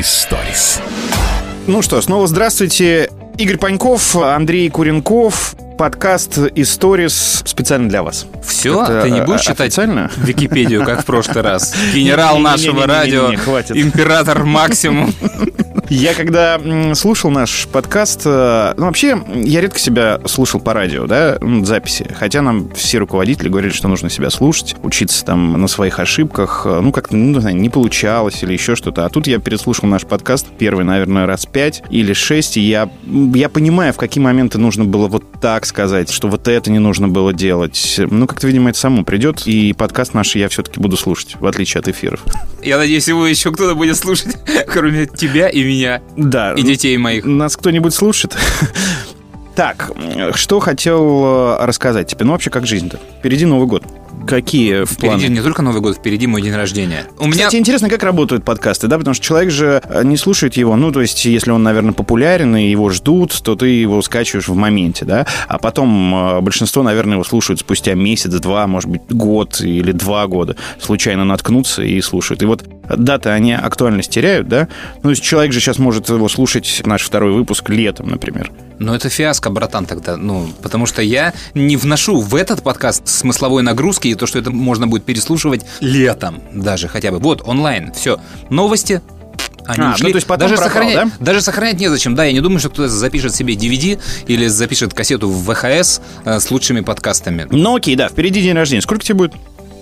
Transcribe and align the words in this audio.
Историс. 0.00 0.80
Ну 1.66 1.82
что, 1.82 2.00
снова 2.00 2.26
здравствуйте. 2.26 3.10
Игорь 3.36 3.58
Паньков, 3.58 4.16
Андрей 4.16 4.70
Куренков, 4.70 5.54
подкаст 5.76 6.38
«Историс» 6.54 7.42
специально 7.44 7.86
для 7.86 8.02
вас. 8.02 8.24
Все? 8.42 8.82
Это, 8.82 9.02
Ты 9.02 9.10
не 9.10 9.20
а, 9.20 9.24
будешь 9.24 9.42
читать 9.42 9.60
официально? 9.60 10.10
Википедию, 10.16 10.86
как 10.86 11.02
в 11.02 11.04
прошлый 11.04 11.42
раз? 11.42 11.74
Генерал 11.94 12.38
нашего 12.38 12.86
радио, 12.86 13.30
император 13.30 14.44
Максимум. 14.44 15.12
Я 15.90 16.14
когда 16.14 16.60
слушал 16.94 17.32
наш 17.32 17.66
подкаст, 17.66 18.22
э, 18.24 18.74
ну 18.76 18.84
вообще 18.86 19.20
я 19.34 19.60
редко 19.60 19.80
себя 19.80 20.20
слушал 20.24 20.60
по 20.60 20.72
радио, 20.72 21.06
да, 21.06 21.36
м, 21.40 21.64
записи. 21.66 22.06
Хотя 22.16 22.42
нам 22.42 22.70
все 22.74 22.98
руководители 22.98 23.48
говорили, 23.48 23.72
что 23.72 23.88
нужно 23.88 24.08
себя 24.08 24.30
слушать, 24.30 24.76
учиться 24.84 25.24
там 25.24 25.60
на 25.60 25.66
своих 25.66 25.98
ошибках. 25.98 26.62
э, 26.64 26.80
Ну 26.80 26.92
как-то, 26.92 27.16
ну, 27.16 27.34
не 27.34 27.40
знаю, 27.40 27.56
не 27.56 27.68
получалось 27.68 28.40
или 28.44 28.52
еще 28.52 28.76
что-то. 28.76 29.04
А 29.04 29.08
тут 29.08 29.26
я 29.26 29.40
переслушал 29.40 29.88
наш 29.88 30.02
подкаст 30.06 30.46
первый, 30.58 30.84
наверное, 30.84 31.26
раз 31.26 31.44
пять 31.44 31.82
или 31.90 32.12
шесть, 32.12 32.56
и 32.56 32.60
я, 32.60 32.88
я 33.34 33.48
понимаю, 33.48 33.92
в 33.92 33.96
какие 33.96 34.22
моменты 34.22 34.58
нужно 34.58 34.84
было 34.84 35.08
вот 35.08 35.24
так 35.40 35.66
сказать, 35.66 36.08
что 36.12 36.28
вот 36.28 36.46
это 36.46 36.70
не 36.70 36.78
нужно 36.78 37.08
было 37.08 37.32
делать. 37.32 37.96
Ну 37.98 38.28
как-то, 38.28 38.46
видимо, 38.46 38.70
это 38.70 38.78
само 38.78 39.02
придет, 39.02 39.42
и 39.46 39.72
подкаст 39.72 40.14
наш 40.14 40.36
я 40.36 40.48
все-таки 40.50 40.78
буду 40.78 40.96
слушать, 40.96 41.34
в 41.40 41.46
отличие 41.46 41.80
от 41.80 41.88
эфиров. 41.88 42.22
Я 42.62 42.78
надеюсь, 42.78 43.08
его 43.08 43.26
еще 43.26 43.50
кто-то 43.50 43.74
будет 43.74 43.96
слушать, 43.96 44.36
кроме 44.68 45.06
тебя 45.06 45.48
и 45.48 45.64
меня, 45.64 45.79
Да. 46.16 46.54
и 46.54 46.62
детей 46.62 46.96
моих. 46.96 47.24
Нас 47.24 47.56
кто-нибудь 47.56 47.94
слушает? 47.94 48.36
Так, 49.56 49.90
что 50.36 50.58
хотел 50.60 51.24
э, 51.24 51.66
рассказать 51.66 52.06
тебе? 52.08 52.24
Ну, 52.24 52.32
вообще, 52.32 52.48
как 52.48 52.66
жизнь-то? 52.66 52.98
Впереди 53.18 53.44
Новый 53.44 53.66
год. 53.66 53.82
Какие 54.26 54.84
планы? 54.84 55.18
Впереди 55.18 55.28
не 55.28 55.40
только 55.40 55.62
Новый 55.62 55.80
год, 55.80 55.96
впереди 55.96 56.26
мой 56.26 56.42
день 56.42 56.54
рождения. 56.54 57.06
У 57.18 57.26
меня... 57.26 57.46
Кстати, 57.46 57.56
интересно, 57.56 57.88
как 57.88 58.02
работают 58.02 58.44
подкасты, 58.44 58.86
да? 58.86 58.98
Потому 58.98 59.14
что 59.14 59.24
человек 59.24 59.50
же 59.50 59.82
э, 59.84 60.04
не 60.04 60.16
слушает 60.16 60.56
его, 60.56 60.76
ну, 60.76 60.92
то 60.92 61.00
есть, 61.00 61.24
если 61.24 61.50
он, 61.50 61.62
наверное, 61.62 61.92
популярен 61.92 62.54
и 62.56 62.70
его 62.70 62.90
ждут, 62.90 63.32
то 63.42 63.56
ты 63.56 63.68
его 63.68 64.00
скачиваешь 64.02 64.48
в 64.48 64.54
моменте, 64.54 65.04
да? 65.04 65.26
А 65.48 65.58
потом 65.58 66.14
э, 66.14 66.40
большинство, 66.40 66.82
наверное, 66.82 67.14
его 67.14 67.24
слушают 67.24 67.60
спустя 67.60 67.94
месяц, 67.94 68.30
два, 68.30 68.66
может 68.66 68.90
быть, 68.90 69.02
год 69.08 69.60
или 69.60 69.92
два 69.92 70.26
года. 70.26 70.56
Случайно 70.80 71.24
наткнутся 71.24 71.82
и 71.82 72.00
слушают. 72.00 72.42
И 72.42 72.46
вот 72.46 72.64
даты, 72.88 73.30
они 73.30 73.52
актуальность 73.52 74.10
теряют, 74.10 74.48
да? 74.48 74.68
Ну, 74.96 75.02
то 75.02 75.10
есть, 75.10 75.22
человек 75.22 75.52
же 75.52 75.60
сейчас 75.60 75.78
может 75.78 76.08
его 76.08 76.28
слушать, 76.28 76.82
наш 76.84 77.02
второй 77.02 77.32
выпуск, 77.32 77.68
летом, 77.70 78.08
например. 78.08 78.50
Ну, 78.80 78.94
это 78.94 79.10
фиаско, 79.10 79.50
братан, 79.50 79.84
тогда. 79.84 80.16
Ну, 80.16 80.48
потому 80.62 80.86
что 80.86 81.02
я 81.02 81.34
не 81.54 81.76
вношу 81.76 82.18
в 82.18 82.34
этот 82.34 82.62
подкаст 82.62 83.06
смысловой 83.06 83.62
нагрузки 83.62 84.08
и 84.08 84.14
то, 84.14 84.26
что 84.26 84.38
это 84.38 84.50
можно 84.50 84.86
будет 84.88 85.04
переслушивать 85.04 85.66
летом 85.80 86.40
даже 86.54 86.88
хотя 86.88 87.10
бы. 87.12 87.18
Вот, 87.18 87.42
онлайн, 87.46 87.92
все. 87.92 88.18
Новости, 88.48 89.02
они 89.66 89.82
А, 89.84 89.88
ну, 89.88 89.94
ушли. 89.94 90.12
то 90.12 90.16
есть 90.16 90.26
потом 90.26 90.48
даже, 90.48 90.56
пропал, 90.62 90.72
сохранять, 90.82 90.96
да? 91.18 91.24
даже 91.24 91.42
сохранять 91.42 91.78
незачем. 91.78 92.14
Да, 92.14 92.24
я 92.24 92.32
не 92.32 92.40
думаю, 92.40 92.58
что 92.58 92.70
кто-то 92.70 92.88
запишет 92.88 93.34
себе 93.34 93.52
DVD 93.54 94.00
или 94.26 94.46
запишет 94.46 94.94
кассету 94.94 95.28
в 95.28 95.44
ВХС 95.54 96.00
э, 96.24 96.40
с 96.40 96.50
лучшими 96.50 96.80
подкастами. 96.80 97.46
Ну, 97.50 97.76
окей, 97.76 97.96
да, 97.96 98.08
впереди 98.08 98.40
день 98.40 98.54
рождения. 98.54 98.80
Сколько 98.80 99.04
тебе 99.04 99.14
будет? 99.16 99.34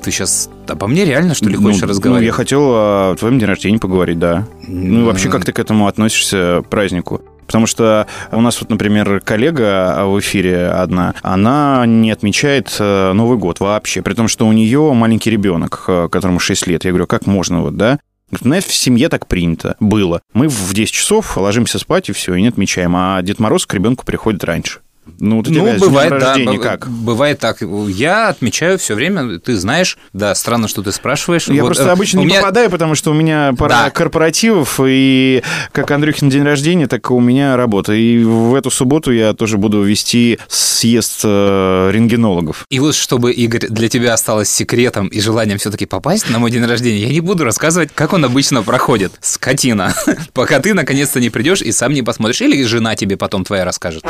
Ты 0.03 0.11
сейчас 0.11 0.51
обо 0.67 0.89
мне 0.89 1.05
реально, 1.05 1.35
что 1.35 1.49
ли, 1.49 1.57
Ну, 1.57 1.63
хочешь 1.69 1.83
Ну, 1.83 1.87
разговаривать? 1.89 2.27
я 2.27 2.33
хотел 2.33 2.63
о 2.65 3.17
твоем 3.17 3.39
день 3.39 3.49
рождения 3.49 3.79
поговорить, 3.79 4.19
да. 4.19 4.45
Ну, 4.67 5.03
и 5.03 5.05
вообще, 5.05 5.29
как 5.29 5.45
ты 5.45 5.53
к 5.53 5.61
этому 5.61 5.87
относишься, 5.87 6.63
празднику? 6.69 7.21
Потому 7.49 7.67
что 7.67 8.07
у 8.31 8.43
нас 8.43 8.61
вот, 8.61 8.69
например, 8.69 9.21
коллега 9.25 10.05
в 10.05 10.21
эфире 10.21 10.67
одна, 10.67 11.15
она 11.23 11.85
не 11.87 12.11
отмечает 12.11 12.77
э, 12.79 13.13
Новый 13.15 13.39
год 13.39 13.59
вообще, 13.59 14.03
при 14.03 14.13
том, 14.13 14.29
что 14.29 14.47
у 14.47 14.53
нее 14.53 14.93
маленький 14.93 15.31
ребенок, 15.31 15.85
э, 15.89 16.09
которому 16.13 16.41
6 16.41 16.67
лет. 16.67 16.85
Я 16.85 16.91
говорю, 16.91 17.07
как 17.07 17.27
можно 17.27 17.63
вот, 17.63 17.75
да? 17.75 17.99
Знаешь, 18.31 18.65
в 18.65 18.75
семье 18.75 19.09
так 19.09 19.27
принято 19.27 19.77
было. 19.81 20.21
Мы 20.35 20.49
в 20.49 20.75
10 20.75 20.93
часов 20.93 21.39
ложимся 21.39 21.79
спать 21.79 22.11
и 22.11 22.13
все, 22.13 22.35
и 22.35 22.43
не 22.43 22.49
отмечаем. 22.49 22.95
А 22.95 23.23
Дед 23.23 23.39
Мороз 23.39 23.65
к 23.65 23.73
ребенку 23.73 24.05
приходит 24.05 24.45
раньше. 24.45 24.81
Ну, 25.19 25.37
вот 25.39 25.49
у 25.49 25.51
тебя 25.51 25.63
Ну, 25.63 25.69
с 25.69 25.77
днем 25.79 25.89
бывает, 25.89 26.11
да, 26.19 26.37
как? 26.63 26.89
бывает 26.89 27.39
так. 27.39 27.59
Я 27.89 28.29
отмечаю 28.29 28.79
все 28.79 28.95
время, 28.95 29.39
ты 29.39 29.57
знаешь, 29.57 29.99
да, 30.13 30.35
странно, 30.35 30.69
что 30.69 30.83
ты 30.83 30.93
спрашиваешь. 30.93 31.49
Я 31.49 31.63
Вот, 31.63 31.69
просто 31.69 31.85
э, 31.89 31.91
обычно 31.91 32.21
не 32.21 32.27
меня- 32.27 32.41
попадаю, 32.41 32.71
потому 32.71 32.95
что 32.95 33.11
у 33.11 33.15
меня 33.15 33.53
пара 33.59 33.69
Да. 33.85 33.91
корпоративов, 33.91 34.81
и 34.85 35.43
как 35.73 35.91
Андрюхин 35.91 36.29
день 36.29 36.43
рождения, 36.43 36.87
так 36.87 37.11
и 37.11 37.13
у 37.13 37.21
меня 37.21 37.57
работа. 37.57 37.93
И 37.93 38.23
в 38.23 38.55
эту 38.55 38.71
субботу 38.71 39.13
я 39.13 39.33
тоже 39.33 39.59
буду 39.59 39.83
вести 39.83 40.39
съезд 40.49 41.21
э, 41.25 41.91
рентгенологов. 41.93 42.65
И 42.71 42.79
вот 42.81 42.95
чтобы, 42.95 43.33
Игорь, 43.33 43.67
для 43.69 43.89
тебя 43.89 44.15
осталось 44.15 44.49
секретом 44.51 45.09
и 45.09 45.21
желанием 45.21 45.59
все-таки 45.59 45.87
попасть 45.87 46.31
на 46.31 46.39
мой 46.39 46.51
день 46.51 46.65
рождения, 46.65 46.99
я 47.07 47.09
не 47.13 47.21
буду 47.21 47.45
рассказывать, 47.45 47.91
как 47.95 48.13
он 48.13 48.25
обычно 48.25 48.63
проходит. 48.63 49.13
Скотина. 49.21 49.95
Пока 50.33 50.61
ты 50.61 50.75
наконец-то 50.75 51.21
не 51.21 51.31
придешь 51.31 51.63
и 51.63 51.73
сам 51.73 51.93
не 51.93 52.03
посмотришь. 52.03 52.41
Или 52.41 52.63
жена 52.65 52.95
тебе 52.97 53.17
потом 53.17 53.45
твоя 53.45 53.65
расскажет. 53.65 54.05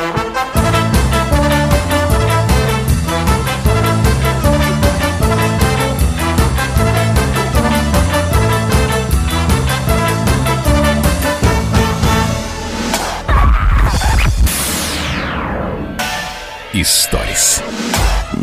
Историс. 16.81 17.61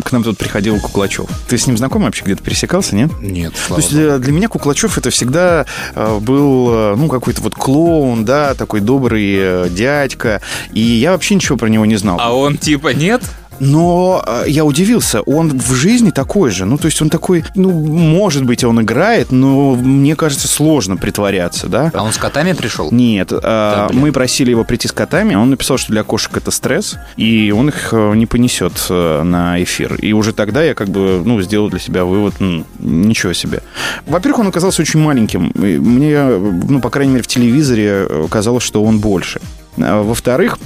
К 0.03 0.11
нам 0.11 0.23
тут 0.23 0.37
приходил 0.37 0.79
Куклачев. 0.79 1.29
Ты 1.47 1.57
с 1.57 1.67
ним 1.67 1.77
знаком 1.77 2.03
вообще? 2.03 2.23
Где-то 2.25 2.43
пересекался, 2.43 2.95
нет? 2.95 3.11
Нет, 3.21 3.53
То 3.69 3.77
есть 3.77 3.91
для, 3.91 4.17
для 4.17 4.33
меня 4.33 4.49
Куклачев 4.49 4.97
это 4.97 5.09
всегда 5.09 5.65
э, 5.93 6.19
был, 6.19 6.69
э, 6.69 6.95
ну, 6.97 7.07
какой-то 7.07 7.41
вот 7.41 7.55
клоун, 7.55 8.25
да, 8.25 8.55
такой 8.55 8.81
добрый 8.81 9.35
э, 9.37 9.69
дядька. 9.69 10.41
И 10.73 10.81
я 10.81 11.11
вообще 11.11 11.35
ничего 11.35 11.57
про 11.57 11.67
него 11.67 11.85
не 11.85 11.95
знал. 11.95 12.17
А 12.19 12.33
он 12.33 12.57
типа 12.57 12.89
нет? 12.89 13.21
Но 13.59 14.23
э, 14.25 14.43
я 14.47 14.65
удивился, 14.65 15.21
он 15.21 15.57
в 15.57 15.73
жизни 15.73 16.11
такой 16.11 16.51
же. 16.51 16.65
Ну, 16.65 16.77
то 16.77 16.85
есть 16.85 17.01
он 17.01 17.09
такой, 17.09 17.43
ну, 17.55 17.71
может 17.71 18.45
быть, 18.45 18.63
он 18.63 18.81
играет, 18.81 19.31
но 19.31 19.75
мне 19.75 20.15
кажется, 20.15 20.47
сложно 20.47 20.97
притворяться, 20.97 21.67
да? 21.67 21.91
А 21.93 22.03
он 22.03 22.11
с 22.11 22.17
котами 22.17 22.53
пришел? 22.53 22.91
Нет, 22.91 23.31
а, 23.31 23.87
блин. 23.87 24.01
мы 24.01 24.11
просили 24.11 24.51
его 24.51 24.63
прийти 24.63 24.87
с 24.87 24.91
котами, 24.91 25.35
он 25.35 25.49
написал, 25.49 25.77
что 25.77 25.91
для 25.91 26.03
кошек 26.03 26.35
это 26.37 26.51
стресс, 26.51 26.97
и 27.17 27.53
он 27.55 27.69
их 27.69 27.89
э, 27.91 28.13
не 28.15 28.25
понесет 28.25 28.73
э, 28.89 29.23
на 29.23 29.61
эфир. 29.63 29.95
И 29.95 30.13
уже 30.13 30.33
тогда 30.33 30.63
я 30.63 30.73
как 30.73 30.89
бы, 30.89 31.21
ну, 31.23 31.41
сделал 31.41 31.69
для 31.69 31.79
себя 31.79 32.05
вывод, 32.05 32.35
м, 32.39 32.65
ничего 32.79 33.33
себе. 33.33 33.61
Во-первых, 34.05 34.39
он 34.39 34.47
оказался 34.47 34.81
очень 34.81 34.99
маленьким. 34.99 35.51
Мне, 35.55 36.11
э, 36.11 36.51
ну, 36.69 36.79
по 36.81 36.89
крайней 36.89 37.13
мере, 37.13 37.23
в 37.23 37.27
телевизоре 37.27 38.07
э, 38.09 38.27
казалось, 38.29 38.63
что 38.63 38.83
он 38.83 38.99
больше. 38.99 39.39
А, 39.77 40.01
Во-вторых, 40.03 40.57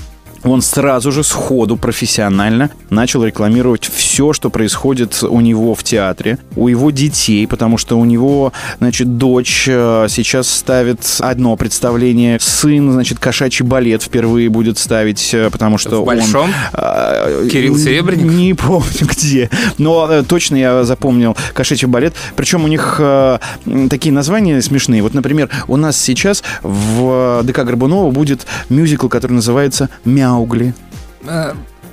он 0.44 0.61
сразу 0.61 1.11
же 1.11 1.23
сходу 1.23 1.77
профессионально 1.77 2.69
начал 2.89 3.23
рекламировать 3.23 3.85
все, 3.85 4.33
что 4.33 4.50
происходит 4.50 5.23
у 5.23 5.39
него 5.41 5.75
в 5.75 5.83
театре, 5.83 6.38
у 6.55 6.67
его 6.67 6.91
детей, 6.91 7.47
потому 7.47 7.77
что 7.77 7.97
у 8.00 8.05
него, 8.05 8.53
значит, 8.79 9.17
дочь 9.17 9.66
э, 9.67 10.07
сейчас 10.09 10.50
ставит 10.50 11.00
одно 11.19 11.55
представление, 11.55 12.39
сын, 12.39 12.91
значит, 12.91 13.19
кошачий 13.19 13.66
балет 13.66 14.03
впервые 14.03 14.50
будет 14.50 14.77
ставить, 14.77 15.33
э, 15.33 15.50
потому 15.50 15.77
что 15.77 15.97
В 15.97 16.00
он... 16.00 16.05
большом? 16.05 16.50
а, 16.73 17.47
Кирилл 17.47 17.77
Серебренников? 17.77 18.33
Не 18.33 18.53
помню 18.53 18.89
где. 19.01 19.50
Но 19.77 20.07
э, 20.09 20.23
точно 20.23 20.56
я 20.56 20.83
запомнил 20.83 21.35
кошачий 21.53 21.88
балет. 21.88 22.13
Причем 22.35 22.63
у 22.63 22.67
них 22.67 22.97
э, 23.00 23.39
м, 23.66 23.89
такие 23.89 24.13
названия 24.13 24.61
смешные. 24.61 25.01
Вот, 25.01 25.13
например, 25.13 25.50
у 25.67 25.75
нас 25.77 25.97
сейчас 25.97 26.44
в 26.63 27.41
ДК 27.44 27.63
Горбунова 27.63 28.11
будет 28.11 28.45
мюзикл, 28.69 29.07
который 29.07 29.33
называется 29.33 29.89
«Мяугли». 30.29 30.73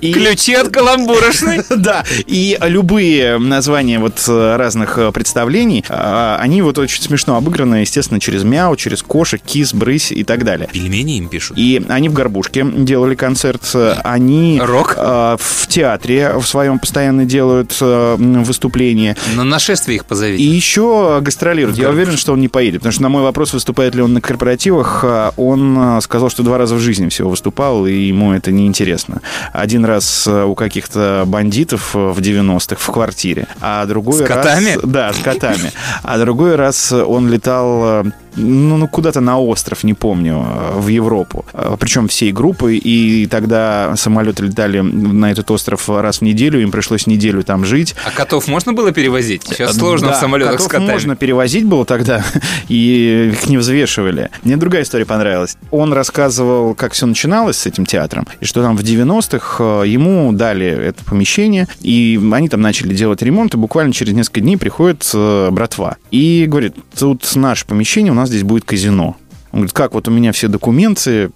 И- 0.01 0.13
Ключи 0.13 0.53
от 0.53 0.69
каламбурошной. 0.69 1.61
Да, 1.77 2.03
и 2.25 2.57
любые 2.61 3.37
названия 3.37 3.99
вот 3.99 4.23
э, 4.27 4.55
разных 4.57 4.97
э, 4.97 5.11
представлений, 5.11 5.83
э, 5.87 6.37
они 6.39 6.61
вот 6.61 6.77
очень 6.77 7.01
смешно 7.01 7.35
обыграны, 7.37 7.75
естественно, 7.77 8.19
через 8.19 8.43
мяу, 8.43 8.75
через 8.75 9.03
кошек, 9.03 9.41
кис, 9.45 9.73
брысь 9.73 10.11
и 10.11 10.23
так 10.23 10.43
далее. 10.43 10.69
Пельмени 10.73 11.17
им 11.17 11.29
пишут. 11.29 11.57
И 11.57 11.83
они 11.87 12.09
в 12.09 12.13
Горбушке 12.13 12.65
делали 12.65 13.15
концерт, 13.15 13.61
э, 13.73 13.95
они 14.03 14.59
Рок? 14.63 14.95
э, 14.97 15.37
в 15.39 15.67
театре 15.67 16.33
в 16.37 16.45
своем 16.45 16.79
постоянно 16.79 17.25
делают 17.25 17.77
э, 17.79 18.15
выступления. 18.17 19.15
На 19.35 19.43
нашествие 19.43 19.97
их 19.97 20.01
И 20.03 20.05
позовите. 20.05 20.43
еще 20.43 21.19
гастролируют. 21.21 21.77
Я 21.77 21.89
уверен, 21.89 22.17
что 22.17 22.33
он 22.33 22.41
не 22.41 22.47
поедет, 22.47 22.81
потому 22.81 22.93
что 22.93 23.03
на 23.03 23.09
мой 23.09 23.23
вопрос, 23.23 23.53
выступает 23.53 23.95
ли 23.95 24.01
он 24.01 24.13
на 24.13 24.21
корпоративах, 24.21 25.05
он 25.37 25.99
сказал, 26.01 26.29
что 26.29 26.43
два 26.43 26.57
раза 26.57 26.75
в 26.75 26.79
жизни 26.79 27.07
всего 27.09 27.29
выступал, 27.29 27.85
и 27.87 27.93
ему 27.93 28.33
это 28.33 28.51
неинтересно. 28.51 29.21
Один 29.53 29.85
раз 29.87 30.27
э, 30.27 30.43
у 30.43 30.53
каких-то 30.53 31.23
бандитов 31.25 31.95
э, 31.95 32.09
в 32.09 32.19
90-х 32.19 32.79
в 32.79 32.91
квартире, 32.91 33.47
а 33.61 33.85
другой 33.85 34.17
С 34.17 34.21
раз... 34.21 34.29
котами? 34.29 34.77
Да, 34.83 35.11
с 35.11 35.17
котами. 35.17 35.71
А 36.03 36.17
другой 36.19 36.55
раз 36.55 36.91
он 36.91 37.29
летал 37.29 38.05
э, 38.05 38.11
ну, 38.37 38.77
ну, 38.77 38.87
куда-то 38.87 39.19
на 39.19 39.39
остров, 39.39 39.83
не 39.83 39.93
помню, 39.93 40.45
э, 40.45 40.79
в 40.79 40.87
Европу. 40.87 41.45
Э, 41.53 41.75
Причем 41.79 42.07
всей 42.07 42.31
группой, 42.31 42.77
и 42.77 43.27
тогда 43.27 43.93
самолеты 43.95 44.43
летали 44.43 44.79
на 44.79 45.31
этот 45.31 45.49
остров 45.51 45.89
раз 45.89 46.19
в 46.19 46.21
неделю, 46.21 46.61
им 46.61 46.71
пришлось 46.71 47.07
неделю 47.07 47.43
там 47.43 47.65
жить. 47.65 47.95
А 48.05 48.11
котов 48.11 48.47
можно 48.47 48.73
было 48.73 48.91
перевозить? 48.91 49.43
Сейчас 49.43 49.75
сложно 49.75 50.09
Да, 50.09 50.13
в 50.13 50.19
самолетах 50.19 50.53
котов 50.53 50.67
с 50.67 50.69
котами. 50.69 50.91
можно 50.91 51.15
перевозить 51.15 51.65
было 51.65 51.85
тогда, 51.85 52.23
и 52.67 53.31
их 53.33 53.49
не 53.49 53.57
взвешивали. 53.57 54.29
Мне 54.43 54.57
другая 54.57 54.83
история 54.83 55.05
понравилась. 55.05 55.57
Он 55.71 55.93
рассказывал, 55.93 56.75
как 56.75 56.93
все 56.93 57.05
начиналось 57.05 57.57
с 57.57 57.65
этим 57.65 57.85
театром, 57.85 58.27
и 58.39 58.45
что 58.45 58.61
там 58.61 58.77
в 58.77 58.81
90-х 58.81 59.63
э, 59.83 59.87
ему 59.87 60.31
дали 60.31 60.67
это 60.67 61.03
помещение, 61.03 61.67
и 61.81 62.19
они 62.31 62.49
там 62.49 62.61
начали 62.61 62.93
делать 62.93 63.21
ремонт, 63.21 63.53
и 63.53 63.57
буквально 63.57 63.93
через 63.93 64.13
несколько 64.13 64.41
дней 64.41 64.57
приходит 64.57 65.09
э, 65.13 65.49
братва. 65.51 65.97
И 66.11 66.45
говорит, 66.47 66.75
тут 66.97 67.29
наше 67.35 67.65
помещение, 67.65 68.11
у 68.11 68.15
нас 68.15 68.26
здесь 68.27 68.43
будет 68.43 68.65
казино. 68.65 69.17
Он 69.51 69.61
говорит, 69.61 69.73
как, 69.73 69.93
вот 69.93 70.07
у 70.07 70.11
меня 70.11 70.33
все 70.33 70.49
документы, 70.49 71.31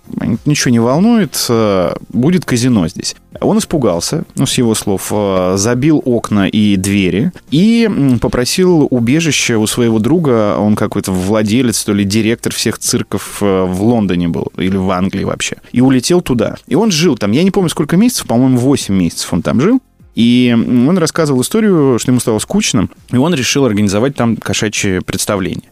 ничего 0.45 0.71
не 0.71 0.79
волнует, 0.79 1.45
э, 1.49 1.93
будет 2.09 2.45
казино 2.45 2.87
здесь. 2.87 3.15
Он 3.39 3.57
испугался, 3.57 4.25
ну, 4.35 4.45
с 4.45 4.57
его 4.57 4.75
слов, 4.75 5.07
э, 5.11 5.55
забил 5.57 6.01
окна 6.05 6.47
и 6.47 6.75
двери 6.75 7.31
и 7.51 7.89
попросил 8.21 8.87
убежище 8.91 9.55
у 9.55 9.65
своего 9.65 9.99
друга, 9.99 10.57
он 10.57 10.75
какой-то 10.75 11.11
владелец, 11.11 11.83
то 11.83 11.93
ли 11.93 12.03
директор 12.03 12.53
всех 12.53 12.77
цирков 12.79 13.37
э, 13.41 13.63
в 13.63 13.81
Лондоне 13.81 14.27
был, 14.27 14.51
или 14.57 14.75
в 14.75 14.91
Англии 14.91 15.23
вообще, 15.23 15.55
и 15.71 15.79
улетел 15.79 16.21
туда. 16.21 16.57
И 16.67 16.75
он 16.75 16.91
жил 16.91 17.17
там, 17.17 17.31
я 17.31 17.43
не 17.43 17.51
помню, 17.51 17.69
сколько 17.69 17.95
месяцев, 17.95 18.27
по-моему, 18.27 18.57
8 18.57 18.93
месяцев 18.93 19.31
он 19.31 19.41
там 19.41 19.61
жил, 19.61 19.81
и 20.13 20.53
он 20.53 20.97
рассказывал 20.97 21.41
историю, 21.41 21.97
что 21.97 22.11
ему 22.11 22.19
стало 22.19 22.39
скучно, 22.39 22.89
и 23.11 23.17
он 23.17 23.33
решил 23.33 23.65
организовать 23.65 24.15
там 24.15 24.35
кошачье 24.35 25.01
представление. 25.01 25.70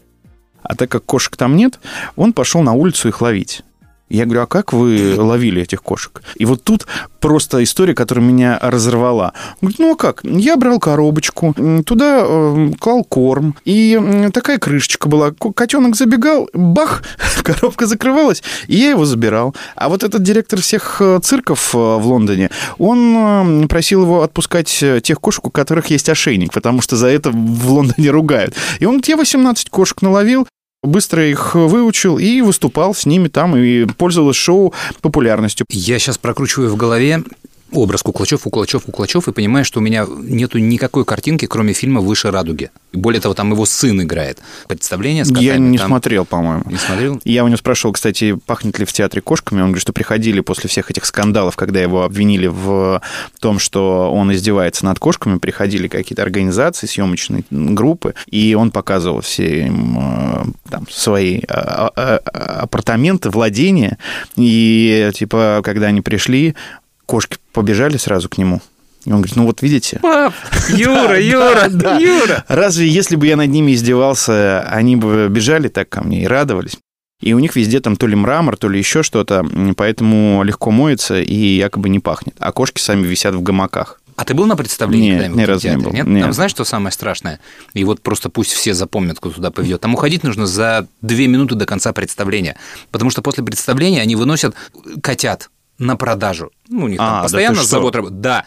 А 0.70 0.76
так 0.76 0.88
как 0.88 1.04
кошек 1.04 1.36
там 1.36 1.56
нет, 1.56 1.80
он 2.14 2.32
пошел 2.32 2.62
на 2.62 2.74
улицу 2.74 3.08
их 3.08 3.20
ловить. 3.20 3.64
Я 4.08 4.24
говорю, 4.24 4.42
а 4.42 4.46
как 4.46 4.72
вы 4.72 5.14
ловили 5.16 5.62
этих 5.62 5.82
кошек? 5.84 6.20
И 6.34 6.44
вот 6.44 6.64
тут 6.64 6.86
просто 7.20 7.62
история, 7.62 7.94
которая 7.94 8.24
меня 8.24 8.58
разорвала. 8.60 9.34
Он 9.62 9.68
говорит, 9.68 9.78
ну 9.78 9.92
а 9.92 9.96
как? 9.96 10.20
Я 10.24 10.56
брал 10.56 10.80
коробочку, 10.80 11.54
туда 11.86 12.22
э, 12.24 12.70
клал 12.80 13.04
корм, 13.04 13.54
и 13.64 14.28
такая 14.34 14.58
крышечка 14.58 15.08
была. 15.08 15.30
Ко- 15.30 15.52
Котенок 15.52 15.94
забегал, 15.94 16.48
бах, 16.52 17.04
коробка 17.44 17.86
закрывалась, 17.86 18.42
и 18.66 18.76
я 18.78 18.90
его 18.90 19.04
забирал. 19.04 19.54
А 19.76 19.88
вот 19.88 20.02
этот 20.02 20.24
директор 20.24 20.60
всех 20.60 21.00
э, 21.00 21.20
цирков 21.22 21.72
э, 21.72 21.78
в 21.78 22.04
Лондоне, 22.04 22.50
он 22.78 23.62
э, 23.62 23.66
просил 23.68 24.02
его 24.02 24.22
отпускать 24.22 24.76
э, 24.82 25.00
тех 25.00 25.20
кошек, 25.20 25.46
у 25.46 25.50
которых 25.50 25.86
есть 25.86 26.08
ошейник, 26.08 26.52
потому 26.52 26.80
что 26.80 26.96
за 26.96 27.06
это 27.06 27.30
в 27.30 27.70
Лондоне 27.70 28.10
ругают. 28.10 28.54
И 28.80 28.86
он 28.86 28.94
говорит, 28.94 29.08
я 29.08 29.16
18 29.16 29.70
кошек 29.70 30.02
наловил, 30.02 30.48
быстро 30.82 31.28
их 31.28 31.54
выучил 31.54 32.18
и 32.18 32.40
выступал 32.40 32.94
с 32.94 33.06
ними 33.06 33.28
там, 33.28 33.56
и 33.56 33.86
пользовалось 33.86 34.36
шоу 34.36 34.72
популярностью. 35.00 35.66
Я 35.70 35.98
сейчас 35.98 36.18
прокручиваю 36.18 36.70
в 36.70 36.76
голове 36.76 37.22
образ 37.72 38.02
Куклачев, 38.02 38.42
Куклачев, 38.42 38.84
Куклачев 38.84 39.28
и 39.28 39.32
понимаю, 39.32 39.64
что 39.64 39.80
у 39.80 39.82
меня 39.82 40.06
нету 40.08 40.58
никакой 40.58 41.04
картинки, 41.04 41.46
кроме 41.46 41.72
фильма 41.72 42.00
«Выше 42.00 42.30
радуги». 42.30 42.70
Более 42.92 43.20
того, 43.20 43.34
там 43.34 43.52
его 43.52 43.64
сын 43.66 44.02
играет. 44.02 44.38
Представление 44.66 45.24
с 45.24 45.28
котами. 45.28 45.44
Я 45.44 45.58
не 45.58 45.78
там- 45.78 45.86
смотрел, 45.88 46.24
по-моему. 46.24 46.64
Не 46.66 46.76
смотрел? 46.76 47.20
Я 47.24 47.44
у 47.44 47.46
него 47.46 47.56
спрашивал, 47.56 47.92
кстати, 47.92 48.34
пахнет 48.34 48.78
ли 48.78 48.84
в 48.84 48.92
театре 48.92 49.22
кошками. 49.22 49.60
Он 49.60 49.68
говорит, 49.68 49.82
что 49.82 49.92
приходили 49.92 50.40
после 50.40 50.68
всех 50.68 50.90
этих 50.90 51.04
скандалов, 51.04 51.56
когда 51.56 51.80
его 51.80 52.02
обвинили 52.02 52.48
в 52.48 53.00
том, 53.40 53.58
что 53.58 54.12
он 54.12 54.32
издевается 54.32 54.84
над 54.84 54.98
кошками, 54.98 55.38
приходили 55.38 55.86
какие-то 55.86 56.22
организации, 56.22 56.86
съемочные 56.86 57.44
группы, 57.50 58.14
и 58.26 58.54
он 58.54 58.70
показывал 58.72 59.20
все 59.20 59.66
им 59.66 59.98
э, 59.98 60.44
там, 60.68 60.86
свои 60.90 61.42
а, 61.48 61.90
а, 61.94 62.16
апартаменты, 62.62 63.30
владения. 63.30 63.98
И, 64.36 65.10
типа, 65.14 65.60
когда 65.64 65.86
они 65.86 66.00
пришли, 66.00 66.56
кошки 67.10 67.38
побежали 67.52 67.96
сразу 67.96 68.28
к 68.28 68.38
нему. 68.38 68.60
И 69.04 69.10
он 69.10 69.16
говорит, 69.16 69.34
ну 69.34 69.44
вот 69.44 69.62
видите, 69.62 69.98
Пап, 70.00 70.32
Юра, 70.68 71.08
Да, 71.08 71.16
Юра, 71.16 71.68
да. 71.68 71.98
Юра. 71.98 72.44
Разве 72.46 72.86
если 72.86 73.16
бы 73.16 73.26
я 73.26 73.34
над 73.34 73.48
ними 73.48 73.72
издевался, 73.72 74.60
они 74.70 74.94
бы 74.94 75.26
бежали 75.28 75.66
так 75.66 75.88
ко 75.88 76.04
мне 76.04 76.22
и 76.22 76.26
радовались? 76.26 76.76
И 77.20 77.32
у 77.32 77.40
них 77.40 77.56
везде 77.56 77.80
там 77.80 77.96
то 77.96 78.06
ли 78.06 78.14
мрамор, 78.14 78.56
то 78.56 78.68
ли 78.68 78.78
еще 78.78 79.02
что-то, 79.02 79.44
поэтому 79.76 80.44
легко 80.44 80.70
моется 80.70 81.20
и 81.20 81.34
якобы 81.34 81.88
не 81.88 81.98
пахнет. 81.98 82.36
А 82.38 82.52
кошки 82.52 82.80
сами 82.80 83.04
висят 83.04 83.34
в 83.34 83.42
гамаках. 83.42 84.00
А 84.14 84.24
ты 84.24 84.34
был 84.34 84.46
на 84.46 84.54
представлении 84.54 85.10
Нет, 85.10 85.16
когда-нибудь 85.16 85.40
ни 85.40 85.44
разу 85.44 85.68
не 85.68 85.76
был. 85.78 85.92
Нет? 85.92 86.06
Нет. 86.06 86.22
Там 86.22 86.32
знаешь, 86.32 86.52
что 86.52 86.64
самое 86.64 86.92
страшное? 86.92 87.40
И 87.74 87.82
вот 87.82 88.02
просто 88.02 88.28
пусть 88.28 88.52
все 88.52 88.72
запомнят, 88.72 89.18
кто 89.18 89.30
туда 89.30 89.50
поведет. 89.50 89.80
Там 89.80 89.94
уходить 89.94 90.22
нужно 90.22 90.46
за 90.46 90.86
две 91.02 91.26
минуты 91.26 91.56
до 91.56 91.66
конца 91.66 91.92
представления. 91.92 92.56
Потому 92.92 93.10
что 93.10 93.20
после 93.20 93.42
представления 93.42 94.00
они 94.00 94.14
выносят 94.14 94.54
котят 95.02 95.50
на 95.80 95.96
продажу. 95.96 96.50
Ну, 96.68 96.84
у 96.84 96.88
них 96.88 97.00
А, 97.00 97.04
там 97.04 97.16
да 97.16 97.22
постоянно 97.22 97.56
что? 97.56 97.66
завод 97.66 97.96
работает. 97.96 98.20
Да. 98.20 98.44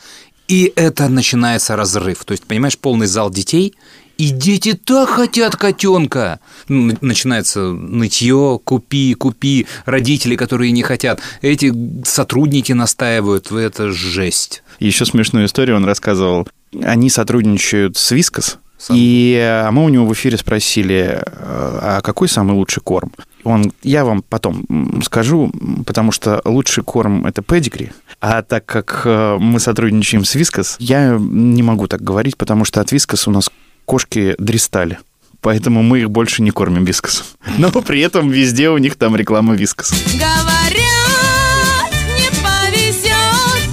И 0.47 0.71
это 0.75 1.09
начинается 1.09 1.75
разрыв. 1.75 2.23
То 2.25 2.31
есть, 2.33 2.43
понимаешь, 2.45 2.77
полный 2.77 3.07
зал 3.07 3.29
детей, 3.29 3.73
и 4.17 4.29
дети 4.29 4.73
так 4.73 5.09
хотят 5.09 5.55
котенка. 5.55 6.39
Ну, 6.67 6.95
Начинается 7.01 7.59
нытье, 7.71 8.59
купи, 8.63 9.15
купи, 9.15 9.65
родители, 9.85 10.35
которые 10.35 10.71
не 10.71 10.83
хотят. 10.83 11.19
Эти 11.41 11.73
сотрудники 12.05 12.71
настаивают, 12.73 13.51
это 13.51 13.91
жесть. 13.91 14.61
Еще 14.79 15.05
смешную 15.05 15.47
историю 15.47 15.77
он 15.77 15.85
рассказывал. 15.85 16.47
Они 16.83 17.09
сотрудничают 17.09 17.97
с 17.97 18.11
Вискас, 18.11 18.59
Сам. 18.77 18.95
и 18.99 19.35
э, 19.39 19.71
мы 19.71 19.85
у 19.85 19.89
него 19.89 20.05
в 20.05 20.13
эфире 20.13 20.37
спросили, 20.37 21.19
э, 21.19 21.21
а 21.25 22.01
какой 22.01 22.27
самый 22.29 22.53
лучший 22.53 22.81
корм? 22.83 23.11
Он, 23.43 23.71
я 23.83 24.05
вам 24.05 24.21
потом 24.21 25.01
скажу, 25.03 25.51
потому 25.85 26.11
что 26.11 26.41
лучший 26.45 26.83
корм 26.83 27.25
это 27.25 27.41
педигри, 27.41 27.91
а 28.21 28.41
так 28.41 28.65
как 28.65 29.01
э, 29.05 29.37
мы 29.39 29.59
сотрудничаем 29.59 30.23
с 30.23 30.35
Вискас, 30.35 30.77
я 30.79 31.17
не 31.19 31.61
могу 31.63 31.87
так 31.87 32.01
говорить, 32.01 32.37
потому 32.37 32.65
что 32.65 32.81
от 32.81 32.91
Вискас 32.91 33.27
у 33.27 33.31
нас 33.31 33.49
кошки 33.85 34.35
дристали. 34.37 34.99
Поэтому 35.41 35.83
мы 35.83 35.99
их 35.99 36.09
больше 36.09 36.41
не 36.41 36.51
кормим 36.51 36.85
вискас. 36.85 37.35
Но 37.57 37.69
при 37.69 37.99
этом 37.99 38.29
везде 38.29 38.69
у 38.69 38.77
них 38.77 38.95
там 38.95 39.15
реклама 39.15 39.55
вискас. 39.55 39.91
Говорят, 40.13 41.91
не 42.17 42.29
повезет, 42.41 43.69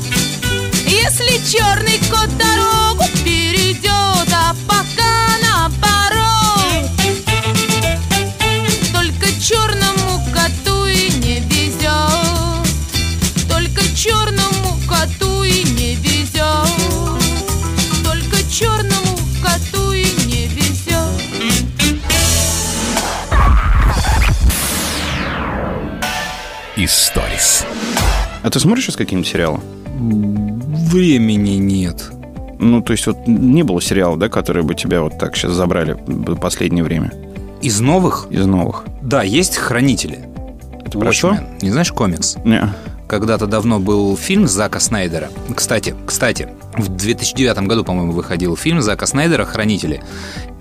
если 0.86 1.38
черный 1.48 2.00
кот 2.10 2.28
дорогу 2.36 2.59
А 28.42 28.50
ты 28.50 28.58
смотришь 28.60 28.84
сейчас 28.84 28.96
какие-нибудь 28.96 29.30
сериалы? 29.30 29.60
Времени 29.96 31.56
нет. 31.56 32.10
Ну, 32.58 32.82
то 32.82 32.92
есть 32.92 33.06
вот 33.06 33.26
не 33.26 33.62
было 33.62 33.80
сериала, 33.80 34.16
да, 34.16 34.28
которые 34.28 34.62
бы 34.64 34.74
тебя 34.74 35.02
вот 35.02 35.18
так 35.18 35.36
сейчас 35.36 35.52
забрали 35.52 35.96
в 36.06 36.36
последнее 36.36 36.84
время 36.84 37.12
Из 37.62 37.80
новых, 37.80 38.26
из 38.30 38.44
новых? 38.46 38.84
да, 39.00 39.22
есть 39.22 39.56
«Хранители». 39.56 40.20
Это 40.84 40.98
про 40.98 41.12
что? 41.12 41.38
Не 41.62 41.70
знаешь 41.70 41.92
комикс? 41.92 42.36
Не. 42.44 42.68
Когда-то 43.08 43.46
давно 43.46 43.78
был 43.80 44.16
фильм 44.16 44.46
Зака 44.46 44.78
Снайдера. 44.80 45.30
Кстати, 45.54 45.94
кстати, 46.06 46.48
в 46.76 46.88
2009 46.88 47.58
году, 47.66 47.82
по-моему, 47.84 48.12
выходил 48.12 48.56
фильм 48.56 48.82
Зака 48.82 49.06
Снайдера 49.06 49.44
«Хранители». 49.44 50.02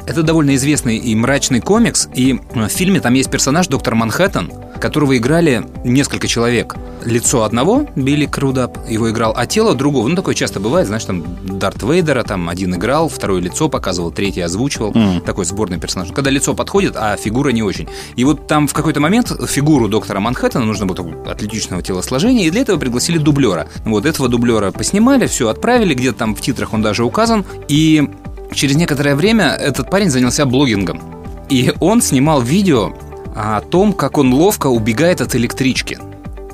Это 0.05 0.23
довольно 0.23 0.55
известный 0.55 0.97
и 0.97 1.15
мрачный 1.15 1.59
комикс, 1.59 2.09
и 2.15 2.39
в 2.53 2.67
фильме 2.69 2.99
там 2.99 3.13
есть 3.13 3.29
персонаж 3.29 3.67
доктор 3.67 3.95
Манхэттен, 3.95 4.51
которого 4.79 5.15
играли 5.15 5.63
несколько 5.83 6.27
человек. 6.27 6.75
Лицо 7.05 7.43
одного, 7.43 7.87
Билли 7.95 8.25
Крудап, 8.25 8.77
его 8.89 9.09
играл, 9.11 9.33
а 9.37 9.45
тело 9.45 9.75
другого. 9.75 10.07
Ну, 10.07 10.15
такое 10.15 10.35
часто 10.35 10.59
бывает, 10.59 10.87
знаешь, 10.87 11.05
там 11.05 11.23
Дарт 11.43 11.83
Вейдера 11.83 12.23
там 12.23 12.49
один 12.49 12.75
играл, 12.75 13.07
второе 13.07 13.39
лицо 13.39 13.69
показывал, 13.69 14.11
третий 14.11 14.41
озвучивал. 14.41 14.91
Мгм. 14.93 15.21
Такой 15.21 15.45
сборный 15.45 15.79
персонаж. 15.79 16.09
Когда 16.11 16.29
лицо 16.29 16.53
подходит, 16.53 16.95
а 16.97 17.15
фигура 17.15 17.49
не 17.49 17.63
очень. 17.63 17.87
И 18.15 18.23
вот 18.25 18.47
там 18.47 18.67
в 18.67 18.73
какой-то 18.73 18.99
момент 18.99 19.31
фигуру 19.47 19.87
доктора 19.87 20.19
Манхэттена 20.19 20.65
нужно 20.65 20.87
было 20.87 20.97
такого 20.97 21.31
атлетичного 21.31 21.81
телосложения, 21.81 22.47
и 22.47 22.49
для 22.49 22.61
этого 22.61 22.77
пригласили 22.77 23.17
дублера. 23.17 23.67
Вот 23.85 24.05
этого 24.05 24.27
дублера 24.27 24.71
поснимали, 24.71 25.27
все 25.27 25.49
отправили, 25.49 25.93
где-то 25.93 26.19
там 26.19 26.35
в 26.35 26.41
титрах 26.41 26.73
он 26.73 26.81
даже 26.81 27.03
указан. 27.05 27.45
И 27.67 28.09
через 28.53 28.75
некоторое 28.75 29.15
время 29.15 29.49
этот 29.59 29.89
парень 29.89 30.09
занялся 30.09 30.45
блогингом. 30.45 31.01
И 31.49 31.73
он 31.79 32.01
снимал 32.01 32.41
видео 32.41 32.93
о 33.35 33.61
том, 33.61 33.93
как 33.93 34.17
он 34.17 34.33
ловко 34.33 34.67
убегает 34.67 35.21
от 35.21 35.35
электрички. 35.35 35.97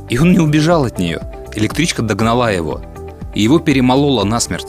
И 0.09 0.17
он 0.17 0.31
не 0.31 0.39
убежал 0.39 0.85
от 0.85 0.99
нее. 0.99 1.21
Электричка 1.55 2.01
догнала 2.01 2.51
его. 2.51 2.81
И 3.33 3.41
его 3.41 3.59
перемолола 3.59 4.23
насмерть. 4.23 4.67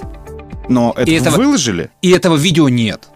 Но 0.68 0.92
это 0.96 1.10
И 1.10 1.14
этого- 1.14 1.36
выложили? 1.36 1.90
И 2.02 2.10
этого 2.10 2.36
видео 2.36 2.68
нет. 2.68 3.08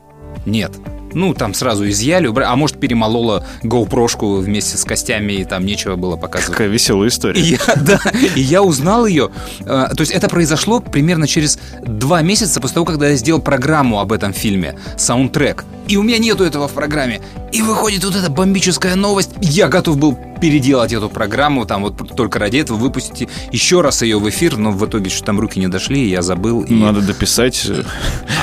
Нет. 0.46 0.72
Ну, 1.12 1.34
там 1.34 1.54
сразу 1.54 1.88
изъяли, 1.88 2.26
убрали, 2.26 2.48
а 2.50 2.56
может, 2.56 2.78
перемолола 2.78 3.44
GoPro-шку 3.62 4.38
вместе 4.40 4.76
с 4.76 4.84
костями, 4.84 5.32
и 5.34 5.44
там 5.44 5.64
нечего 5.66 5.96
было 5.96 6.16
показывать. 6.16 6.52
Какая 6.52 6.68
веселая 6.68 7.08
история. 7.08 7.40
И 7.40 7.44
я, 7.52 7.58
да, 7.76 8.00
и 8.34 8.40
я 8.40 8.62
узнал 8.62 9.06
ее. 9.06 9.30
э, 9.60 9.64
То 9.64 10.00
есть 10.00 10.12
это 10.12 10.28
произошло 10.28 10.80
примерно 10.80 11.26
через 11.26 11.58
два 11.82 12.22
месяца 12.22 12.60
после 12.60 12.74
того, 12.74 12.86
когда 12.86 13.08
я 13.08 13.16
сделал 13.16 13.40
программу 13.40 14.00
об 14.00 14.12
этом 14.12 14.32
фильме, 14.32 14.78
саундтрек. 14.96 15.64
И 15.88 15.96
у 15.96 16.02
меня 16.02 16.18
нету 16.18 16.44
этого 16.44 16.68
в 16.68 16.72
программе. 16.72 17.20
И 17.52 17.62
выходит 17.62 18.04
вот 18.04 18.14
эта 18.14 18.30
бомбическая 18.30 18.94
новость. 18.94 19.30
Я 19.40 19.66
готов 19.68 19.96
был 19.98 20.16
переделать 20.40 20.92
эту 20.92 21.08
программу, 21.10 21.66
там 21.66 21.82
вот 21.82 22.16
только 22.16 22.38
ради 22.38 22.58
этого 22.58 22.76
выпустить 22.78 23.28
еще 23.52 23.80
раз 23.82 24.00
ее 24.02 24.18
в 24.18 24.26
эфир, 24.30 24.56
но 24.56 24.70
в 24.70 24.86
итоге 24.86 25.10
что 25.10 25.24
там 25.24 25.38
руки 25.40 25.58
не 25.60 25.66
дошли, 25.68 26.08
я 26.08 26.22
забыл. 26.22 26.62
и- 26.62 26.72
Надо 26.72 27.00
дописать. 27.02 27.66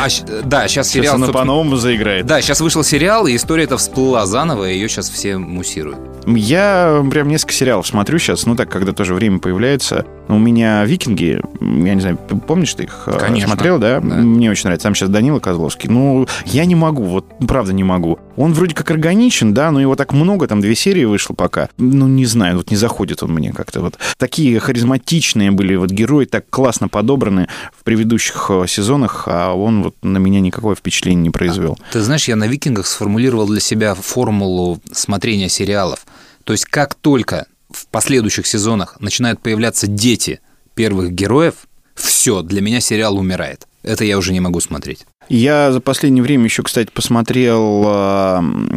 А, 0.03 0.09
щ- 0.09 0.23
да, 0.43 0.67
сейчас 0.67 0.87
Сейчас 0.89 0.93
сериал... 1.05 1.15
она 1.15 1.27
по-новому 1.29 1.77
заиграет. 1.77 2.25
Да, 2.25 2.41
сейчас 2.41 2.56
вышел 2.61 2.83
сериал, 2.83 3.27
и 3.27 3.35
история 3.35 3.65
эта 3.65 3.77
всплыла 3.77 4.25
заново, 4.25 4.69
и 4.69 4.73
ее 4.73 4.89
сейчас 4.89 5.09
все 5.09 5.37
муссируют. 5.37 6.16
Я 6.27 7.05
прям 7.09 7.29
несколько 7.29 7.53
сериалов 7.53 7.87
смотрю 7.87 8.19
сейчас, 8.19 8.45
ну 8.45 8.55
так, 8.55 8.69
когда 8.69 8.91
тоже 8.91 9.13
время 9.13 9.39
появляется. 9.39 10.05
У 10.27 10.37
меня 10.37 10.83
«Викинги», 10.83 11.41
я 11.61 11.93
не 11.95 12.01
знаю, 12.01 12.17
помнишь 12.17 12.73
ты 12.73 12.83
их? 12.83 13.03
э, 13.05 13.17
Конечно. 13.17 13.47
Смотрел, 13.47 13.79
да? 13.79 14.01
Да. 14.01 14.15
Мне 14.17 14.51
очень 14.51 14.65
нравится. 14.65 14.83
Там 14.87 14.95
сейчас 14.95 15.07
Данила 15.09 15.39
Козловский. 15.39 15.89
Ну, 15.89 16.27
я 16.45 16.65
не 16.65 16.75
могу, 16.75 17.03
вот 17.03 17.25
правда 17.47 17.71
не 17.71 17.85
могу. 17.85 18.19
Он 18.35 18.51
вроде 18.53 18.75
как 18.75 18.91
органичен, 18.91 19.53
да, 19.53 19.71
но 19.71 19.79
его 19.79 19.95
так 19.95 20.11
много, 20.11 20.47
там 20.47 20.59
две 20.59 20.75
серии 20.75 21.05
вышло 21.05 21.33
пока. 21.33 21.69
Ну, 21.77 22.07
не 22.07 22.25
знаю, 22.25 22.57
вот 22.57 22.71
не 22.71 22.75
заходит 22.77 23.23
он 23.23 23.31
мне 23.31 23.53
как-то 23.53 23.79
вот. 23.79 23.97
Такие 24.17 24.59
харизматичные 24.59 25.51
были 25.51 25.75
вот 25.77 25.91
герои, 25.91 26.25
так 26.25 26.49
классно 26.49 26.89
подобраны 26.89 27.47
в 27.73 27.85
предыдущих 27.85 28.47
э, 28.49 28.65
сезонах, 28.67 29.23
а 29.27 29.53
он 29.53 29.83
вот 29.83 29.95
на 30.01 30.17
меня 30.17 30.41
никакое 30.41 30.75
впечатление 30.75 31.23
не 31.23 31.29
произвел. 31.29 31.77
Ты 31.93 32.01
знаешь, 32.01 32.27
я 32.27 32.35
на 32.35 32.47
«Викингах» 32.47 32.85
сформулировал 32.85 33.47
для 33.47 33.61
себя 33.61 33.95
формулу 33.95 34.81
смотрения 34.91 35.47
сериалов. 35.47 36.05
То 36.47 36.53
есть 36.53 36.63
как 36.63 36.95
только 36.95 37.45
в 37.69 37.87
последующих 37.87 38.47
сезонах 38.47 39.01
начинают 39.01 39.41
появляться 39.41 39.85
дети 39.85 40.39
первых 40.75 41.11
героев, 41.11 41.67
все, 41.93 42.41
для 42.41 42.61
меня 42.61 42.79
сериал 42.79 43.17
умирает. 43.17 43.67
Это 43.83 44.05
я 44.05 44.17
уже 44.17 44.31
не 44.31 44.39
могу 44.39 44.61
смотреть. 44.61 45.05
Я 45.27 45.73
за 45.73 45.81
последнее 45.81 46.23
время 46.23 46.45
еще, 46.45 46.63
кстати, 46.63 46.89
посмотрел 46.89 47.83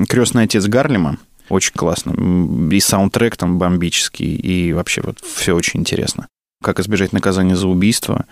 Крестный 0.09 0.43
отец 0.43 0.67
Гарлема. 0.67 1.19
Очень 1.49 1.75
классно. 1.75 2.73
И 2.75 2.81
саундтрек 2.81 3.37
там 3.37 3.59
бомбический, 3.59 4.35
и 4.35 4.73
вообще 4.73 5.03
вот 5.03 5.21
все 5.21 5.55
очень 5.55 5.79
интересно. 5.79 6.27
Как 6.62 6.79
избежать 6.79 7.14
наказания 7.14 7.57
за 7.57 7.69
убийство. 7.69 8.26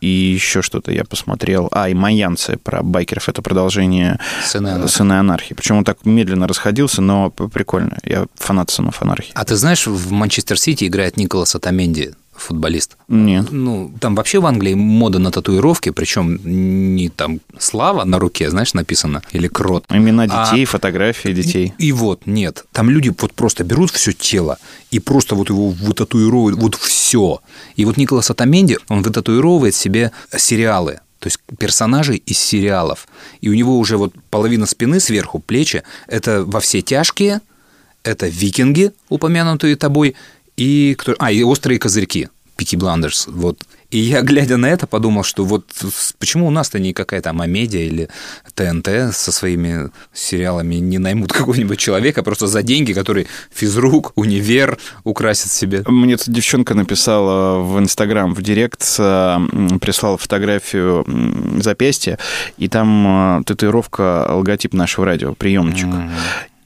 И 0.00 0.06
еще 0.06 0.62
что-то 0.62 0.92
я 0.92 1.04
посмотрел. 1.04 1.68
А, 1.72 1.88
и 1.88 1.94
Майянцы 1.94 2.56
про 2.56 2.80
байкеров. 2.82 3.28
Это 3.28 3.42
продолжение 3.42 4.20
Сыны 4.46 4.68
анархии. 4.68 4.92
«Сыны 4.94 5.12
анархии». 5.14 5.54
Причем 5.54 5.78
он 5.78 5.84
так 5.84 6.04
медленно 6.04 6.46
расходился, 6.46 7.02
но 7.02 7.30
прикольно. 7.30 7.98
Я 8.04 8.26
фанат 8.36 8.70
«Сынов 8.70 9.02
анархии». 9.02 9.32
А 9.34 9.44
ты 9.44 9.56
знаешь, 9.56 9.88
в 9.88 10.12
Манчестер 10.12 10.60
Сити 10.60 10.84
играет 10.84 11.16
Николас 11.16 11.56
Атаменди, 11.56 12.14
футболист. 12.42 12.96
Нет. 13.08 13.46
Ну, 13.50 13.92
там 14.00 14.14
вообще 14.14 14.40
в 14.40 14.46
Англии 14.46 14.74
мода 14.74 15.18
на 15.18 15.30
татуировки, 15.30 15.90
причем 15.90 16.38
не 16.44 17.08
там 17.08 17.40
слава 17.58 18.04
на 18.04 18.18
руке, 18.18 18.50
знаешь, 18.50 18.74
написано, 18.74 19.22
или 19.32 19.48
крот. 19.48 19.84
Имена 19.90 20.24
А- 20.24 20.50
детей, 20.50 20.64
фотографии 20.64 21.32
детей. 21.32 21.74
И 21.78 21.92
вот, 21.92 22.26
нет. 22.26 22.64
Там 22.72 22.90
люди 22.90 23.12
вот 23.18 23.32
просто 23.32 23.64
берут 23.64 23.90
все 23.90 24.12
тело 24.12 24.58
и 24.90 24.98
просто 24.98 25.34
вот 25.34 25.48
его 25.50 25.70
вытатуировывают, 25.70 26.58
вот 26.58 26.74
все. 26.74 27.40
И 27.76 27.84
вот 27.84 27.96
Николас 27.96 28.30
Атаменди, 28.30 28.78
он 28.88 29.02
вытатуировывает 29.02 29.74
себе 29.74 30.10
сериалы, 30.36 31.00
то 31.18 31.28
есть 31.28 31.38
персонажей 31.58 32.16
из 32.16 32.38
сериалов. 32.38 33.06
И 33.40 33.48
у 33.48 33.54
него 33.54 33.78
уже 33.78 33.96
вот 33.96 34.12
половина 34.30 34.66
спины 34.66 35.00
сверху, 35.00 35.38
плечи, 35.38 35.82
это 36.08 36.44
во 36.44 36.60
все 36.60 36.82
тяжкие, 36.82 37.40
это 38.02 38.26
викинги, 38.26 38.92
упомянутые 39.08 39.76
тобой, 39.76 40.16
и 40.62 40.94
кто... 40.94 41.14
А, 41.18 41.32
и 41.32 41.42
острые 41.42 41.78
козырьки. 41.78 42.28
Пики 42.56 42.76
Бландерс, 42.76 43.26
вот. 43.26 43.58
И 43.90 43.98
я, 43.98 44.22
глядя 44.22 44.56
на 44.56 44.66
это, 44.66 44.86
подумал, 44.86 45.24
что 45.24 45.44
вот 45.44 45.64
почему 46.18 46.46
у 46.46 46.50
нас-то 46.50 46.78
не 46.78 46.92
какая-то 46.92 47.30
Амедиа 47.30 47.80
или 47.80 48.08
ТНТ 48.54 49.14
со 49.14 49.32
своими 49.32 49.90
сериалами 50.14 50.76
не 50.76 50.98
наймут 50.98 51.32
какого-нибудь 51.38 51.78
человека 51.78 52.22
просто 52.22 52.46
за 52.46 52.62
деньги, 52.62 52.92
который 52.92 53.26
физрук, 53.52 54.12
универ 54.14 54.78
украсит 55.04 55.50
себе. 55.50 55.82
Мне 55.86 56.16
тут 56.16 56.28
девчонка 56.28 56.74
написала 56.74 57.58
в 57.58 57.78
Инстаграм, 57.80 58.34
в 58.34 58.40
Директ, 58.40 58.82
э, 58.98 59.38
прислала 59.80 60.16
фотографию 60.16 61.04
запястья, 61.60 62.18
и 62.56 62.68
там 62.68 63.40
э, 63.40 63.44
татуировка, 63.44 64.26
логотип 64.30 64.74
нашего 64.74 65.06
радио, 65.06 65.34
приемчик. 65.34 65.88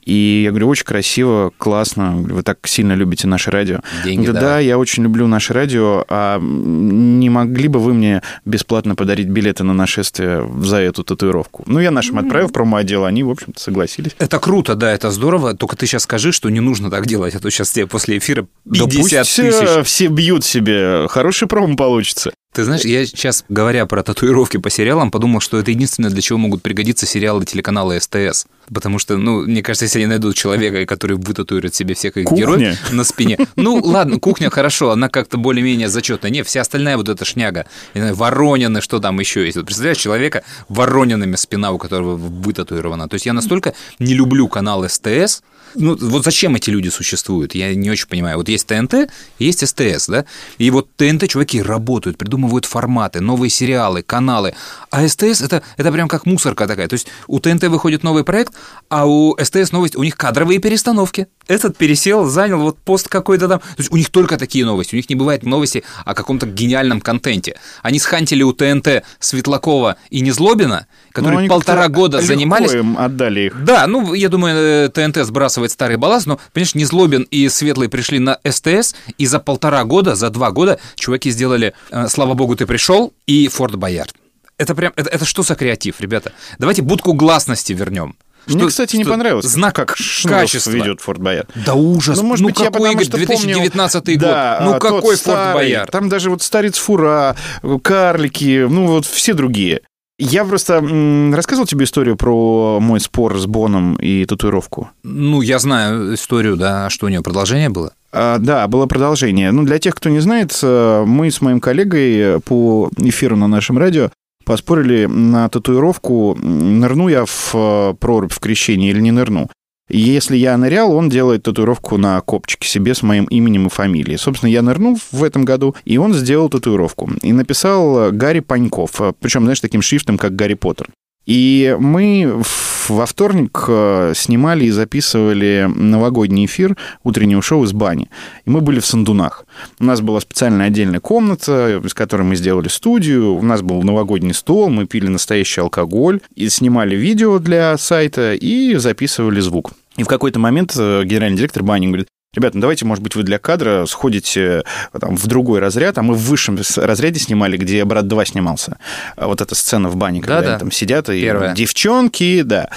И 0.06 0.42
я 0.44 0.50
говорю, 0.50 0.68
очень 0.68 0.84
красиво, 0.84 1.52
классно. 1.58 2.16
Вы 2.16 2.42
так 2.44 2.58
сильно 2.66 2.92
любите 2.92 3.26
наше 3.26 3.50
радио. 3.50 3.80
Деньги 4.04 4.26
да, 4.26 4.40
да, 4.40 4.58
я 4.60 4.78
очень 4.78 5.02
люблю 5.02 5.26
наше 5.26 5.52
радио. 5.52 6.04
А 6.08 6.38
не 6.40 7.28
могли 7.28 7.66
бы 7.66 7.80
вы 7.80 7.92
мне 7.92 8.22
бесплатно 8.44 8.94
подарить 8.94 9.26
билеты 9.26 9.64
на 9.64 9.74
нашествие 9.74 10.48
за 10.62 10.76
эту 10.76 11.02
татуировку? 11.02 11.64
Ну, 11.66 11.80
я 11.80 11.90
нашим 11.90 12.18
отправил 12.18 12.48
в 12.48 12.52
промо-отдел, 12.52 13.04
они, 13.04 13.24
в 13.24 13.30
общем-то, 13.30 13.60
согласились. 13.60 14.12
Это 14.18 14.38
круто, 14.38 14.76
да, 14.76 14.92
это 14.92 15.10
здорово. 15.10 15.54
Только 15.54 15.76
ты 15.76 15.86
сейчас 15.86 16.04
скажи, 16.04 16.30
что 16.30 16.48
не 16.50 16.60
нужно 16.60 16.88
так 16.88 17.06
делать, 17.06 17.34
а 17.34 17.40
то 17.40 17.50
сейчас 17.50 17.72
тебе 17.72 17.88
после 17.88 18.18
эфира 18.18 18.46
Да 18.64 18.86
50 18.86 19.18
пусть 19.18 19.36
тысяч. 19.36 19.86
все 19.86 20.06
бьют 20.06 20.44
себе. 20.44 21.08
Хороший 21.08 21.48
промо 21.48 21.74
получится. 21.74 22.32
Ты 22.56 22.64
знаешь, 22.64 22.86
я 22.86 23.04
сейчас, 23.04 23.44
говоря 23.50 23.84
про 23.84 24.02
татуировки 24.02 24.56
по 24.56 24.70
сериалам, 24.70 25.10
подумал, 25.10 25.40
что 25.40 25.58
это 25.58 25.70
единственное, 25.70 26.08
для 26.08 26.22
чего 26.22 26.38
могут 26.38 26.62
пригодиться 26.62 27.04
сериалы 27.04 27.44
телеканала 27.44 28.00
СТС. 28.00 28.46
Потому 28.72 28.98
что, 28.98 29.18
ну, 29.18 29.42
мне 29.42 29.62
кажется, 29.62 29.84
если 29.84 29.98
они 29.98 30.06
найдут 30.06 30.36
человека, 30.36 30.86
который 30.86 31.18
вытатуирует 31.18 31.74
себе 31.74 31.94
всех 31.94 32.16
их 32.16 32.24
Кухня. 32.24 32.40
героев 32.40 32.92
на 32.92 33.04
спине. 33.04 33.36
Ну, 33.56 33.74
ладно, 33.84 34.18
кухня 34.18 34.48
хорошо, 34.48 34.90
она 34.90 35.10
как-то 35.10 35.36
более-менее 35.36 35.90
зачетная. 35.90 36.30
Не, 36.30 36.42
вся 36.44 36.62
остальная 36.62 36.96
вот 36.96 37.10
эта 37.10 37.26
шняга. 37.26 37.66
Воронины, 37.92 38.80
что 38.80 39.00
там 39.00 39.20
еще 39.20 39.44
есть. 39.44 39.58
Вот 39.58 39.66
представляешь, 39.66 39.98
человека 39.98 40.42
воронинами 40.70 41.36
спина, 41.36 41.72
у 41.72 41.78
которого 41.78 42.16
вытатуирована. 42.16 43.06
То 43.06 43.16
есть 43.16 43.26
я 43.26 43.34
настолько 43.34 43.74
не 43.98 44.14
люблю 44.14 44.48
канал 44.48 44.88
СТС, 44.88 45.42
ну, 45.78 45.96
вот 46.00 46.24
зачем 46.24 46.54
эти 46.54 46.70
люди 46.70 46.88
существуют? 46.88 47.54
Я 47.54 47.74
не 47.74 47.90
очень 47.90 48.08
понимаю. 48.08 48.38
Вот 48.38 48.48
есть 48.48 48.66
ТНТ, 48.66 49.10
есть 49.38 49.66
СТС, 49.66 50.06
да? 50.08 50.24
И 50.58 50.70
вот 50.70 50.88
ТНТ 50.96 51.28
чуваки 51.28 51.60
работают, 51.60 52.16
придумывают 52.16 52.45
форматы, 52.64 53.20
новые 53.20 53.50
сериалы, 53.50 54.02
каналы. 54.02 54.54
А 54.90 55.06
СТС 55.06 55.40
это, 55.40 55.62
это 55.76 55.92
прям 55.92 56.08
как 56.08 56.26
мусорка 56.26 56.66
такая. 56.66 56.88
То 56.88 56.94
есть 56.94 57.08
у 57.26 57.40
ТНТ 57.40 57.64
выходит 57.64 58.02
новый 58.02 58.24
проект, 58.24 58.54
а 58.88 59.06
у 59.06 59.36
СТС 59.36 59.72
новость, 59.72 59.96
у 59.96 60.02
них 60.02 60.16
кадровые 60.16 60.58
перестановки. 60.58 61.28
Этот 61.48 61.76
пересел, 61.76 62.24
занял 62.24 62.58
вот 62.60 62.78
пост 62.78 63.08
какой-то 63.08 63.46
там. 63.48 63.60
То 63.60 63.66
есть 63.78 63.92
у 63.92 63.96
них 63.96 64.10
только 64.10 64.36
такие 64.36 64.64
новости. 64.64 64.94
У 64.94 64.96
них 64.96 65.08
не 65.08 65.14
бывает 65.14 65.44
новости 65.44 65.84
о 66.04 66.14
каком-то 66.14 66.46
гениальном 66.46 67.00
контенте. 67.00 67.56
Они 67.82 67.98
схантили 68.00 68.42
у 68.42 68.52
ТНТ 68.52 69.04
Светлакова 69.20 69.96
и 70.10 70.20
Незлобина, 70.22 70.86
Ну, 70.88 71.12
которые 71.12 71.38
они 71.40 71.48
полтора 71.48 71.88
года 71.88 72.20
занимались. 72.20 72.72
им 72.72 72.98
отдали 72.98 73.40
их. 73.46 73.64
Да, 73.64 73.86
ну, 73.86 74.12
я 74.14 74.28
думаю, 74.28 74.56
э, 74.56 74.88
ТНТ 74.88 75.24
сбрасывает 75.24 75.70
старый 75.70 75.96
балласт, 75.96 76.26
но, 76.26 76.40
понимаешь, 76.52 76.74
Незлобин 76.74 77.22
и 77.30 77.48
Светлый 77.48 77.88
пришли 77.88 78.18
на 78.18 78.38
СТС, 78.48 78.94
и 79.18 79.26
за 79.26 79.38
полтора 79.38 79.84
года, 79.84 80.14
за 80.16 80.30
два 80.30 80.50
года 80.50 80.80
чуваки 80.96 81.30
сделали 81.30 81.74
э, 81.90 82.08
«Слава 82.08 82.34
богу, 82.34 82.56
ты 82.56 82.66
пришел» 82.66 83.12
и 83.26 83.48
«Форт 83.48 83.76
Боярд». 83.76 84.14
Это 84.58 84.74
прям, 84.74 84.92
это, 84.96 85.10
это 85.10 85.24
что 85.26 85.42
за 85.42 85.54
креатив, 85.54 86.00
ребята? 86.00 86.32
Давайте 86.58 86.80
будку 86.82 87.12
гласности 87.12 87.74
вернем. 87.74 88.16
Мне, 88.46 88.58
Что- 88.58 88.68
кстати, 88.68 88.96
не 88.96 89.02
что 89.04 89.12
понравилось, 89.12 89.46
Знак 89.46 89.74
как 89.74 89.96
Шнуров 89.96 90.40
качества. 90.42 90.70
ведет 90.70 91.00
Форт 91.00 91.20
Боярд. 91.20 91.50
Да 91.54 91.74
ужас. 91.74 92.16
Ну, 92.18 92.24
может 92.24 92.42
ну 92.42 92.48
быть, 92.48 92.58
я 92.60 92.66
какой, 92.66 92.90
потому 92.90 92.92
Игорь, 92.92 93.04
что 93.04 93.26
помню... 93.26 93.54
2019 93.54 94.18
Да, 94.18 94.56
год? 94.60 94.66
Ну 94.68 94.74
а, 94.76 94.78
какой 94.78 95.00
Форт 95.00 95.18
старый, 95.18 95.54
Боярд? 95.54 95.90
Там 95.90 96.08
даже 96.08 96.30
вот 96.30 96.42
старец 96.42 96.76
Фура, 96.78 97.36
карлики, 97.82 98.66
ну 98.68 98.86
вот 98.86 99.06
все 99.06 99.34
другие. 99.34 99.80
Я 100.18 100.46
просто 100.46 100.74
м, 100.76 101.34
рассказывал 101.34 101.66
тебе 101.66 101.84
историю 101.84 102.16
про 102.16 102.78
мой 102.80 103.00
спор 103.00 103.38
с 103.38 103.44
Боном 103.44 103.96
и 103.96 104.24
татуировку. 104.24 104.88
Ну, 105.02 105.42
я 105.42 105.58
знаю 105.58 106.14
историю, 106.14 106.56
да, 106.56 106.88
что 106.88 107.04
у 107.06 107.08
него 107.10 107.22
продолжение 107.22 107.68
было? 107.68 107.92
А, 108.12 108.38
да, 108.38 108.66
было 108.66 108.86
продолжение. 108.86 109.52
Ну, 109.52 109.62
для 109.64 109.78
тех, 109.78 109.94
кто 109.94 110.08
не 110.08 110.20
знает, 110.20 110.58
э, 110.62 111.04
мы 111.06 111.30
с 111.30 111.42
моим 111.42 111.60
коллегой 111.60 112.40
по 112.40 112.88
эфиру 112.96 113.36
на 113.36 113.46
нашем 113.46 113.76
радио 113.76 114.10
поспорили 114.46 115.06
на 115.06 115.48
татуировку, 115.48 116.36
нырну 116.40 117.08
я 117.08 117.24
в 117.26 117.50
э, 117.52 117.94
прорубь 117.98 118.32
в 118.32 118.38
крещении 118.38 118.90
или 118.90 119.00
не 119.00 119.10
нырну. 119.10 119.50
Если 119.88 120.36
я 120.36 120.56
нырял, 120.56 120.92
он 120.92 121.08
делает 121.08 121.42
татуировку 121.42 121.96
на 121.98 122.20
копчике 122.20 122.68
себе 122.68 122.94
с 122.94 123.02
моим 123.02 123.24
именем 123.24 123.66
и 123.66 123.70
фамилией. 123.70 124.16
Собственно, 124.16 124.50
я 124.50 124.62
нырнул 124.62 124.98
в 125.12 125.22
этом 125.22 125.44
году, 125.44 125.74
и 125.84 125.98
он 125.98 126.14
сделал 126.14 126.48
татуировку. 126.48 127.10
И 127.22 127.32
написал 127.32 127.98
э, 127.98 128.10
Гарри 128.12 128.40
Паньков. 128.40 129.00
Причем, 129.20 129.42
знаешь, 129.42 129.60
таким 129.60 129.82
шрифтом, 129.82 130.16
как 130.16 130.36
Гарри 130.36 130.54
Поттер. 130.54 130.88
И 131.26 131.76
мы 131.78 132.42
во 132.88 133.04
вторник 133.04 133.64
э, 133.68 134.12
снимали 134.14 134.66
и 134.66 134.70
записывали 134.70 135.68
новогодний 135.74 136.46
эфир 136.46 136.76
утреннего 137.02 137.42
шоу 137.42 137.64
из 137.64 137.72
бани. 137.72 138.08
И 138.44 138.50
мы 138.50 138.60
были 138.60 138.80
в 138.80 138.86
Сандунах. 138.86 139.44
У 139.80 139.84
нас 139.84 140.00
была 140.00 140.20
специальная 140.20 140.66
отдельная 140.66 141.00
комната, 141.00 141.80
из 141.84 141.94
которой 141.94 142.22
мы 142.22 142.36
сделали 142.36 142.68
студию. 142.68 143.34
У 143.34 143.42
нас 143.42 143.62
был 143.62 143.82
новогодний 143.82 144.34
стол, 144.34 144.70
мы 144.70 144.86
пили 144.86 145.08
настоящий 145.08 145.60
алкоголь, 145.60 146.20
и 146.34 146.48
снимали 146.48 146.94
видео 146.94 147.38
для 147.38 147.76
сайта 147.76 148.34
и 148.34 148.76
записывали 148.76 149.40
звук. 149.40 149.72
И 149.96 150.02
в 150.02 150.06
какой-то 150.06 150.38
момент 150.38 150.74
э, 150.78 151.02
генеральный 151.04 151.38
директор 151.38 151.62
бани 151.62 151.86
говорит, 151.86 152.08
Ребят, 152.34 152.54
ну 152.54 152.60
давайте, 152.60 152.84
может 152.84 153.02
быть, 153.02 153.14
вы 153.16 153.22
для 153.22 153.38
кадра 153.38 153.86
сходите 153.86 154.62
э, 154.92 154.98
там, 154.98 155.16
в 155.16 155.26
другой 155.26 155.58
разряд, 155.60 155.96
а 155.96 156.02
мы 156.02 156.14
в 156.14 156.20
высшем 156.20 156.58
разряде 156.76 157.18
снимали, 157.18 157.56
где 157.56 157.82
«Брат 157.86 158.04
2» 158.04 158.26
снимался. 158.26 158.76
А 159.16 159.26
Вот 159.26 159.40
эта 159.40 159.54
сцена 159.54 159.88
в 159.88 159.96
бане, 159.96 160.20
когда 160.20 160.40
Да-да. 160.40 160.50
они 160.52 160.58
там 160.60 160.70
сидят, 160.70 161.08
и 161.08 161.20
Первая. 161.20 161.54
девчонки, 161.54 162.42
да. 162.42 162.68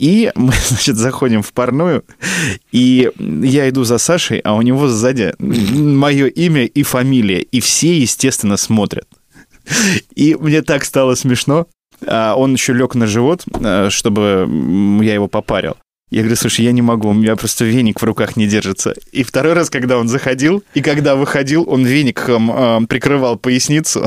И 0.00 0.32
мы, 0.34 0.52
значит, 0.68 0.96
заходим 0.96 1.42
в 1.42 1.52
парную, 1.52 2.04
и 2.72 3.10
я 3.18 3.68
иду 3.68 3.84
за 3.84 3.98
Сашей, 3.98 4.40
а 4.40 4.54
у 4.54 4.62
него 4.62 4.88
сзади 4.88 5.32
мое 5.38 6.26
имя 6.26 6.64
и 6.64 6.82
фамилия, 6.82 7.40
и 7.40 7.60
все, 7.60 7.96
естественно, 7.96 8.56
смотрят. 8.56 9.06
И 10.16 10.34
мне 10.34 10.62
так 10.62 10.84
стало 10.84 11.14
смешно. 11.14 11.68
А 12.06 12.34
Он 12.34 12.52
еще 12.54 12.72
лег 12.72 12.96
на 12.96 13.06
живот, 13.06 13.44
э, 13.60 13.88
чтобы 13.90 14.48
я 15.02 15.14
его 15.14 15.28
попарил. 15.28 15.76
Я 16.14 16.20
говорю, 16.20 16.36
слушай, 16.36 16.64
я 16.64 16.70
не 16.70 16.80
могу, 16.80 17.08
у 17.08 17.12
меня 17.12 17.34
просто 17.34 17.64
веник 17.64 18.00
в 18.00 18.04
руках 18.04 18.36
не 18.36 18.46
держится. 18.46 18.94
И 19.10 19.24
второй 19.24 19.54
раз, 19.54 19.68
когда 19.68 19.98
он 19.98 20.06
заходил, 20.06 20.62
и 20.72 20.80
когда 20.80 21.16
выходил, 21.16 21.68
он 21.68 21.84
веником 21.84 22.52
э, 22.52 22.86
прикрывал 22.86 23.36
поясницу. 23.36 24.06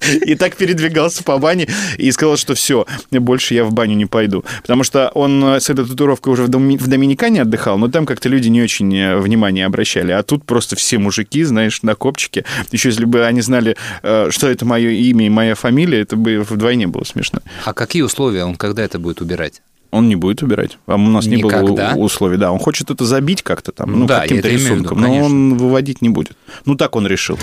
И 0.26 0.36
так 0.36 0.54
передвигался 0.54 1.24
по 1.24 1.38
бане 1.38 1.68
и 1.98 2.10
сказал, 2.12 2.36
что 2.36 2.54
все, 2.54 2.86
больше 3.10 3.54
я 3.54 3.64
в 3.64 3.72
баню 3.72 3.96
не 3.96 4.06
пойду. 4.06 4.44
Потому 4.62 4.84
что 4.84 5.10
он 5.12 5.44
э, 5.44 5.60
с 5.60 5.68
этой 5.68 5.84
татуировкой 5.84 6.32
уже 6.32 6.44
в, 6.44 6.48
Доми- 6.48 6.78
в 6.78 6.86
Доминикане 6.86 7.42
отдыхал, 7.42 7.78
но 7.78 7.88
там 7.88 8.06
как-то 8.06 8.28
люди 8.28 8.48
не 8.48 8.62
очень 8.62 8.96
э, 8.96 9.18
внимание 9.18 9.66
обращали. 9.66 10.12
А 10.12 10.22
тут 10.22 10.44
просто 10.44 10.76
все 10.76 10.98
мужики, 10.98 11.42
знаешь, 11.42 11.82
на 11.82 11.96
копчике. 11.96 12.44
Еще 12.70 12.90
если 12.90 13.04
бы 13.04 13.26
они 13.26 13.40
знали, 13.40 13.76
э, 14.02 14.28
что 14.30 14.48
это 14.48 14.64
мое 14.64 14.90
имя 14.90 15.26
и 15.26 15.28
моя 15.28 15.56
фамилия, 15.56 16.00
это 16.00 16.14
бы 16.14 16.46
вдвойне 16.48 16.86
было 16.86 17.02
смешно. 17.02 17.40
А 17.64 17.74
какие 17.74 18.02
условия 18.02 18.44
он 18.44 18.54
когда 18.54 18.84
это 18.84 19.00
будет 19.00 19.20
убирать? 19.20 19.60
Он 19.90 20.08
не 20.08 20.14
будет 20.16 20.42
убирать. 20.42 20.78
А 20.86 20.94
у 20.94 20.98
нас 20.98 21.26
не 21.26 21.42
было 21.42 21.50
Никогда? 21.50 21.94
условий. 21.96 22.36
Да, 22.36 22.52
он 22.52 22.58
хочет 22.60 22.90
это 22.90 23.04
забить 23.04 23.42
как-то 23.42 23.72
там, 23.72 23.90
Ну 23.92 23.98
ну, 23.98 24.06
да, 24.06 24.20
каким-то 24.20 24.48
в 24.48 24.50
виду, 24.52 24.62
рисунком, 24.64 25.00
но 25.00 25.16
он 25.16 25.56
выводить 25.56 26.00
не 26.00 26.08
будет. 26.08 26.36
Ну, 26.64 26.76
так 26.76 26.94
он 26.94 27.06
решил. 27.06 27.38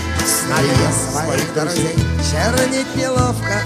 Знаю 0.46 0.66
я 0.66 1.20
своих 1.22 1.54
друзей, 1.54 1.94
чернить 2.30 2.96
неловко, 2.96 3.60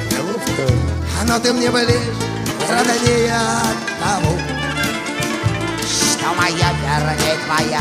но 1.28 1.38
ты 1.38 1.52
мне 1.52 1.70
ближе, 1.70 2.00
роднее 2.68 3.34
от 3.34 4.00
того, 4.02 4.36
что 5.86 6.34
моя 6.34 6.72
вернее 6.82 7.36
твоя 7.46 7.80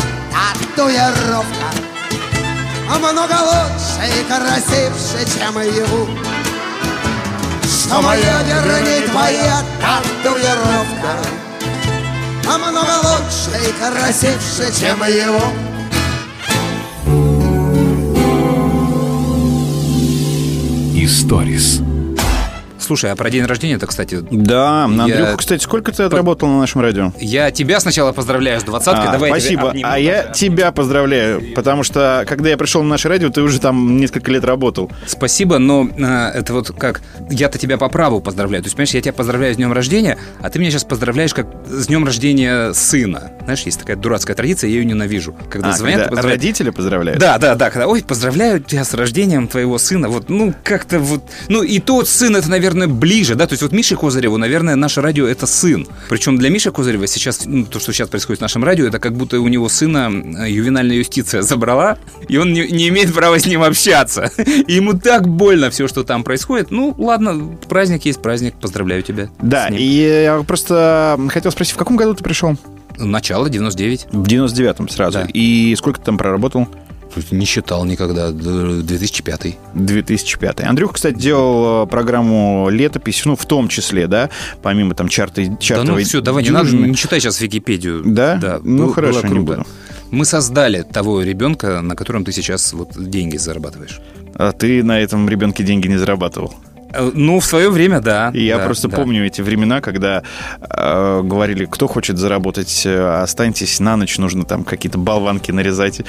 татуировка 0.75 1.71
много 2.99 3.33
лучше 3.41 4.19
и 4.19 4.23
красивше, 4.25 5.39
чем 5.39 5.59
его. 5.61 6.07
Что 7.91 8.01
моя 8.01 8.41
вернее 8.43 9.01
твоя 9.01 9.61
татуировка 9.81 11.17
много 12.57 12.93
лучше 13.03 13.51
и 13.67 13.73
красивше, 13.73 14.71
чем 14.79 15.03
его. 15.03 15.41
Историс. 20.95 21.81
Слушай, 22.91 23.13
а 23.13 23.15
про 23.15 23.29
день 23.29 23.45
рождения-то, 23.45 23.87
кстати, 23.87 24.19
Да, 24.31 24.85
Я- 24.89 25.03
Андрюха, 25.03 25.37
кстати, 25.37 25.63
сколько 25.63 25.93
ты 25.93 26.03
отработал 26.03 26.49
на 26.49 26.59
нашем 26.59 26.81
радио? 26.81 27.13
я 27.21 27.49
тебя 27.49 27.79
сначала 27.79 28.11
поздравляю 28.11 28.59
с 28.59 28.63
двадцаткой. 28.63 29.07
А, 29.07 29.11
Давай 29.13 29.29
я 29.29 29.35
спасибо. 29.39 29.69
обниму 29.69 29.89
а 29.89 29.97
я 29.97 30.23
даже. 30.23 30.33
тебя 30.33 30.73
поздравляю, 30.73 31.41
потому 31.55 31.83
что 31.83 32.25
когда 32.27 32.49
я 32.49 32.57
пришел 32.57 32.83
на 32.83 32.89
наше 32.89 33.07
радио, 33.07 33.29
ты 33.29 33.43
уже 33.43 33.61
там 33.61 33.95
несколько 33.95 34.29
лет 34.29 34.43
работал. 34.43 34.91
Спасибо, 35.07 35.57
но 35.57 35.87
а, 36.03 36.31
это 36.31 36.51
вот 36.51 36.71
как... 36.77 36.99
Я-то 37.29 37.57
тебя 37.57 37.77
по 37.77 37.87
праву 37.87 38.19
поздравляю. 38.19 38.61
То 38.61 38.67
есть, 38.67 38.75
понимаешь, 38.75 38.93
я 38.93 38.99
тебя 39.01 39.13
поздравляю 39.13 39.53
с 39.53 39.55
днем 39.55 39.71
рождения, 39.71 40.17
а 40.41 40.49
ты 40.49 40.59
меня 40.59 40.69
сейчас 40.69 40.83
поздравляешь 40.83 41.33
как 41.33 41.47
с 41.69 41.87
днем 41.87 42.03
рождения 42.03 42.73
сына. 42.73 43.31
Знаешь, 43.45 43.61
есть 43.61 43.79
такая 43.79 43.95
дурацкая 43.95 44.35
традиция, 44.35 44.69
я 44.69 44.75
ее 44.79 44.83
ненавижу. 44.85 45.33
Когда 45.49 45.69
А, 45.69 45.77
звонят, 45.77 45.99
когда 45.99 46.09
поздравляют. 46.09 46.41
родители 46.41 46.69
поздравляют? 46.71 47.21
Да, 47.21 47.37
да, 47.37 47.55
да, 47.55 47.69
когда, 47.69 47.87
ой, 47.87 48.03
поздравляю 48.05 48.59
тебя 48.61 48.83
с 48.83 48.93
рождением 48.93 49.47
твоего 49.47 49.77
сына. 49.77 50.09
Вот, 50.09 50.27
ну, 50.29 50.53
как-то 50.65 50.99
вот, 50.99 51.23
ну, 51.47 51.63
и 51.63 51.79
тот 51.79 52.09
сын, 52.09 52.35
это, 52.35 52.49
наверное, 52.49 52.80
ближе, 52.87 53.35
да, 53.35 53.47
то 53.47 53.53
есть 53.53 53.61
вот 53.61 53.71
Мише 53.71 53.95
Козыреву, 53.95 54.37
наверное, 54.37 54.75
наше 54.75 55.01
радио 55.01 55.27
это 55.27 55.45
сын. 55.45 55.87
Причем 56.09 56.37
для 56.37 56.49
Миши 56.49 56.71
Козырева 56.71 57.07
сейчас, 57.07 57.45
ну, 57.45 57.65
то, 57.65 57.79
что 57.79 57.93
сейчас 57.93 58.09
происходит 58.09 58.39
с 58.39 58.41
нашим 58.41 58.63
радио, 58.63 58.87
это 58.87 58.99
как 58.99 59.13
будто 59.13 59.39
у 59.39 59.47
него 59.47 59.69
сына 59.69 60.11
э, 60.39 60.49
ювенальная 60.49 60.95
юстиция 60.95 61.41
забрала, 61.41 61.97
и 62.27 62.37
он 62.37 62.53
не, 62.53 62.67
не 62.67 62.89
имеет 62.89 63.13
права 63.13 63.39
с 63.39 63.45
ним 63.45 63.63
общаться. 63.63 64.31
И 64.67 64.73
ему 64.73 64.93
так 64.93 65.27
больно 65.27 65.69
все, 65.69 65.87
что 65.87 66.03
там 66.03 66.23
происходит. 66.23 66.71
Ну, 66.71 66.95
ладно, 66.97 67.57
праздник 67.67 68.05
есть 68.05 68.21
праздник, 68.21 68.55
поздравляю 68.55 69.03
тебя. 69.03 69.29
Да, 69.41 69.67
и 69.67 69.83
я 69.83 70.43
просто 70.47 71.19
хотел 71.29 71.51
спросить, 71.51 71.73
в 71.73 71.77
каком 71.77 71.97
году 71.97 72.13
ты 72.13 72.23
пришел? 72.23 72.57
Начало 72.97 73.49
99. 73.49 74.07
В 74.11 74.23
99-м 74.23 74.89
сразу. 74.89 75.19
Да. 75.19 75.27
И 75.33 75.75
сколько 75.75 75.99
ты 75.99 76.05
там 76.05 76.17
проработал? 76.17 76.67
Не 77.31 77.45
считал 77.45 77.85
никогда, 77.85 78.31
д- 78.31 78.81
2005. 78.81 79.57
2005. 79.73 80.61
Андрюх, 80.61 80.93
кстати, 80.93 81.15
делал 81.15 81.83
э, 81.83 81.87
программу 81.87 82.69
«Летопись», 82.69 83.23
ну, 83.25 83.35
в 83.35 83.45
том 83.45 83.67
числе, 83.67 84.07
да, 84.07 84.29
помимо 84.61 84.93
там 84.95 85.07
чарты, 85.09 85.57
Да 85.69 85.83
ну 85.83 85.97
все, 86.03 86.21
давай, 86.21 86.43
не 86.43 86.49
надо, 86.49 86.75
не 86.75 86.95
читай 86.95 87.19
сейчас 87.19 87.41
Википедию. 87.41 88.03
Да? 88.05 88.59
Ну, 88.63 88.85
был- 88.85 88.93
хорошо, 88.93 89.21
было 89.21 89.27
не 89.27 89.45
круто. 89.45 89.65
Мы 90.11 90.25
создали 90.25 90.81
того 90.81 91.21
ребенка, 91.21 91.81
на 91.81 91.95
котором 91.95 92.25
ты 92.25 92.31
сейчас 92.33 92.73
вот 92.73 92.89
деньги 92.97 93.37
зарабатываешь. 93.37 93.99
А 94.35 94.51
ты 94.51 94.83
на 94.83 94.99
этом 94.99 95.27
ребенке 95.29 95.63
деньги 95.63 95.87
не 95.87 95.97
зарабатывал. 95.97 96.53
Э, 96.93 97.11
Ну, 97.13 97.39
в 97.39 97.45
свое 97.45 97.69
время, 97.69 97.99
да. 97.99 98.31
И 98.33 98.43
я 98.43 98.57
да, 98.57 98.65
просто 98.65 98.87
да. 98.87 98.97
помню 98.97 99.25
эти 99.25 99.41
времена, 99.41 99.81
когда 99.81 100.23
э, 100.59 101.21
говорили, 101.23 101.65
кто 101.65 101.87
хочет 101.87 102.17
заработать, 102.17 102.83
э, 102.85 103.21
останьтесь 103.21 103.79
на 103.79 103.97
ночь, 103.97 104.17
нужно 104.17 104.45
там 104.45 104.63
какие-то 104.63 104.97
болванки 104.97 105.51
нарезать, 105.51 106.01
э, 106.01 106.03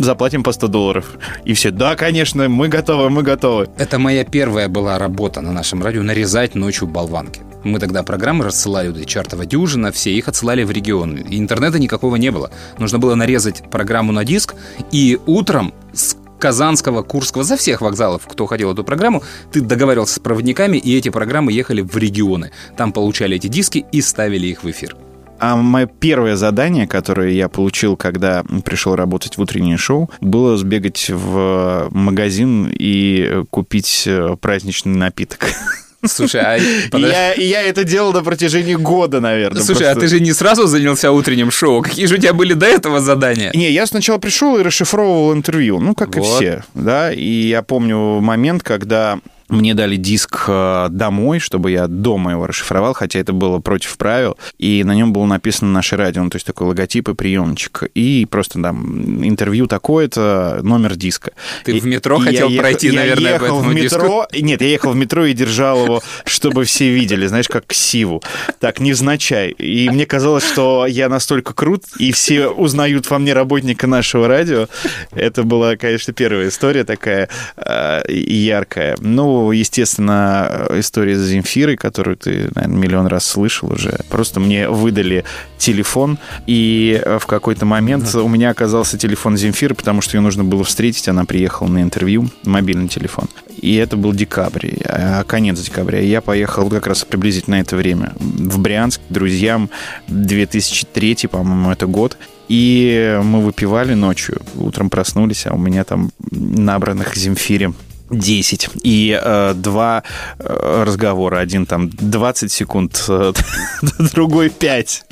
заплатим 0.00 0.42
по 0.42 0.52
100 0.52 0.68
долларов. 0.68 1.06
И 1.44 1.54
все, 1.54 1.70
да, 1.70 1.96
конечно, 1.96 2.48
мы 2.48 2.68
готовы, 2.68 3.10
мы 3.10 3.22
готовы. 3.22 3.68
Это 3.78 3.98
моя 3.98 4.24
первая 4.24 4.68
была 4.68 4.98
работа 4.98 5.40
на 5.40 5.52
нашем 5.52 5.82
радио 5.82 6.02
нарезать 6.02 6.54
ночью 6.54 6.86
болванки. 6.88 7.40
Мы 7.64 7.80
тогда 7.80 8.02
программы 8.02 8.44
рассылали, 8.44 8.88
вот 8.88 8.98
эти 8.98 9.06
чартова 9.06 9.44
дюжина, 9.44 9.90
все 9.90 10.12
их 10.12 10.28
отсылали 10.28 10.62
в 10.64 10.70
регионы. 10.70 11.24
И 11.28 11.38
интернета 11.38 11.78
никакого 11.78 12.16
не 12.16 12.30
было. 12.30 12.50
Нужно 12.78 12.98
было 12.98 13.14
нарезать 13.14 13.62
программу 13.70 14.12
на 14.12 14.24
диск, 14.24 14.54
и 14.92 15.18
утром 15.26 15.74
с 15.92 16.16
Казанского, 16.38 17.02
Курского, 17.02 17.44
за 17.44 17.56
всех 17.56 17.80
вокзалов, 17.80 18.26
кто 18.26 18.46
ходил 18.46 18.72
эту 18.72 18.84
программу, 18.84 19.22
ты 19.52 19.60
договаривался 19.60 20.14
с 20.14 20.18
проводниками, 20.18 20.76
и 20.76 20.96
эти 20.96 21.08
программы 21.08 21.52
ехали 21.52 21.80
в 21.80 21.96
регионы. 21.96 22.52
Там 22.76 22.92
получали 22.92 23.36
эти 23.36 23.48
диски 23.48 23.84
и 23.92 24.00
ставили 24.00 24.46
их 24.46 24.64
в 24.64 24.70
эфир. 24.70 24.96
А 25.40 25.56
мое 25.56 25.86
первое 25.86 26.34
задание, 26.34 26.88
которое 26.88 27.30
я 27.30 27.48
получил, 27.48 27.96
когда 27.96 28.44
пришел 28.64 28.96
работать 28.96 29.36
в 29.36 29.40
утреннее 29.40 29.76
шоу, 29.76 30.10
было 30.20 30.56
сбегать 30.56 31.10
в 31.10 31.88
магазин 31.92 32.72
и 32.76 33.44
купить 33.50 34.04
э, 34.06 34.36
праздничный 34.40 34.96
напиток. 34.96 35.46
Слушай, 36.06 36.40
а... 36.42 36.56
И 36.96 37.00
я, 37.00 37.32
и 37.32 37.44
я 37.44 37.62
это 37.62 37.84
делал 37.84 38.12
на 38.12 38.22
протяжении 38.22 38.74
года, 38.74 39.20
наверное. 39.20 39.62
Слушай, 39.62 39.88
а 39.88 39.94
просто. 39.94 40.00
ты 40.00 40.08
же 40.08 40.20
не 40.20 40.32
сразу 40.32 40.66
занялся 40.66 41.10
утренним 41.10 41.50
шоу. 41.50 41.82
Какие 41.82 42.06
же 42.06 42.14
у 42.14 42.18
тебя 42.18 42.32
были 42.32 42.54
до 42.54 42.66
этого 42.66 43.00
задания? 43.00 43.50
Не, 43.54 43.70
я 43.70 43.86
сначала 43.86 44.18
пришел 44.18 44.56
и 44.58 44.62
расшифровывал 44.62 45.32
интервью, 45.32 45.80
ну, 45.80 45.94
как 45.94 46.16
и 46.16 46.20
Вот. 46.20 46.36
все, 46.36 46.64
да, 46.74 47.12
и 47.12 47.48
я 47.48 47.62
помню 47.62 48.20
момент, 48.20 48.62
когда 48.62 49.18
мне 49.48 49.74
дали 49.74 49.96
диск 49.96 50.44
э, 50.48 50.88
домой, 50.90 51.38
чтобы 51.38 51.70
я 51.70 51.86
дома 51.88 52.32
его 52.32 52.46
расшифровал, 52.46 52.92
хотя 52.94 53.18
это 53.18 53.32
было 53.32 53.58
против 53.60 53.96
правил, 53.96 54.36
и 54.58 54.84
на 54.84 54.94
нем 54.94 55.12
было 55.12 55.24
написано 55.26 55.70
наше 55.72 55.96
радио, 55.96 56.22
ну, 56.22 56.30
то 56.30 56.36
есть 56.36 56.46
такой 56.46 56.66
логотип 56.68 57.08
и 57.08 57.14
приемчик, 57.14 57.84
и 57.94 58.26
просто 58.30 58.60
там 58.60 59.24
интервью 59.26 59.66
такое-то, 59.66 60.60
номер 60.62 60.96
диска. 60.96 61.32
Ты 61.64 61.72
И- 61.72 61.80
в 61.80 61.86
метро 61.86 62.18
хотел 62.18 62.48
я 62.48 62.60
пройти, 62.60 62.86
ехал- 62.88 62.98
наверное, 62.98 63.32
я 63.32 63.38
по 63.38 63.44
ехал 63.44 63.58
этому 63.60 63.70
в 63.70 63.74
диску? 63.80 63.96
метро, 63.98 64.26
нет, 64.32 64.60
я 64.62 64.68
ехал 64.68 64.92
в 64.92 64.96
метро 64.96 65.24
и 65.26 65.32
держал 65.32 65.84
его, 65.84 66.02
чтобы 66.24 66.64
все 66.64 66.90
видели, 66.90 67.26
знаешь, 67.26 67.48
как 67.48 67.66
ксиву, 67.66 68.22
так, 68.60 68.80
невзначай. 68.80 69.50
И 69.50 69.88
мне 69.90 70.06
казалось, 70.06 70.44
что 70.44 70.86
я 70.86 71.08
настолько 71.08 71.54
крут, 71.54 71.84
и 71.98 72.12
все 72.12 72.48
узнают 72.48 73.08
во 73.10 73.18
мне 73.18 73.32
работника 73.32 73.86
нашего 73.86 74.28
радио. 74.28 74.68
Это 75.12 75.42
была, 75.42 75.76
конечно, 75.76 76.12
первая 76.12 76.48
история 76.48 76.84
такая 76.84 77.28
э, 77.56 78.02
яркая. 78.12 78.96
Ну, 79.00 79.37
Естественно, 79.52 80.66
история 80.72 81.16
с 81.16 81.22
Земфирой, 81.22 81.76
которую 81.76 82.16
ты, 82.16 82.50
наверное, 82.54 82.78
миллион 82.78 83.06
раз 83.06 83.24
слышал 83.24 83.72
уже. 83.72 84.00
Просто 84.08 84.40
мне 84.40 84.68
выдали 84.68 85.24
телефон, 85.58 86.18
и 86.46 87.02
в 87.20 87.26
какой-то 87.26 87.66
момент 87.66 88.14
у 88.14 88.28
меня 88.28 88.50
оказался 88.50 88.98
телефон 88.98 89.36
Земфиры, 89.36 89.74
потому 89.74 90.00
что 90.00 90.16
ее 90.16 90.20
нужно 90.20 90.44
было 90.44 90.64
встретить. 90.64 91.08
Она 91.08 91.24
приехала 91.24 91.68
на 91.68 91.82
интервью, 91.82 92.28
мобильный 92.44 92.88
телефон. 92.88 93.28
И 93.60 93.74
это 93.74 93.96
был 93.96 94.12
декабрь, 94.12 94.74
а, 94.84 95.24
конец 95.24 95.58
декабря. 95.60 96.00
Я 96.00 96.20
поехал 96.20 96.68
как 96.70 96.86
раз 96.86 97.04
приблизительно 97.04 97.56
на 97.56 97.60
это 97.60 97.76
время 97.76 98.12
в 98.18 98.58
Брянск 98.58 99.00
к 99.08 99.12
друзьям. 99.12 99.70
2003, 100.08 101.26
по-моему, 101.28 101.70
это 101.70 101.86
год. 101.86 102.16
И 102.48 103.20
мы 103.22 103.42
выпивали 103.42 103.94
ночью, 103.94 104.40
утром 104.54 104.88
проснулись, 104.88 105.46
а 105.46 105.54
у 105.54 105.58
меня 105.58 105.84
там 105.84 106.10
набранных 106.30 107.14
Земфире 107.14 107.72
10 108.10 108.70
и 108.82 109.18
э, 109.20 109.54
два 109.54 110.02
э, 110.38 110.82
разговора. 110.84 111.38
Один 111.38 111.66
там 111.66 111.90
20 111.90 112.50
секунд, 112.50 113.04
э, 113.08 113.32
другой 114.14 114.50
5. 114.50 115.04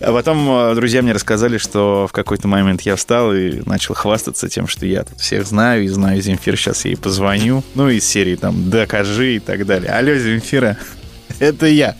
А 0.00 0.12
потом 0.12 0.48
э, 0.50 0.74
друзья 0.74 1.02
мне 1.02 1.12
рассказали, 1.12 1.58
что 1.58 2.06
в 2.08 2.12
какой-то 2.12 2.48
момент 2.48 2.82
я 2.82 2.96
встал 2.96 3.34
и 3.34 3.62
начал 3.66 3.94
хвастаться 3.94 4.48
тем, 4.48 4.66
что 4.66 4.86
я 4.86 5.04
тут 5.04 5.20
всех 5.20 5.46
знаю 5.46 5.84
и 5.84 5.88
знаю 5.88 6.20
Земфир, 6.20 6.56
сейчас 6.56 6.84
я 6.84 6.92
ей 6.92 6.96
позвоню. 6.96 7.62
Ну, 7.74 7.88
из 7.88 8.04
серии 8.06 8.36
там 8.36 8.70
«Докажи» 8.70 9.36
и 9.36 9.38
так 9.38 9.66
далее. 9.66 9.90
Алло, 9.90 10.14
Земфира, 10.14 10.76
это 11.38 11.66
я. 11.66 11.96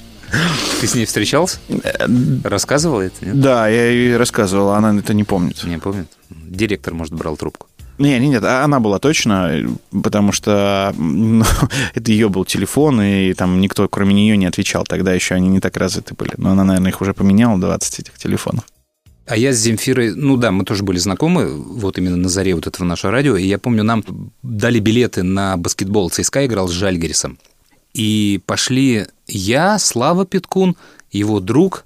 Ты 0.80 0.86
с 0.86 0.94
ней 0.94 1.06
встречался? 1.06 1.58
Рассказывал 2.44 3.00
это? 3.00 3.24
Нет? 3.24 3.40
Да, 3.40 3.66
я 3.68 3.88
ей 3.88 4.16
рассказывал, 4.16 4.70
она 4.72 4.96
это 4.96 5.14
не 5.14 5.24
помнит. 5.24 5.64
Не 5.64 5.78
помнит. 5.78 6.08
Директор, 6.28 6.92
может, 6.92 7.14
брал 7.14 7.36
трубку. 7.36 7.66
Не, 7.98 8.18
не, 8.20 8.28
нет, 8.28 8.44
а 8.44 8.64
она 8.64 8.78
была 8.78 8.98
точно, 8.98 9.76
потому 10.02 10.32
что 10.32 10.94
ну, 10.96 11.44
это 11.94 12.12
ее 12.12 12.28
был 12.28 12.44
телефон, 12.44 13.02
и 13.02 13.34
там 13.34 13.60
никто, 13.60 13.88
кроме 13.88 14.14
нее, 14.14 14.36
не 14.36 14.46
отвечал. 14.46 14.84
Тогда 14.84 15.12
еще 15.12 15.34
они 15.34 15.48
не 15.48 15.60
так 15.60 15.76
развиты 15.76 16.14
были. 16.14 16.32
Но 16.36 16.52
она, 16.52 16.64
наверное, 16.64 16.90
их 16.90 17.00
уже 17.00 17.12
поменяла, 17.12 17.58
20 17.58 17.98
этих 18.00 18.18
телефонов. 18.18 18.64
А 19.26 19.36
я 19.36 19.52
с 19.52 19.58
Земфирой, 19.58 20.14
ну 20.14 20.36
да, 20.38 20.50
мы 20.52 20.64
тоже 20.64 20.82
были 20.82 20.96
знакомы, 20.96 21.52
вот 21.52 21.98
именно 21.98 22.16
на 22.16 22.30
заре 22.30 22.54
вот 22.54 22.66
этого 22.66 22.86
нашего 22.86 23.12
радио, 23.12 23.36
и 23.36 23.46
я 23.46 23.58
помню, 23.58 23.84
нам 23.84 24.02
дали 24.42 24.78
билеты 24.78 25.22
на 25.22 25.56
баскетбол. 25.58 26.08
ЦСКА 26.08 26.46
играл 26.46 26.68
с 26.68 26.72
Жальгерисом. 26.72 27.38
И 27.92 28.40
пошли 28.46 29.06
я, 29.26 29.78
Слава 29.78 30.24
Петкун, 30.24 30.76
его 31.10 31.40
друг 31.40 31.84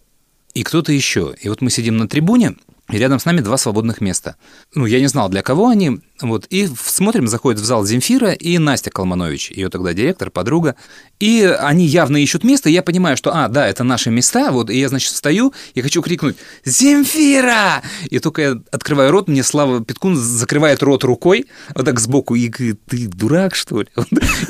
и 0.55 0.63
кто-то 0.63 0.93
еще. 0.93 1.35
И 1.41 1.49
вот 1.49 1.63
мы 1.63 1.71
сидим 1.71 1.97
на 1.97 2.07
трибуне, 2.07 2.55
и 2.93 2.99
рядом 2.99 3.19
с 3.19 3.25
нами 3.25 3.41
два 3.41 3.57
свободных 3.57 4.01
места. 4.01 4.37
Ну, 4.75 4.87
я 4.87 5.01
не 5.01 5.09
знал, 5.09 5.29
для 5.29 5.43
кого 5.43 5.69
они. 5.69 6.01
Вот, 6.23 6.47
и 6.51 6.69
смотрим, 6.83 7.29
заходит 7.29 7.61
в 7.61 7.65
зал 7.65 7.85
Земфира 7.85 8.33
и 8.33 8.59
Настя 8.59 8.91
Колманович, 8.91 9.51
ее 9.51 9.69
тогда 9.69 9.93
директор, 9.93 10.31
подруга. 10.31 10.77
И 11.21 11.43
они 11.43 11.87
явно 11.87 12.17
ищут 12.17 12.45
место, 12.45 12.69
и 12.69 12.73
я 12.73 12.83
понимаю, 12.83 13.17
что, 13.17 13.35
а, 13.35 13.49
да, 13.49 13.67
это 13.67 13.85
наши 13.85 14.11
места, 14.11 14.51
вот, 14.51 14.71
и 14.71 14.79
я, 14.79 14.89
значит, 14.89 15.13
встаю 15.13 15.53
и 15.75 15.81
хочу 15.81 16.03
крикнуть 16.03 16.37
«Земфира!» 16.65 17.83
И 18.11 18.19
только 18.19 18.43
я 18.43 18.55
открываю 18.71 19.11
рот, 19.11 19.29
мне 19.29 19.43
Слава 19.43 19.85
Петкун 19.85 20.17
закрывает 20.17 20.83
рот 20.83 21.05
рукой, 21.05 21.47
вот 21.75 21.85
так 21.85 22.01
сбоку, 22.01 22.35
и 22.35 22.49
говорит, 22.49 22.81
ты 22.87 23.07
дурак, 23.07 23.55
что 23.55 23.83
ли? 23.83 23.89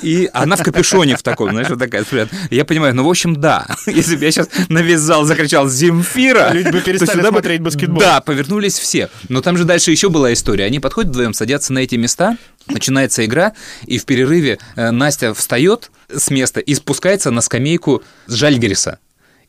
И 0.03 0.31
она 0.33 0.57
в 0.57 0.63
капюшоне 0.63 1.17
в 1.17 1.23
таком, 1.23 1.51
знаешь, 1.51 1.69
вот 1.69 1.79
такая. 1.79 2.05
Я 2.51 2.65
понимаю, 2.65 2.95
ну, 2.95 3.05
в 3.05 3.09
общем, 3.09 3.37
да, 3.37 3.67
если 3.87 4.17
бы 4.17 4.25
я 4.25 4.31
сейчас 4.31 4.49
на 4.69 4.79
весь 4.79 5.01
зал 5.01 5.25
закричал 5.25 5.69
«Земфира!» 5.69 6.53
Люди 6.53 6.71
бы 6.71 6.81
перестали 6.81 7.21
смотреть 7.21 7.61
баскетбол. 7.61 8.01
Да, 8.01 8.21
повернулись 8.21 8.79
все. 8.79 9.09
Но 9.29 9.41
там 9.41 9.57
же 9.57 9.65
дальше 9.65 9.91
еще 9.91 10.09
была 10.09 10.33
история. 10.33 10.65
Они 10.65 10.81
подходят 10.81 11.11
вдвоем, 11.11 11.35
садятся 11.35 11.62
на 11.71 11.81
эти 11.81 11.97
места, 11.97 12.37
начинается 12.67 13.25
игра, 13.25 13.53
и 13.87 13.99
в 13.99 14.05
перерыве 14.05 14.59
э, 14.77 14.91
Настя 14.91 15.35
встает 15.35 15.91
с 16.09 16.31
места 16.31 16.61
и 16.61 16.75
спускается 16.75 17.31
на 17.31 17.41
скамейку 17.41 18.03
с 18.27 18.35
Жальгериса 18.35 18.99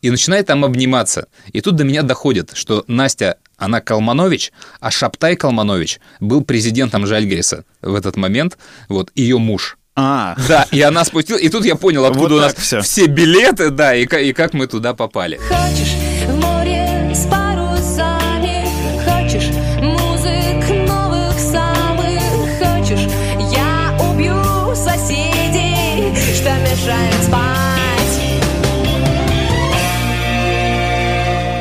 и 0.01 0.11
начинает 0.11 0.47
там 0.47 0.65
обниматься. 0.65 1.27
И 1.53 1.61
тут 1.61 1.75
до 1.75 1.85
меня 1.85 2.03
доходит, 2.03 2.51
что 2.53 2.83
Настя, 2.87 3.37
она 3.57 3.79
Калманович, 3.79 4.51
а 4.79 4.91
Шаптай 4.91 5.35
Калманович 5.35 5.99
был 6.19 6.43
президентом 6.43 7.07
Жальгериса 7.07 7.63
в 7.81 7.95
этот 7.95 8.17
момент, 8.17 8.57
вот, 8.89 9.11
ее 9.15 9.37
муж. 9.37 9.77
А, 9.95 10.35
Да, 10.47 10.67
и 10.71 10.81
она 10.81 11.05
спустилась, 11.05 11.41
и 11.41 11.49
тут 11.49 11.65
я 11.65 11.75
понял, 11.75 12.05
откуда 12.05 12.33
Вот 12.33 12.37
у 12.37 12.41
нас 12.41 12.55
всё. 12.55 12.81
все 12.81 13.05
билеты, 13.05 13.69
да, 13.69 13.95
и, 13.95 14.05
и 14.05 14.33
как 14.33 14.53
мы 14.53 14.67
туда 14.67 14.93
попали. 14.93 15.37
Хочешь 15.37 16.02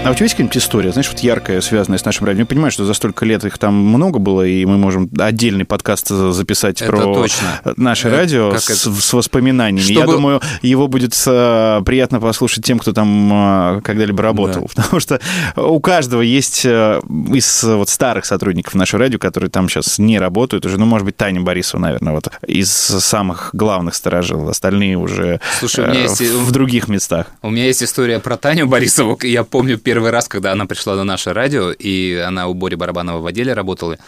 А 0.05 0.11
у 0.11 0.15
тебя 0.15 0.25
есть 0.25 0.35
какая-нибудь 0.35 0.57
история, 0.57 0.91
знаешь, 0.91 1.09
вот 1.09 1.21
яркая, 1.21 1.61
связанная 1.61 1.97
с 1.97 2.05
нашим 2.05 2.27
радио? 2.27 2.41
Я 2.41 2.47
понимаю, 2.47 2.73
что 2.73 2.85
за 2.85 2.93
столько 2.93 3.25
лет 3.25 3.45
их 3.45 3.57
там 3.57 3.73
много 3.77 4.19
было, 4.19 4.43
и 4.43 4.65
мы 4.65 4.77
можем 4.77 5.09
отдельный 5.17 5.65
подкаст 5.65 6.09
записать 6.09 6.83
Это 6.83 6.91
про 6.91 7.03
точно. 7.15 7.61
наше 7.77 8.09
Э, 8.09 8.17
радио 8.17 8.59
с, 8.59 8.69
это? 8.69 8.91
с 9.01 9.13
воспоминаниями. 9.13 9.87
Я 9.93 9.99
Чтобы- 10.01 10.13
думаю, 10.15 10.41
его 10.61 10.89
будет 10.89 11.15
э, 11.25 11.83
приятно 11.87 12.19
послушать 12.19 12.65
тем, 12.65 12.81
кто 12.81 12.93
там 12.93 13.77
э, 13.79 13.81
когда-либо 13.83 14.25
работал. 14.25 14.69
Потому 14.75 14.99
что 14.99 15.21
у 15.55 15.79
каждого 15.79 16.21
есть 16.21 16.63
э, 16.65 17.01
из 17.33 17.63
вот 17.63 17.89
старых 17.89 18.25
сотрудников 18.27 18.75
нашего 18.75 18.99
радио, 19.05 19.21
которые 19.21 19.51
там 19.51 19.69
сейчас 19.69 20.01
не 20.01 20.19
работают 20.19 20.67
уже, 20.67 20.81
ну, 20.81 20.85
может 20.85 21.05
быть, 21.05 21.17
Таня 21.17 21.43
Борисова, 21.43 21.81
наверное, 21.81 22.13
вот 22.13 22.29
из 22.45 22.69
самых 22.73 23.51
главных 23.53 23.95
сторожил. 23.95 24.49
Остальные 24.49 24.99
уже 24.99 25.39
Слушай, 25.61 25.85
у 25.85 25.89
меня 25.91 26.01
есть- 26.03 26.21
в, 26.21 26.51
других 26.51 26.89
местах. 26.89 27.29
У 27.41 27.51
меня 27.51 27.67
есть 27.67 27.85
история 27.85 28.19
про 28.19 28.37
Таню 28.37 28.67
Борисову. 28.67 29.17
Я 29.23 29.45
помню 29.45 29.79
первый 29.79 29.92
раз, 30.01 30.29
когда 30.29 30.53
она 30.53 30.67
пришла 30.67 30.97
на 30.97 31.05
наше 31.05 31.33
радио, 31.33 31.71
и 31.71 32.15
она 32.15 32.49
у 32.49 32.55
Бори 32.55 32.77
Барабанова 32.77 33.21
в 33.21 33.27
отделе 33.27 33.53
работала. 33.53 33.99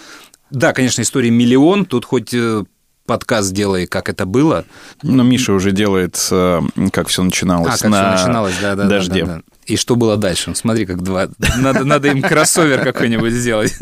Да, 0.50 0.72
конечно, 0.72 1.02
истории 1.02 1.30
миллион. 1.30 1.84
Тут 1.84 2.04
хоть 2.04 2.32
э, 2.34 2.64
подкаст 3.06 3.52
делай, 3.52 3.86
как 3.86 4.08
это 4.08 4.26
было. 4.26 4.64
Но 5.02 5.22
Миша 5.22 5.52
уже 5.52 5.72
делает, 5.72 6.28
э, 6.30 6.60
как 6.92 7.08
все 7.08 7.22
начиналось 7.22 7.74
А, 7.74 7.78
как 7.78 7.90
на 7.90 8.16
все 8.16 8.24
начиналось, 8.24 8.54
да, 8.60 8.74
да, 8.74 8.84
да, 8.84 8.88
дожде. 8.88 9.24
да, 9.24 9.36
да. 9.36 9.42
И 9.66 9.76
что 9.76 9.96
было 9.96 10.16
дальше? 10.16 10.54
Смотри, 10.54 10.84
как 10.86 11.02
два. 11.02 11.28
Надо, 11.56 11.84
надо 11.84 12.08
им 12.08 12.22
кроссовер 12.22 12.84
какой-нибудь 12.84 13.32
сделать. 13.32 13.74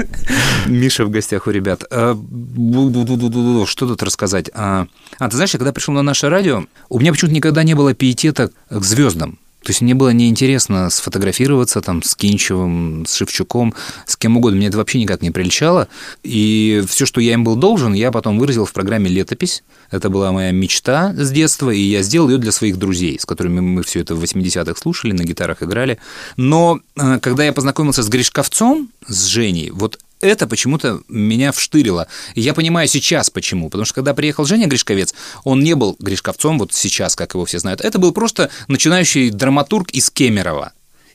Миша 0.66 1.04
в 1.04 1.10
гостях 1.10 1.46
у 1.46 1.50
ребят. 1.50 1.84
Бу-бу-бу-бу-бу-бу. 1.90 3.66
Что 3.66 3.88
тут 3.88 4.02
рассказать? 4.02 4.48
А, 4.54 4.86
а, 5.18 5.28
ты 5.28 5.36
знаешь, 5.36 5.52
я 5.52 5.58
когда 5.58 5.72
пришел 5.72 5.92
на 5.94 6.02
наше 6.02 6.28
радио, 6.28 6.64
у 6.88 7.00
меня 7.00 7.12
почему-то 7.12 7.34
никогда 7.34 7.64
не 7.64 7.74
было 7.74 7.94
пиетета 7.94 8.50
к 8.70 8.82
звездам. 8.82 9.38
То 9.62 9.70
есть 9.70 9.80
мне 9.80 9.94
было 9.94 10.10
неинтересно 10.10 10.90
сфотографироваться 10.90 11.80
там 11.80 12.02
с 12.02 12.14
Кинчевым, 12.14 13.04
с 13.06 13.14
Шевчуком, 13.14 13.74
с 14.06 14.16
кем 14.16 14.36
угодно. 14.36 14.58
Мне 14.58 14.68
это 14.68 14.76
вообще 14.76 15.00
никак 15.00 15.22
не 15.22 15.30
приличало. 15.30 15.88
И 16.22 16.82
все, 16.88 17.06
что 17.06 17.20
я 17.20 17.34
им 17.34 17.44
был 17.44 17.56
должен, 17.56 17.92
я 17.92 18.10
потом 18.10 18.38
выразил 18.38 18.64
в 18.64 18.72
программе 18.72 19.08
«Летопись». 19.08 19.62
Это 19.90 20.10
была 20.10 20.32
моя 20.32 20.50
мечта 20.50 21.14
с 21.14 21.30
детства, 21.30 21.70
и 21.70 21.80
я 21.80 22.02
сделал 22.02 22.28
ее 22.28 22.38
для 22.38 22.52
своих 22.52 22.76
друзей, 22.76 23.18
с 23.20 23.26
которыми 23.26 23.60
мы 23.60 23.82
все 23.82 24.00
это 24.00 24.14
в 24.14 24.22
80-х 24.22 24.80
слушали, 24.80 25.12
на 25.12 25.22
гитарах 25.22 25.62
играли. 25.62 25.98
Но 26.36 26.80
э, 26.96 27.18
когда 27.20 27.44
я 27.44 27.52
познакомился 27.52 28.02
с 28.02 28.08
Гришковцом, 28.08 28.90
с 29.06 29.26
Женей, 29.26 29.70
вот 29.70 29.98
это 30.22 30.46
почему-то 30.46 31.00
меня 31.08 31.52
вштырило. 31.52 32.06
И 32.34 32.40
я 32.40 32.54
понимаю 32.54 32.88
сейчас 32.88 33.28
почему. 33.28 33.68
Потому 33.68 33.84
что 33.84 33.94
когда 33.96 34.14
приехал 34.14 34.44
Женя 34.44 34.66
Гришковец, 34.66 35.14
он 35.44 35.60
не 35.60 35.74
был 35.74 35.96
Гришковцом, 35.98 36.58
вот 36.58 36.72
сейчас, 36.72 37.16
как 37.16 37.34
его 37.34 37.44
все 37.44 37.58
знают. 37.58 37.80
Это 37.80 37.98
был 37.98 38.12
просто 38.12 38.48
начинающий 38.68 39.30
драматург 39.30 39.90
из 39.90 40.10
Кемерово. 40.10 40.72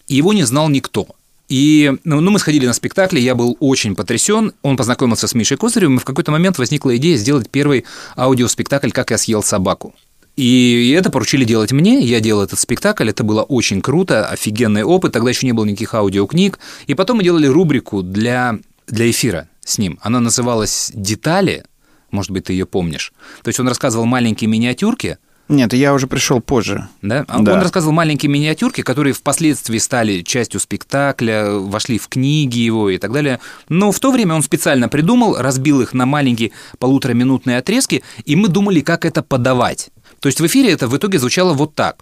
И 0.08 0.16
его 0.16 0.34
не 0.34 0.44
знал 0.44 0.70
никто. 0.70 1.08
И 1.50 1.94
ну, 2.04 2.20
ну, 2.20 2.32
мы 2.32 2.40
сходили 2.40 2.66
на 2.66 2.74
спектакль, 2.74 3.20
я 3.20 3.34
был 3.34 3.56
очень 3.62 3.96
потрясен. 3.96 4.52
Он 4.62 4.76
познакомился 4.76 5.28
с 5.28 5.34
Мишей 5.34 5.58
Козыревым, 5.58 5.98
и 5.98 6.00
в 6.00 6.06
какой-то 6.06 6.32
момент 6.32 6.58
возникла 6.58 6.96
идея 6.98 7.18
сделать 7.18 7.50
первый 7.50 7.86
аудиоспектакль 8.18 8.92
«Как 8.92 9.12
я 9.12 9.18
съел 9.18 9.42
собаку». 9.42 9.96
И 10.38 10.94
это 10.96 11.10
поручили 11.10 11.46
делать 11.46 11.72
мне, 11.72 12.00
я 12.00 12.20
делал 12.20 12.44
этот 12.44 12.60
спектакль, 12.60 13.10
это 13.10 13.24
было 13.24 13.42
очень 13.42 13.82
круто, 13.82 14.28
офигенный 14.28 14.84
опыт, 14.84 15.14
тогда 15.14 15.30
еще 15.30 15.48
не 15.48 15.52
было 15.52 15.66
никаких 15.66 15.96
аудиокниг. 15.96 16.60
И 16.86 16.94
потом 16.94 17.18
мы 17.18 17.24
делали 17.24 17.48
рубрику 17.48 18.04
для, 18.04 18.60
для 18.88 19.10
эфира 19.10 19.50
с 19.64 19.78
ним. 19.78 20.00
Она 20.02 20.20
называлась 20.20 20.92
«Детали», 20.94 21.64
может 22.12 22.32
быть, 22.32 22.46
ты 22.46 22.54
ее 22.54 22.66
помнишь. 22.66 23.12
То 23.44 23.50
есть 23.50 23.60
он 23.60 23.68
рассказывал 23.68 24.06
маленькие 24.06 24.50
миниатюрки, 24.50 25.18
Нет, 25.50 25.74
я 25.74 25.94
уже 25.94 26.08
пришел 26.08 26.42
позже. 26.42 26.88
да? 27.02 27.26
А 27.28 27.40
Да. 27.40 27.54
Он 27.54 27.62
рассказывал 27.62 27.94
маленькие 27.94 28.30
миниатюрки, 28.30 28.82
которые 28.82 29.14
впоследствии 29.14 29.78
стали 29.78 30.22
частью 30.22 30.60
спектакля, 30.60 31.52
вошли 31.52 32.00
в 32.00 32.08
книги 32.08 32.60
его 32.60 32.90
и 32.90 32.98
так 32.98 33.12
далее. 33.12 33.40
Но 33.70 33.92
в 33.92 34.00
то 34.00 34.12
время 34.12 34.36
он 34.36 34.44
специально 34.44 34.90
придумал, 34.90 35.38
разбил 35.38 35.82
их 35.82 35.94
на 35.94 36.06
маленькие 36.06 36.52
полутораминутные 36.80 37.58
отрезки, 37.58 38.04
и 38.26 38.36
мы 38.36 38.48
думали, 38.50 38.82
как 38.82 39.06
это 39.06 39.22
подавать. 39.24 39.90
То 40.20 40.28
есть 40.28 40.42
в 40.42 40.46
эфире 40.48 40.72
это 40.72 40.88
в 40.88 40.98
итоге 40.98 41.20
звучало 41.20 41.54
вот 41.54 41.76
так. 41.76 41.98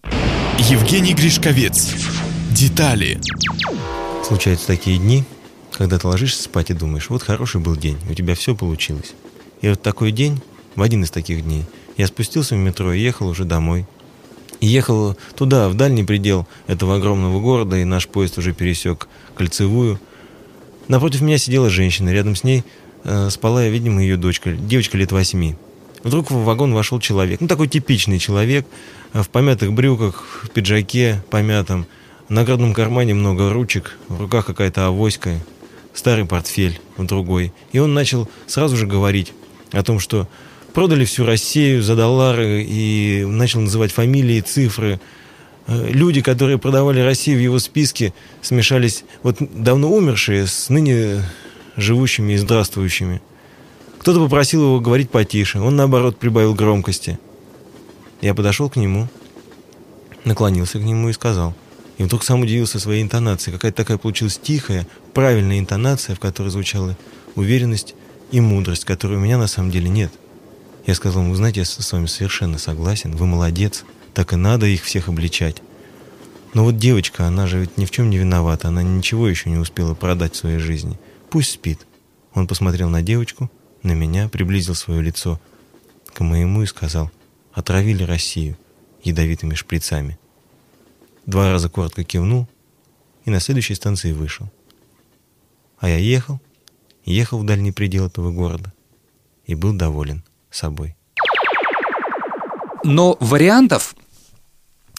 Евгений 0.58 1.14
Гришковец. 1.14 1.94
Детали. 2.52 3.20
Случаются 4.24 4.68
такие 4.68 4.98
дни, 4.98 5.24
когда 5.78 6.00
ты 6.00 6.08
ложишься 6.08 6.44
спать 6.44 6.70
и 6.70 6.74
думаешь, 6.74 7.10
вот 7.10 7.24
хороший 7.24 7.62
был 7.62 7.76
день, 7.76 7.98
у 8.10 8.14
тебя 8.14 8.36
все 8.36 8.56
получилось. 8.56 9.14
И 9.62 9.70
вот 9.70 9.82
такой 9.82 10.12
день, 10.12 10.42
в 10.76 10.82
один 10.82 11.04
из 11.04 11.12
таких 11.12 11.44
дней, 11.44 11.66
Я 11.98 12.08
спустился 12.08 12.56
в 12.56 12.58
метро 12.58 12.92
и 12.92 13.00
ехал 13.00 13.30
уже 13.30 13.46
домой. 13.46 13.86
И 14.60 14.68
ехал 14.68 15.16
туда, 15.36 15.70
в 15.70 15.76
дальний 15.76 16.04
предел 16.04 16.48
этого 16.68 16.98
огромного 16.98 17.40
города, 17.40 17.78
и 17.78 17.86
наш 17.86 18.08
поезд 18.08 18.38
уже 18.38 18.54
пересек 18.54 19.08
кольцевую. 19.36 20.00
Напротив 20.88 21.22
меня 21.22 21.38
сидела 21.38 21.70
женщина, 21.70 22.10
рядом 22.10 22.36
с 22.36 22.44
ней 22.44 22.64
э, 23.04 23.30
спала, 23.30 23.68
видимо, 23.68 24.02
ее 24.02 24.18
дочка, 24.18 24.52
девочка 24.52 24.98
лет 24.98 25.12
восьми. 25.12 25.56
Вдруг 26.04 26.32
в 26.32 26.44
вагон 26.44 26.74
вошел 26.74 27.00
человек, 27.00 27.42
ну 27.42 27.48
такой 27.48 27.68
типичный 27.68 28.20
человек, 28.20 28.68
э, 29.14 29.24
в 29.24 29.30
помятых 29.30 29.74
брюках, 29.74 30.24
в 30.44 30.50
пиджаке 30.50 31.24
помятом, 31.30 31.86
в 32.28 32.32
наградном 32.32 32.74
кармане 32.74 33.14
много 33.14 33.52
ручек, 33.52 33.98
в 34.10 34.22
руках 34.22 34.46
какая-то 34.46 34.88
авоська, 34.88 35.40
старый 35.96 36.26
портфель 36.26 36.80
в 36.98 37.06
другой. 37.06 37.54
И 37.72 37.80
он 37.80 37.94
начал 37.94 38.30
сразу 38.46 38.78
же 38.78 38.86
говорить 38.86 39.34
о 39.72 39.82
том, 39.82 40.00
что 40.00 40.28
продали 40.74 41.06
всю 41.06 41.26
Россию 41.26 41.82
за 41.82 41.96
доллары 41.96 42.64
и 42.64 43.26
начал 43.26 43.62
называть 43.62 43.92
фамилии, 43.92 44.42
цифры. 44.42 45.00
Э, 45.68 45.88
Люди, 45.90 46.22
которые 46.22 46.58
продавали 46.58 47.00
Россию 47.00 47.38
в 47.38 47.42
его 47.42 47.60
списке, 47.60 48.14
смешались 48.42 49.06
вот 49.24 49.38
давно 49.40 49.92
умершие 49.92 50.48
с 50.48 50.70
ныне 50.70 51.24
живущими 51.78 52.34
и 52.34 52.38
здравствующими. 52.38 53.22
Кто-то 54.00 54.20
попросил 54.20 54.64
его 54.64 54.80
говорить 54.80 55.10
потише, 55.10 55.60
он 55.60 55.76
наоборот 55.76 56.18
прибавил 56.20 56.54
громкости. 56.54 57.18
Я 58.22 58.36
подошел 58.36 58.70
к 58.70 58.76
нему, 58.76 59.08
наклонился 60.26 60.78
к 60.80 60.84
нему 60.84 61.10
и 61.10 61.14
сказал. 61.14 61.56
И 61.98 62.04
вдруг 62.04 62.24
сам 62.24 62.42
удивился 62.42 62.80
своей 62.80 63.02
интонацией. 63.02 63.54
Какая-то 63.54 63.78
такая 63.78 63.98
получилась 63.98 64.38
тихая, 64.38 64.88
правильная 65.14 65.60
интонация, 65.60 66.16
в 66.16 66.20
которой 66.20 66.50
звучала 66.50 66.98
уверенность 67.36 67.96
и 68.32 68.42
мудрость, 68.42 68.86
которой 68.86 69.16
у 69.16 69.22
меня 69.22 69.38
на 69.38 69.48
самом 69.48 69.72
деле 69.72 69.90
нет. 69.90 70.12
Я 70.86 70.94
сказал 70.94 71.24
ему, 71.24 71.36
знаете, 71.36 71.62
я 71.62 71.66
с 71.66 71.92
вами 71.92 72.06
совершенно 72.06 72.58
согласен, 72.58 73.16
вы 73.16 73.26
молодец, 73.26 73.86
так 74.14 74.34
и 74.34 74.36
надо 74.36 74.66
их 74.66 74.84
всех 74.84 75.08
обличать. 75.08 75.62
Но 76.54 76.64
вот 76.64 76.78
девочка, 76.78 77.26
она 77.26 77.48
же 77.48 77.60
ведь 77.60 77.78
ни 77.78 77.86
в 77.86 77.92
чем 77.92 78.10
не 78.10 78.18
виновата, 78.18 78.68
она 78.68 78.84
ничего 78.84 79.28
еще 79.28 79.50
не 79.50 79.58
успела 79.58 79.94
продать 79.94 80.34
в 80.34 80.38
своей 80.38 80.60
жизни. 80.60 80.98
Пусть 81.30 81.52
спит. 81.52 81.86
Он 82.34 82.48
посмотрел 82.48 82.90
на 82.90 83.02
девочку, 83.02 83.50
на 83.84 83.94
меня, 83.94 84.30
приблизил 84.30 84.76
свое 84.76 85.02
лицо 85.02 85.40
к 86.14 86.22
моему 86.22 86.64
и 86.64 86.66
сказал, 86.66 87.12
отравили 87.54 88.04
Россию 88.04 88.58
ядовитыми 89.04 89.54
шприцами. 89.54 90.18
Два 91.26 91.52
раза 91.52 91.70
коротко 91.70 92.04
кивнул 92.04 92.48
и 93.26 93.32
на 93.32 93.40
следующей 93.40 93.76
станции 93.76 94.12
вышел. 94.12 94.50
А 95.80 95.90
я 95.90 95.98
ехал, 95.98 96.40
ехал 97.04 97.40
в 97.40 97.46
дальний 97.46 97.72
предел 97.72 98.08
этого 98.08 98.32
города 98.32 98.74
и 99.46 99.56
был 99.56 99.74
доволен 99.74 100.24
собой. 100.52 100.96
Но 102.84 103.18
вариантов, 103.20 103.96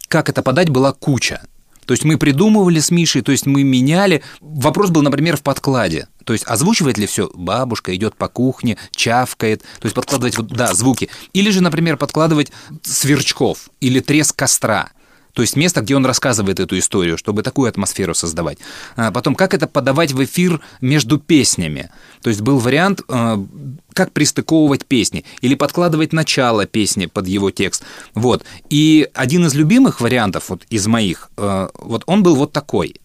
как 0.09 0.29
это 0.29 0.43
подать, 0.43 0.69
была 0.71 0.93
куча. 0.93 1.43
То 1.87 1.95
есть 1.95 2.05
мы 2.05 2.19
придумывали 2.19 2.81
с 2.81 2.91
Мишей, 2.91 3.23
то 3.23 3.31
есть 3.31 3.47
мы 3.47 3.63
меняли. 3.63 4.23
Вопрос 4.41 4.91
был, 4.91 5.03
например, 5.03 5.37
в 5.37 5.43
подкладе. 5.43 6.09
То 6.25 6.33
есть 6.33 6.45
озвучивает 6.45 6.99
ли 6.99 7.07
все 7.07 7.31
бабушка, 7.33 7.95
идет 7.95 8.17
по 8.17 8.29
кухне, 8.29 8.77
чавкает, 8.91 9.63
то 9.79 9.87
есть 9.87 9.95
подкладывать 9.95 10.37
да, 10.49 10.75
звуки. 10.75 11.09
Или 11.33 11.51
же, 11.51 11.63
например, 11.63 11.97
подкладывать 11.97 12.51
сверчков 12.83 13.71
или 13.81 14.01
треск 14.01 14.35
костра. 14.35 14.91
То 15.37 15.43
есть 15.43 15.55
место, 15.55 15.83
где 15.83 15.95
он 15.95 16.07
рассказывает 16.07 16.61
эту 16.61 16.79
историю, 16.79 17.19
чтобы 17.19 17.43
такую 17.43 17.69
атмосферу 17.69 18.15
создавать. 18.15 18.57
А 18.97 19.13
потом, 19.13 19.35
как 19.35 19.53
это 19.53 19.67
подавать 19.67 20.13
в 20.13 20.25
эфир 20.25 20.61
между 20.81 21.19
песнями. 21.19 21.91
То 22.23 22.31
есть 22.31 22.41
был 22.41 22.59
вариант, 22.59 23.03
э, 23.07 23.45
как 23.93 24.13
пристыковывать 24.13 24.87
песни. 24.87 25.27
Или 25.43 25.55
подкладывать 25.55 26.15
начало 26.15 26.65
песни 26.65 27.05
под 27.05 27.29
его 27.29 27.51
текст. 27.51 27.85
Вот. 28.15 28.45
И 28.71 29.11
один 29.13 29.45
из 29.45 29.55
любимых 29.55 30.01
вариантов 30.01 30.45
вот 30.49 30.63
из 30.71 30.87
моих, 30.87 31.29
э, 31.37 31.69
вот 31.75 32.03
он 32.07 32.23
был 32.23 32.35
вот 32.37 32.53
такой. 32.53 32.97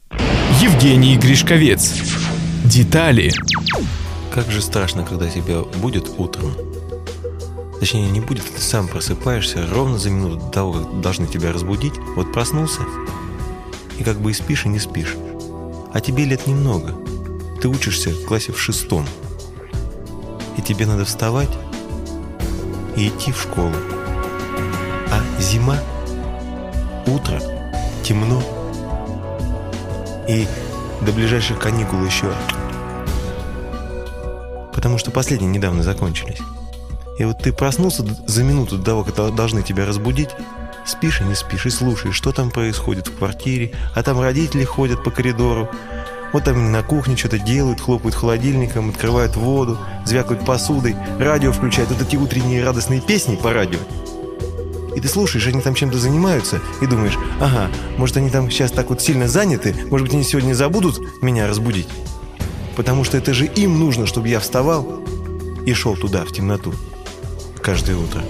Евгений 0.62 1.18
Гришковец. 1.18 1.96
Детали. 2.64 3.34
Как 4.34 4.50
же 4.50 4.62
страшно, 4.62 5.04
когда 5.04 5.28
тебя 5.30 5.64
будет 5.82 6.10
утром. 6.18 6.71
Точнее, 7.82 8.12
не 8.12 8.20
будет, 8.20 8.46
ты 8.46 8.62
сам 8.62 8.88
просыпаешься 8.88 9.68
ровно 9.68 9.98
за 9.98 10.12
минуту 10.12 10.36
до 10.36 10.52
того, 10.52 10.74
как 10.74 11.02
должны 11.02 11.26
тебя 11.26 11.52
разбудить. 11.52 11.98
Вот 12.16 12.32
проснулся, 12.32 12.82
и 13.98 14.04
как 14.04 14.22
бы 14.22 14.30
и 14.30 14.36
спишь, 14.36 14.68
и 14.68 14.70
не 14.70 14.78
спишь. 14.78 15.16
А 15.92 16.00
тебе 16.00 16.26
лет 16.26 16.46
немного. 16.46 16.94
Ты 17.60 17.70
учишься 17.70 18.12
в 18.12 18.24
классе 18.26 18.52
в 18.52 18.60
шестом. 18.60 19.04
И 20.58 20.62
тебе 20.62 20.86
надо 20.86 21.06
вставать 21.06 21.50
и 22.96 23.08
идти 23.08 23.32
в 23.32 23.42
школу. 23.42 23.74
А 25.12 25.42
зима, 25.42 25.80
утро, 27.08 27.42
темно. 28.04 28.44
И 30.30 30.48
до 31.02 31.12
ближайших 31.12 31.58
каникул 31.58 32.06
еще. 32.06 32.32
Потому 34.72 35.00
что 35.00 35.10
последние 35.10 35.50
недавно 35.50 35.82
закончились. 35.82 36.42
И 37.18 37.26
вот 37.26 37.40
ты 37.40 37.52
проснулся 37.54 38.04
за 38.26 38.44
минуту 38.44 38.78
до 38.78 38.84
того, 38.84 39.04
как 39.04 39.36
должны 39.36 39.62
тебя 39.64 39.86
разбудить, 39.86 40.30
спишь 40.86 41.22
и 41.22 41.24
не 41.24 41.36
спишь, 41.36 41.66
и 41.66 41.70
слушаешь, 41.70 42.16
что 42.16 42.32
там 42.32 42.50
происходит 42.50 43.08
в 43.08 43.18
квартире, 43.18 43.74
а 43.96 44.04
там 44.04 44.20
родители 44.20 44.64
ходят 44.64 45.04
по 45.04 45.12
коридору, 45.12 45.70
вот 46.34 46.46
там 46.46 46.72
на 46.72 46.82
кухне 46.82 47.18
что-то 47.18 47.40
делают, 47.40 47.82
хлопают 47.82 48.16
холодильником, 48.16 48.90
открывают 48.90 49.36
воду, 49.36 49.78
звякают 50.06 50.46
посудой, 50.46 50.96
радио 51.20 51.52
включают, 51.52 51.92
вот 51.92 52.02
эти 52.02 52.16
утренние 52.16 52.64
радостные 52.64 53.02
песни 53.02 53.36
по 53.36 53.54
радио. 53.54 53.80
И 54.96 55.00
ты 55.00 55.08
слушаешь, 55.08 55.48
они 55.48 55.62
там 55.62 55.76
чем-то 55.76 55.98
занимаются, 55.98 56.60
и 56.82 56.86
думаешь, 56.86 57.18
ага, 57.40 57.70
может 57.98 58.18
они 58.18 58.30
там 58.30 58.50
сейчас 58.50 58.72
так 58.72 58.90
вот 58.90 59.02
сильно 59.02 59.28
заняты, 59.28 59.76
может 59.90 60.08
быть 60.08 60.14
они 60.16 60.24
сегодня 60.24 60.54
забудут 60.54 61.22
меня 61.22 61.48
разбудить? 61.48 61.88
Потому 62.76 63.04
что 63.04 63.18
это 63.18 63.34
же 63.34 63.46
им 63.46 63.80
нужно, 63.80 64.06
чтобы 64.06 64.30
я 64.30 64.40
вставал 64.40 65.04
и 65.66 65.74
шел 65.74 65.96
туда, 65.96 66.24
в 66.24 66.32
темноту 66.32 66.74
каждое 67.62 67.98
утро. 67.98 68.22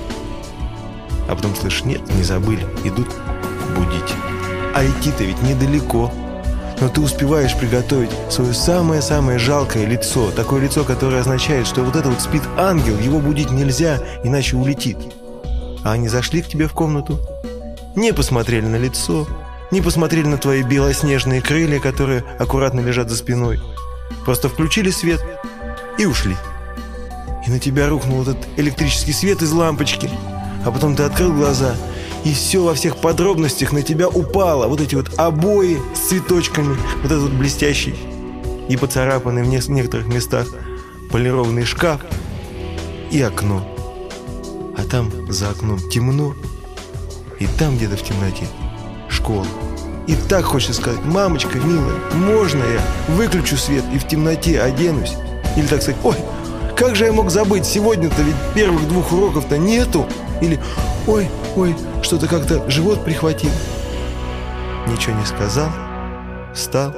А 1.28 1.36
потом 1.36 1.56
слышишь, 1.56 1.86
нет, 1.86 2.02
не 2.16 2.24
забыли, 2.24 2.66
идут 2.84 3.08
будить. 3.76 4.14
А 4.76 4.84
идти-то 4.86 5.24
ведь 5.24 5.42
недалеко. 5.44 6.12
Но 6.80 6.90
ты 6.90 7.00
успеваешь 7.00 7.56
приготовить 7.56 8.10
свое 8.30 8.54
самое-самое 8.54 9.38
жалкое 9.38 9.86
лицо. 9.86 10.32
Такое 10.32 10.62
лицо, 10.62 10.84
которое 10.84 11.22
означает, 11.22 11.68
что 11.68 11.84
вот 11.84 11.96
это 11.96 12.10
вот 12.10 12.22
спит 12.22 12.42
ангел, 12.58 12.98
его 12.98 13.20
будить 13.20 13.52
нельзя, 13.52 14.00
иначе 14.24 14.58
улетит. 14.58 14.98
А 15.84 15.94
они 15.94 16.08
зашли 16.08 16.42
к 16.42 16.48
тебе 16.48 16.68
в 16.68 16.74
комнату, 16.74 17.20
не 17.96 18.14
посмотрели 18.14 18.66
на 18.66 18.78
лицо, 18.78 19.28
не 19.72 19.82
посмотрели 19.82 20.28
на 20.28 20.38
твои 20.38 20.64
белоснежные 20.64 21.42
крылья, 21.42 21.80
которые 21.80 22.24
аккуратно 22.40 22.80
лежат 22.80 23.10
за 23.10 23.16
спиной. 23.16 23.60
Просто 24.26 24.50
включили 24.50 24.90
свет 24.90 25.24
и 25.98 26.06
ушли 26.06 26.36
и 27.46 27.50
на 27.50 27.60
тебя 27.60 27.90
рухнул 27.90 28.22
этот 28.22 28.38
электрический 28.58 29.14
свет 29.14 29.42
из 29.42 29.52
лампочки. 29.52 30.10
А 30.66 30.72
потом 30.72 30.96
ты 30.96 31.04
открыл 31.04 31.34
глаза, 31.34 31.76
и 32.24 32.34
все 32.34 32.64
во 32.64 32.76
всех 32.76 32.98
подробностях 32.98 33.72
на 33.72 33.82
тебя 33.82 34.08
упало. 34.08 34.68
Вот 34.68 34.80
эти 34.80 34.96
вот 34.96 35.12
обои 35.18 35.80
с 35.96 36.10
цветочками, 36.10 36.78
вот 37.02 37.12
этот 37.12 37.24
вот 37.24 37.32
блестящий 37.32 37.96
и 38.70 38.78
поцарапанный 38.78 39.44
в 39.44 39.70
некоторых 39.70 40.08
местах 40.08 40.48
полированный 41.12 41.66
шкаф 41.66 42.02
и 43.12 43.22
окно. 43.22 43.66
А 44.78 44.84
там 44.84 45.12
за 45.32 45.50
окном 45.50 45.80
темно, 45.90 46.34
и 47.40 47.48
там 47.60 47.76
где-то 47.76 47.98
в 47.98 48.04
темноте 48.04 48.48
школа. 49.10 49.46
И 50.08 50.16
так 50.30 50.46
хочется 50.46 50.74
сказать, 50.74 51.04
мамочка 51.04 51.58
милая, 51.60 52.00
можно 52.14 52.64
я 52.64 52.82
выключу 53.16 53.58
свет 53.58 53.84
и 53.94 53.98
в 53.98 54.08
темноте 54.08 54.62
оденусь? 54.62 55.14
Или 55.58 55.68
так 55.68 55.82
сказать, 55.82 56.00
ой, 56.04 56.16
как 56.76 56.96
же 56.96 57.06
я 57.06 57.14
мог 57.14 57.30
забыть? 57.30 57.66
Сегодня-то 57.66 58.22
ведь 58.22 58.36
первых 58.56 58.88
двух 58.88 59.12
уроков-то 59.12 59.58
нету. 59.58 60.08
Или 60.42 60.60
ой, 61.08 61.30
ой, 61.56 61.76
что-то 62.02 62.28
как-то 62.28 62.70
живот 62.70 63.04
прихватил. 63.06 63.52
Ничего 64.88 65.16
не 65.16 65.26
сказал, 65.26 65.70
встал 66.54 66.94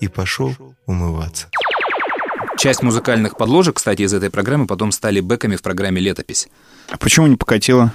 и 0.00 0.08
пошел 0.08 0.54
умываться. 0.86 1.48
Часть 2.58 2.82
музыкальных 2.82 3.36
подложек, 3.36 3.76
кстати, 3.76 4.02
из 4.02 4.12
этой 4.12 4.30
программы 4.30 4.66
потом 4.66 4.90
стали 4.90 5.20
бэками 5.20 5.54
в 5.54 5.62
программе 5.62 6.00
«Летопись». 6.00 6.48
А 6.90 6.96
почему 6.96 7.28
не 7.28 7.36
покатило? 7.36 7.92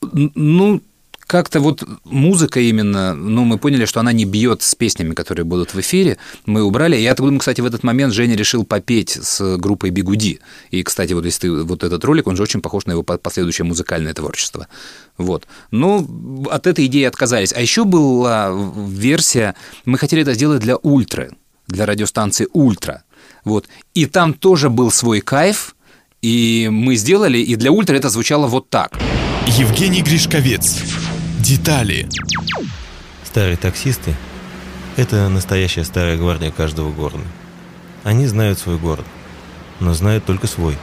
Ну, 0.00 0.80
как-то 1.26 1.60
вот 1.60 1.82
музыка 2.04 2.60
именно, 2.60 3.14
ну, 3.14 3.44
мы 3.44 3.58
поняли, 3.58 3.84
что 3.84 4.00
она 4.00 4.12
не 4.12 4.24
бьет 4.24 4.62
с 4.62 4.74
песнями, 4.74 5.14
которые 5.14 5.44
будут 5.44 5.74
в 5.74 5.80
эфире. 5.80 6.18
Мы 6.44 6.62
убрали. 6.62 6.96
Я 6.96 7.14
думаю, 7.14 7.38
кстати, 7.38 7.60
в 7.60 7.66
этот 7.66 7.82
момент 7.82 8.12
Женя 8.14 8.36
решил 8.36 8.64
попеть 8.64 9.10
с 9.10 9.56
группой 9.56 9.90
Бигуди. 9.90 10.40
И, 10.70 10.82
кстати, 10.82 11.14
вот 11.14 11.24
если 11.24 11.40
ты 11.40 11.62
вот 11.64 11.82
этот 11.82 12.04
ролик, 12.04 12.26
он 12.26 12.36
же 12.36 12.42
очень 12.42 12.60
похож 12.60 12.86
на 12.86 12.92
его 12.92 13.02
по- 13.02 13.18
последующее 13.18 13.64
музыкальное 13.64 14.14
творчество. 14.14 14.68
Вот. 15.18 15.46
Ну, 15.70 16.46
от 16.50 16.66
этой 16.66 16.86
идеи 16.86 17.04
отказались. 17.04 17.52
А 17.52 17.60
еще 17.60 17.84
была 17.84 18.52
версия, 18.88 19.54
мы 19.84 19.98
хотели 19.98 20.22
это 20.22 20.34
сделать 20.34 20.60
для 20.60 20.76
Ультры, 20.76 21.32
для 21.66 21.86
радиостанции 21.86 22.46
Ультра. 22.52 23.02
Вот. 23.44 23.66
И 23.94 24.06
там 24.06 24.32
тоже 24.32 24.70
был 24.70 24.90
свой 24.90 25.20
кайф, 25.20 25.74
И 26.22 26.68
мы 26.70 26.96
сделали, 26.96 27.38
и 27.38 27.56
для 27.56 27.70
ультра 27.70 27.94
это 27.94 28.08
звучало 28.08 28.46
вот 28.46 28.70
так. 28.70 28.98
Евгений 29.46 30.02
Гришковец. 30.02 30.82
Детали. 31.38 32.08
Старые 33.22 33.58
таксисты– 33.58 34.14
это 34.96 35.28
настоящая 35.28 35.84
старая 35.84 36.16
гвардия 36.16 36.50
каждого 36.50 36.90
города. 36.90 37.24
Они 38.04 38.26
знают 38.26 38.58
свой 38.58 38.78
город, 38.78 39.04
но 39.78 39.92
знают 39.92 40.24
только 40.24 40.46
свой. 40.46 40.78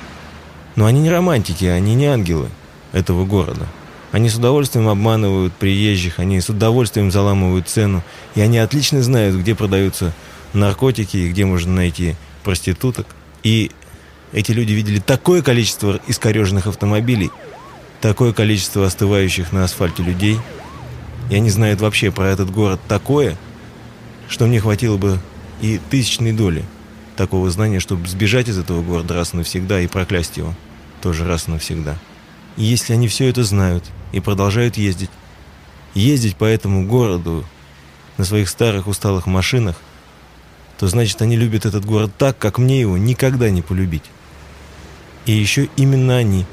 Но 0.75 0.85
они 0.85 1.01
не 1.01 1.09
романтики, 1.09 1.65
они 1.65 1.95
не 1.95 2.05
ангелы 2.05 2.49
этого 2.91 3.25
города. 3.25 3.67
Они 4.11 4.29
с 4.29 4.35
удовольствием 4.35 4.87
обманывают 4.89 5.53
приезжих, 5.53 6.19
они 6.19 6.39
с 6.39 6.49
удовольствием 6.49 7.09
заламывают 7.11 7.67
цену, 7.67 8.03
и 8.35 8.41
они 8.41 8.59
отлично 8.59 9.01
знают, 9.01 9.35
где 9.35 9.55
продаются 9.55 10.13
наркотики 10.53 11.17
и 11.17 11.29
где 11.31 11.45
можно 11.45 11.73
найти 11.73 12.15
проституток. 12.43 13.07
И 13.41 13.71
эти 14.31 14.51
люди 14.51 14.73
видели 14.73 14.99
такое 14.99 15.41
количество 15.41 15.99
искореженных 16.07 16.67
автомобилей, 16.67 17.31
такое 18.03 18.33
количество 18.33 18.85
остывающих 18.85 19.53
на 19.53 19.63
асфальте 19.63 20.03
людей, 20.03 20.37
и 21.29 21.35
они 21.35 21.49
знают 21.49 21.79
вообще 21.79 22.11
про 22.11 22.27
этот 22.27 22.51
город 22.51 22.81
такое, 22.89 23.37
что 24.27 24.45
мне 24.45 24.59
хватило 24.59 24.97
бы 24.97 25.19
и 25.61 25.79
тысячной 25.89 26.33
доли 26.33 26.65
такого 27.15 27.49
знания, 27.49 27.79
чтобы 27.79 28.05
сбежать 28.09 28.49
из 28.49 28.57
этого 28.57 28.81
города 28.81 29.13
раз 29.13 29.33
и 29.33 29.37
навсегда 29.37 29.79
и 29.79 29.87
проклясть 29.87 30.35
его 30.35 30.53
тоже 31.01 31.25
раз 31.25 31.47
и 31.47 31.51
навсегда. 31.51 31.97
И 32.57 32.63
если 32.63 32.91
они 32.91 33.07
все 33.07 33.29
это 33.29 33.45
знают 33.45 33.85
и 34.11 34.19
продолжают 34.19 34.75
ездить, 34.75 35.09
ездить 35.93 36.35
по 36.35 36.43
этому 36.43 36.85
городу 36.85 37.45
на 38.17 38.25
своих 38.25 38.49
старых 38.49 38.87
усталых 38.87 39.27
машинах, 39.27 39.77
то 40.77 40.87
значит 40.87 41.21
они 41.21 41.37
любят 41.37 41.65
этот 41.65 41.85
город 41.85 42.11
так, 42.17 42.37
как 42.37 42.57
мне 42.57 42.81
его 42.81 42.97
никогда 42.97 43.49
не 43.49 43.61
полюбить. 43.61 44.11
И 45.25 45.31
еще 45.31 45.69
именно 45.77 46.17
они 46.17 46.45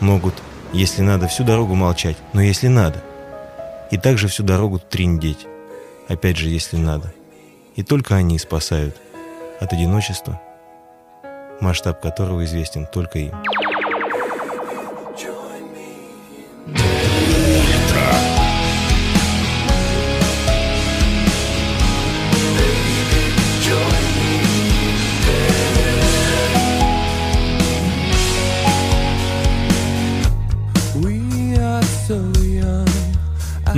могут, 0.00 0.34
если 0.74 1.02
надо, 1.02 1.28
всю 1.28 1.44
дорогу 1.44 1.74
молчать, 1.74 2.16
но 2.32 2.42
если 2.42 2.68
надо. 2.68 3.02
И 3.90 3.96
также 3.96 4.26
всю 4.28 4.42
дорогу 4.42 4.78
триндеть, 4.80 5.46
опять 6.08 6.36
же, 6.36 6.48
если 6.48 6.76
надо. 6.76 7.14
И 7.76 7.82
только 7.82 8.16
они 8.16 8.38
спасают 8.38 8.96
от 9.60 9.72
одиночества, 9.72 10.40
масштаб 11.60 12.00
которого 12.02 12.44
известен 12.44 12.86
только 12.86 13.20
им. 13.20 13.34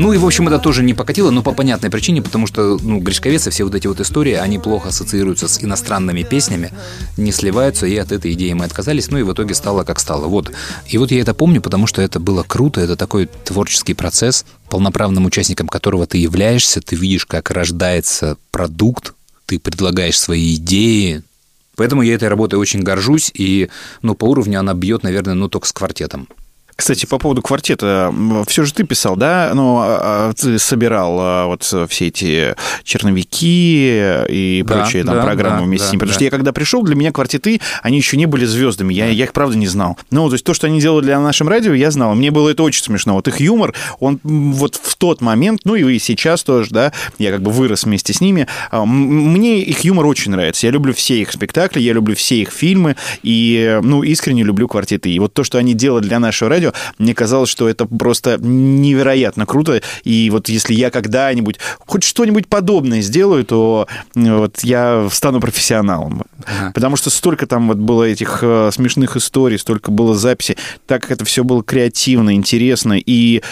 Ну 0.06 0.12
и, 0.12 0.18
в 0.18 0.24
общем, 0.24 0.46
это 0.46 0.60
тоже 0.60 0.84
не 0.84 0.94
покатило, 0.94 1.32
но 1.32 1.42
по 1.42 1.50
понятной 1.50 1.90
причине, 1.90 2.22
потому 2.22 2.46
что, 2.46 2.78
ну, 2.80 3.00
Гришковец 3.00 3.48
и 3.48 3.50
все 3.50 3.64
вот 3.64 3.74
эти 3.74 3.88
вот 3.88 3.98
истории, 3.98 4.34
они 4.34 4.60
плохо 4.60 4.90
ассоциируются 4.90 5.48
с 5.48 5.64
иностранными 5.64 6.22
песнями, 6.22 6.70
не 7.16 7.32
сливаются, 7.32 7.88
и 7.88 7.96
от 7.96 8.12
этой 8.12 8.34
идеи 8.34 8.52
мы 8.52 8.66
отказались, 8.66 9.10
ну 9.10 9.18
и 9.18 9.24
в 9.24 9.32
итоге 9.32 9.56
стало 9.56 9.82
как 9.82 9.98
стало. 9.98 10.28
Вот. 10.28 10.52
И 10.86 10.96
вот 10.96 11.10
я 11.10 11.20
это 11.20 11.34
помню, 11.34 11.60
потому 11.60 11.88
что 11.88 12.02
это 12.02 12.20
было 12.20 12.44
круто, 12.44 12.80
это 12.80 12.94
такой 12.94 13.28
творческий 13.44 13.94
процесс, 13.94 14.44
полноправным 14.70 15.24
участником 15.24 15.66
которого 15.66 16.06
ты 16.06 16.18
являешься, 16.18 16.80
ты 16.80 16.94
видишь, 16.94 17.26
как 17.26 17.50
рождается 17.50 18.36
продукт, 18.52 19.12
ты 19.46 19.58
предлагаешь 19.58 20.20
свои 20.20 20.54
идеи, 20.54 21.24
Поэтому 21.74 22.02
я 22.02 22.14
этой 22.14 22.28
работой 22.28 22.60
очень 22.60 22.82
горжусь, 22.82 23.32
и 23.34 23.70
ну, 24.02 24.14
по 24.14 24.26
уровню 24.26 24.60
она 24.60 24.72
бьет, 24.72 25.02
наверное, 25.02 25.34
ну, 25.34 25.48
только 25.48 25.66
с 25.66 25.72
квартетом. 25.72 26.28
Кстати, 26.76 27.06
по 27.06 27.18
поводу 27.18 27.40
квартета, 27.40 28.14
все 28.46 28.64
же 28.64 28.74
ты 28.74 28.84
писал, 28.84 29.16
да? 29.16 29.50
Ну, 29.54 29.78
а, 29.78 30.28
а, 30.30 30.32
ты 30.34 30.58
собирал 30.58 31.16
а, 31.18 31.46
вот 31.46 31.62
все 31.62 32.06
эти 32.06 32.54
черновики 32.84 34.26
и 34.28 34.62
Да, 34.64 34.74
прочие 34.74 35.02
там 35.02 35.16
да, 35.16 35.22
программы 35.22 35.60
да, 35.60 35.64
вместе 35.64 35.84
да, 35.84 35.88
с 35.88 35.92
ним. 35.92 36.00
Потому 36.00 36.12
да. 36.12 36.14
что 36.14 36.24
я 36.24 36.30
когда 36.30 36.52
пришел, 36.52 36.82
для 36.82 36.94
меня 36.94 37.12
квартеты, 37.12 37.62
они 37.82 37.96
еще 37.96 38.18
не 38.18 38.26
были 38.26 38.44
звездами. 38.44 38.92
Я, 38.92 39.06
я 39.06 39.24
их, 39.24 39.32
правда, 39.32 39.56
не 39.56 39.66
знал. 39.66 39.96
Ну, 40.10 40.28
то 40.28 40.34
есть 40.34 40.44
то, 40.44 40.52
что 40.52 40.66
они 40.66 40.80
делали 40.80 41.04
для 41.04 41.18
нашем 41.18 41.48
радио, 41.48 41.72
я 41.72 41.90
знал. 41.90 42.14
Мне 42.14 42.30
было 42.30 42.50
это 42.50 42.62
очень 42.62 42.84
смешно. 42.84 43.14
Вот 43.14 43.26
их 43.26 43.40
юмор, 43.40 43.72
он 43.98 44.20
вот 44.22 44.74
в 44.74 44.96
тот 44.96 45.22
момент, 45.22 45.62
ну 45.64 45.76
и 45.76 45.98
сейчас 45.98 46.44
тоже, 46.44 46.70
да, 46.70 46.92
я 47.18 47.32
как 47.32 47.40
бы 47.40 47.52
вырос 47.52 47.84
вместе 47.84 48.12
с 48.12 48.20
ними. 48.20 48.46
Мне 48.70 49.60
их 49.60 49.80
юмор 49.80 50.04
очень 50.06 50.30
нравится. 50.32 50.66
Я 50.66 50.72
люблю 50.72 50.92
все 50.92 51.22
их 51.22 51.32
спектакли, 51.32 51.80
я 51.80 51.94
люблю 51.94 52.14
все 52.14 52.42
их 52.42 52.50
фильмы, 52.50 52.96
и, 53.22 53.80
ну, 53.82 54.02
искренне 54.02 54.42
люблю 54.42 54.68
квартеты. 54.68 55.10
И 55.10 55.18
вот 55.18 55.32
то, 55.32 55.42
что 55.42 55.56
они 55.56 55.72
делали 55.72 56.02
для 56.02 56.18
нашего 56.18 56.50
радио, 56.50 56.65
мне 56.98 57.14
казалось, 57.14 57.50
что 57.50 57.68
это 57.68 57.86
просто 57.86 58.38
невероятно 58.40 59.46
круто. 59.46 59.82
И 60.04 60.30
вот 60.30 60.48
если 60.48 60.74
я 60.74 60.90
когда-нибудь 60.90 61.58
хоть 61.78 62.04
что-нибудь 62.04 62.48
подобное 62.48 63.00
сделаю, 63.00 63.44
то 63.44 63.88
вот 64.14 64.60
я 64.62 65.08
стану 65.10 65.40
профессионалом. 65.40 66.24
Ага. 66.44 66.72
Потому 66.74 66.96
что 66.96 67.10
столько 67.10 67.46
там 67.46 67.68
вот 67.68 67.78
было 67.78 68.04
этих 68.04 68.40
э, 68.42 68.70
смешных 68.72 69.16
историй, 69.16 69.58
столько 69.58 69.90
было 69.90 70.14
записей, 70.14 70.56
так 70.86 71.02
как 71.02 71.12
это 71.12 71.24
все 71.24 71.44
было 71.44 71.62
креативно, 71.62 72.34
интересно 72.34 72.94
и 72.98 73.42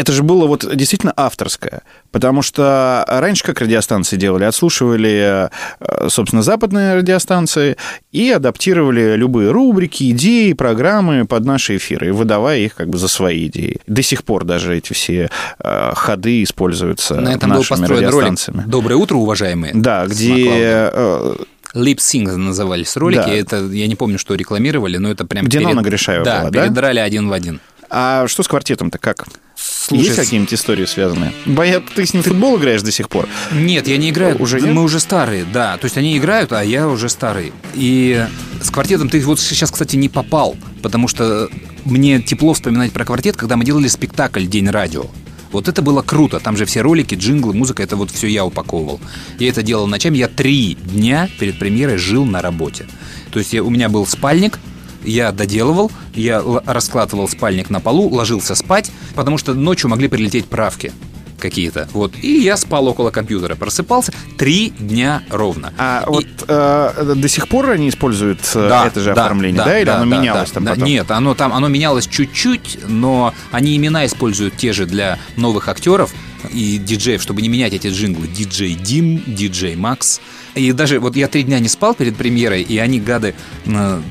это 0.00 0.12
же 0.12 0.22
было 0.22 0.46
вот 0.46 0.64
действительно 0.74 1.12
авторское, 1.14 1.82
потому 2.10 2.40
что 2.40 3.04
раньше 3.06 3.44
как 3.44 3.60
радиостанции 3.60 4.16
делали? 4.16 4.44
Отслушивали, 4.44 5.50
э, 5.78 6.08
собственно, 6.08 6.42
западные 6.42 6.96
радиостанции 6.96 7.76
и 8.10 8.30
адаптировали 8.30 9.14
любые 9.16 9.50
рубрики, 9.50 10.10
идеи, 10.10 10.54
программы 10.54 11.26
под 11.26 11.44
наши 11.44 11.76
эфиры, 11.76 12.14
выдавая 12.14 12.60
их 12.60 12.74
как 12.76 12.88
бы 12.88 12.96
за 12.96 13.08
свои 13.08 13.46
идеи. 13.48 13.80
До 13.86 14.02
сих 14.02 14.24
пор 14.24 14.44
даже 14.44 14.74
эти 14.76 14.94
все 14.94 15.28
э, 15.58 15.92
ходы 15.94 16.42
используются 16.42 17.20
На 17.20 17.34
этом 17.34 17.50
был 17.50 17.58
нашими 17.58 17.84
ролик 17.84 18.08
радиостанциями. 18.08 18.64
«Доброе 18.66 18.94
утро, 18.94 19.16
уважаемые». 19.16 19.72
Да, 19.74 20.06
где 20.06 20.90
э, 20.92 21.34
Sync 21.74 22.36
назывались 22.36 22.96
ролики. 22.96 23.20
Да. 23.20 23.32
Это 23.32 23.56
я 23.66 23.86
не 23.86 23.96
помню, 23.96 24.18
что 24.18 24.34
рекламировали, 24.34 24.96
но 24.96 25.10
это 25.10 25.26
прям 25.26 25.44
Где 25.44 25.58
перед- 25.58 25.68
Нонна 25.74 25.82
Гришаева 25.82 26.24
да, 26.24 26.40
была, 26.40 26.50
да? 26.50 26.62
передрали 26.62 27.00
один 27.00 27.28
в 27.28 27.32
один. 27.32 27.60
А 27.90 28.26
что 28.28 28.42
с 28.42 28.48
квартетом-то 28.48 28.98
как? 28.98 29.26
Слушай, 29.56 30.04
Есть 30.04 30.16
какие-нибудь 30.16 30.54
истории 30.54 30.84
связанные? 30.86 31.32
Боя, 31.44 31.82
ты 31.94 32.06
с 32.06 32.14
ним 32.14 32.22
в 32.22 32.26
футбол 32.26 32.56
играешь 32.58 32.82
до 32.82 32.92
сих 32.92 33.08
пор? 33.08 33.28
Нет, 33.52 33.88
я 33.88 33.96
не 33.98 34.10
играю. 34.10 34.40
Уже 34.40 34.60
нет? 34.60 34.72
Мы 34.72 34.82
уже 34.82 35.00
старые, 35.00 35.44
да. 35.44 35.76
То 35.76 35.86
есть 35.86 35.96
они 35.98 36.16
играют, 36.16 36.52
а 36.52 36.64
я 36.64 36.88
уже 36.88 37.08
старый. 37.08 37.52
И 37.74 38.24
с 38.62 38.70
квартетом 38.70 39.08
ты 39.08 39.20
вот 39.20 39.40
сейчас, 39.40 39.70
кстати, 39.70 39.96
не 39.96 40.08
попал, 40.08 40.56
потому 40.82 41.08
что 41.08 41.48
мне 41.84 42.22
тепло 42.22 42.54
вспоминать 42.54 42.92
про 42.92 43.04
квартет, 43.04 43.36
когда 43.36 43.56
мы 43.56 43.64
делали 43.64 43.88
спектакль 43.88 44.44
«День 44.46 44.70
радио». 44.70 45.06
Вот 45.50 45.66
это 45.66 45.82
было 45.82 46.00
круто. 46.02 46.38
Там 46.38 46.56
же 46.56 46.64
все 46.64 46.80
ролики, 46.80 47.16
джинглы, 47.16 47.52
музыка, 47.52 47.82
это 47.82 47.96
вот 47.96 48.12
все 48.12 48.28
я 48.28 48.44
упаковывал. 48.44 49.00
Я 49.40 49.48
это 49.48 49.64
делал 49.64 49.88
ночами. 49.88 50.16
Я 50.16 50.28
три 50.28 50.74
дня 50.76 51.28
перед 51.40 51.58
премьерой 51.58 51.96
жил 51.98 52.24
на 52.24 52.40
работе. 52.40 52.86
То 53.32 53.40
есть 53.40 53.52
я- 53.52 53.64
у 53.64 53.68
меня 53.70 53.88
был 53.88 54.06
спальник, 54.06 54.60
я 55.04 55.32
доделывал, 55.32 55.90
я 56.14 56.42
раскладывал 56.66 57.28
спальник 57.28 57.70
на 57.70 57.80
полу, 57.80 58.08
ложился 58.08 58.54
спать, 58.54 58.90
потому 59.14 59.38
что 59.38 59.54
ночью 59.54 59.90
могли 59.90 60.08
прилететь 60.08 60.46
правки 60.46 60.92
какие-то. 61.38 61.88
Вот. 61.94 62.12
И 62.20 62.40
я 62.40 62.56
спал 62.58 62.86
около 62.86 63.10
компьютера, 63.10 63.54
просыпался 63.54 64.12
три 64.36 64.74
дня 64.78 65.22
ровно. 65.30 65.72
А 65.78 66.02
И- 66.06 66.10
вот 66.10 66.26
э, 66.46 67.14
до 67.16 67.28
сих 67.28 67.48
пор 67.48 67.70
они 67.70 67.88
используют 67.88 68.40
э, 68.54 68.68
Да, 68.68 68.86
это 68.86 69.00
же 69.00 69.14
да, 69.14 69.24
оформление, 69.24 69.56
да? 69.58 69.64
да, 69.64 69.78
Или 69.78 69.86
да, 69.86 69.96
оно 70.00 70.10
да, 70.10 70.18
менялось 70.18 70.50
да, 70.50 70.54
там 70.54 70.64
да. 70.64 70.70
потом? 70.72 70.86
Нет, 70.86 71.10
оно 71.10 71.34
там 71.34 71.52
оно 71.54 71.68
менялось 71.68 72.06
чуть-чуть, 72.06 72.80
но 72.88 73.32
они 73.52 73.74
имена 73.76 74.04
используют 74.04 74.56
те 74.58 74.74
же 74.74 74.84
для 74.84 75.18
новых 75.36 75.68
актеров 75.68 76.12
и 76.52 76.76
диджеев, 76.78 77.22
чтобы 77.22 77.40
не 77.42 77.48
менять 77.48 77.72
эти 77.72 77.86
джинглы. 77.88 78.26
Диджей 78.28 78.74
Дим, 78.74 79.22
диджей 79.26 79.76
Макс. 79.76 80.20
И 80.54 80.72
даже 80.72 80.98
вот 80.98 81.16
я 81.16 81.28
три 81.28 81.42
дня 81.44 81.60
не 81.60 81.68
спал 81.68 81.94
перед 81.94 82.16
премьерой, 82.16 82.62
и 82.62 82.78
они, 82.78 83.00
гады, 83.00 83.34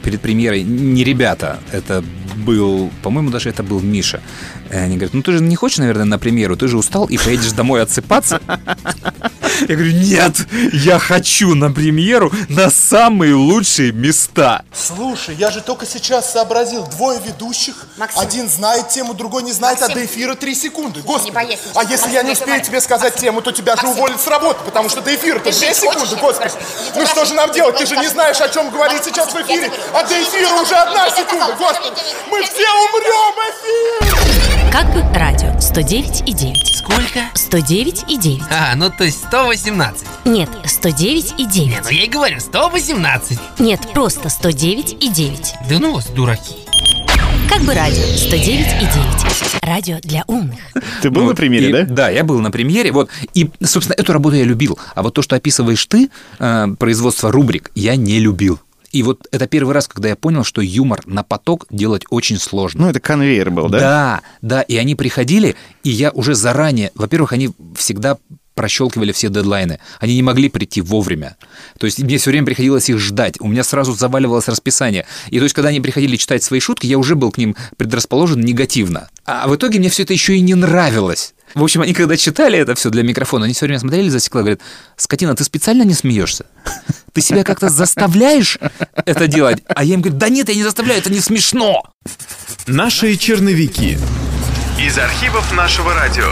перед 0.04 0.22
премьерой, 0.22 0.64
не 0.64 1.04
ребята, 1.04 1.60
это 1.72 2.04
был, 2.38 2.92
по-моему, 3.04 3.30
даже 3.30 3.50
это 3.50 3.64
был 3.64 3.82
Миша. 3.82 4.22
И 4.72 4.76
они 4.76 4.96
говорят, 4.96 5.14
ну 5.14 5.22
ты 5.24 5.32
же 5.32 5.42
не 5.42 5.56
хочешь, 5.56 5.80
наверное, 5.80 6.06
на 6.06 6.20
премьеру, 6.20 6.56
ты 6.56 6.68
же 6.68 6.78
устал 6.78 7.06
и 7.06 7.18
поедешь 7.18 7.52
домой 7.52 7.82
отсыпаться. 7.82 8.40
Я 9.68 9.76
говорю, 9.76 9.92
нет, 9.92 10.36
я 10.74 11.00
хочу 11.00 11.56
на 11.56 11.72
премьеру 11.72 12.32
на 12.48 12.70
самые 12.70 13.34
лучшие 13.34 13.92
места. 13.92 14.64
Слушай, 14.74 15.36
я 15.36 15.52
же 15.52 15.62
только 15.62 15.86
сейчас 15.86 16.32
сообразил. 16.32 16.86
Двое 16.88 17.20
ведущих. 17.26 17.88
Максим. 17.98 18.22
Один 18.22 18.50
знает 18.50 18.90
тему, 18.90 19.14
другой 19.14 19.44
не 19.44 19.52
знает, 19.52 19.80
а 19.80 19.88
Максим. 19.88 19.98
до 19.98 20.06
эфира 20.06 20.36
три 20.36 20.56
секунды. 20.56 21.02
Господи. 21.02 21.34
боясь 21.34 21.60
а 21.74 21.84
ничего. 21.84 21.92
если 21.92 22.12
я 22.12 22.22
не 22.24 22.30
Максим, 22.30 22.44
успею 22.44 22.48
давай. 22.48 22.64
тебе 22.64 22.82
сказать 22.82 23.14
Максим. 23.14 23.22
тему, 23.22 23.42
то 23.42 23.52
тебя 23.52 23.76
же 23.76 23.82
Максим. 23.84 23.98
уволят 23.98 24.22
с 24.22 24.28
работы, 24.28 24.60
потому 24.64 24.88
что 24.88 25.02
до 25.02 25.14
эфира-то 25.14 25.52
Ты 25.52 25.58
две 25.58 25.68
жить 25.68 25.78
секунды, 25.78 26.00
хочешь, 26.00 26.12
я 26.14 26.18
господи. 26.18 26.54
Ну 26.96 27.06
что 27.06 27.26
же 27.26 27.34
нам 27.34 27.52
делать? 27.52 27.78
Ты 27.78 27.86
же 27.86 27.96
не 27.96 27.98
Максим, 27.98 28.14
знаешь, 28.14 28.40
о 28.40 28.50
чем 28.50 28.70
говорить 28.70 28.98
Максим, 29.00 29.14
сейчас 29.14 29.34
в 29.34 29.42
эфире. 29.42 29.72
А 29.94 30.04
до 30.04 30.10
говорю. 30.10 30.24
эфира 30.24 30.62
уже 30.62 30.76
одна 30.76 31.10
секунда, 31.10 31.56
господи. 31.58 32.02
Мы 32.30 32.44
все 32.44 32.68
умрем, 32.86 33.36
эфир! 33.50 34.59
Как 34.72 34.94
бы 34.94 35.02
радио 35.18 35.50
109,9. 35.60 36.54
сколько? 36.76 37.22
109 37.34 38.06
и 38.08 38.18
9. 38.18 38.42
А, 38.52 38.76
ну 38.76 38.92
то 38.96 39.04
есть 39.04 39.18
118. 39.28 40.06
Нет, 40.26 40.50
109 40.66 41.34
и 41.38 41.46
9. 41.46 41.68
Не, 41.70 41.82
ну 41.84 41.90
я 41.90 42.04
и 42.04 42.08
говорю, 42.08 42.40
118. 42.40 43.40
Нет, 43.60 43.82
просто 43.94 44.30
109 44.30 44.98
и 45.04 45.10
9. 45.10 45.54
Да 45.70 45.80
ну 45.80 45.94
вас, 45.96 46.08
дураки. 46.08 46.56
Как 47.50 47.62
бы 47.64 47.74
радио 47.74 48.04
109 48.04 48.68
и 48.82 48.86
9. 48.86 49.64
Радио 49.64 50.00
для 50.02 50.24
умных. 50.28 50.60
Ты 51.02 51.10
был 51.10 51.24
Ну, 51.24 51.30
на 51.30 51.36
примере, 51.36 51.70
и- 51.70 51.72
да? 51.72 51.84
Да, 51.84 52.10
я 52.10 52.24
был 52.24 52.40
на 52.40 52.52
премьере. 52.52 52.92
Вот. 52.92 53.10
И, 53.34 53.50
собственно, 53.64 53.96
эту 54.00 54.14
работу 54.14 54.36
я 54.36 54.44
любил. 54.44 54.78
А 54.96 55.02
вот 55.04 55.14
то, 55.16 55.22
что 55.22 55.36
описываешь 55.36 55.84
ты, 55.86 56.10
э, 56.40 56.68
производство 56.78 57.32
рубрик, 57.32 57.72
я 57.76 57.96
не 57.96 58.20
любил. 58.20 58.60
И 58.92 59.04
вот 59.04 59.28
это 59.32 59.48
первый 59.48 59.74
раз, 59.74 59.88
когда 59.88 60.10
я 60.10 60.16
понял, 60.16 60.44
что 60.44 60.62
юмор 60.62 61.02
на 61.06 61.24
поток 61.24 61.66
делать 61.70 62.04
очень 62.10 62.38
сложно. 62.38 62.84
Ну, 62.84 62.90
это 62.90 63.00
конвейер 63.00 63.52
был, 63.52 63.70
да? 63.70 63.80
Да, 63.80 64.22
да, 64.42 64.62
и 64.62 64.78
они 64.78 64.96
приходили, 64.96 65.56
и 65.84 65.90
я 65.90 66.12
уже 66.12 66.36
заранее, 66.36 66.92
во-первых, 66.96 67.34
они 67.34 67.52
всегда 67.76 68.18
прощелкивали 68.60 69.14
все 69.14 69.30
дедлайны. 69.30 69.80
Они 70.02 70.16
не 70.16 70.22
могли 70.22 70.50
прийти 70.50 70.82
вовремя. 70.82 71.38
То 71.78 71.86
есть 71.86 72.00
мне 72.00 72.18
все 72.18 72.30
время 72.32 72.46
приходилось 72.46 72.90
их 72.90 73.00
ждать. 73.00 73.40
У 73.40 73.48
меня 73.48 73.64
сразу 73.64 73.94
заваливалось 73.94 74.50
расписание. 74.50 75.06
И 75.30 75.38
то 75.38 75.44
есть, 75.44 75.56
когда 75.56 75.70
они 75.70 75.80
приходили 75.80 76.18
читать 76.18 76.44
свои 76.44 76.60
шутки, 76.60 76.86
я 76.86 76.98
уже 76.98 77.16
был 77.16 77.32
к 77.32 77.38
ним 77.38 77.56
предрасположен 77.78 78.42
негативно. 78.42 79.08
А 79.24 79.48
в 79.48 79.56
итоге 79.56 79.80
мне 79.80 79.88
все 79.88 80.04
это 80.04 80.12
еще 80.12 80.36
и 80.36 80.42
не 80.42 80.56
нравилось. 80.56 81.36
В 81.56 81.64
общем, 81.64 81.82
они 81.82 81.94
когда 81.94 82.18
читали 82.18 82.58
это 82.60 82.76
все 82.76 82.90
для 82.90 83.04
микрофона, 83.04 83.46
они 83.46 83.54
все 83.54 83.66
время 83.66 83.80
смотрели 83.80 84.10
за 84.10 84.20
стекло 84.20 84.42
и 84.42 84.44
говорят, 84.44 84.62
скотина, 84.96 85.36
ты 85.36 85.44
специально 85.44 85.84
не 85.84 85.94
смеешься? 85.94 86.46
Ты 87.14 87.22
себя 87.22 87.44
как-то 87.44 87.70
заставляешь 87.70 88.58
это 89.06 89.28
делать? 89.28 89.64
А 89.68 89.84
я 89.84 89.96
им 89.96 90.02
говорю, 90.02 90.18
да 90.20 90.30
нет, 90.30 90.50
я 90.50 90.56
не 90.56 90.64
заставляю, 90.64 91.00
это 91.00 91.12
не 91.12 91.20
смешно. 91.20 91.84
Наши 92.68 93.16
черновики. 93.16 93.98
Из 94.80 94.98
архивов 94.98 95.52
нашего 95.54 95.94
радио. 95.94 96.32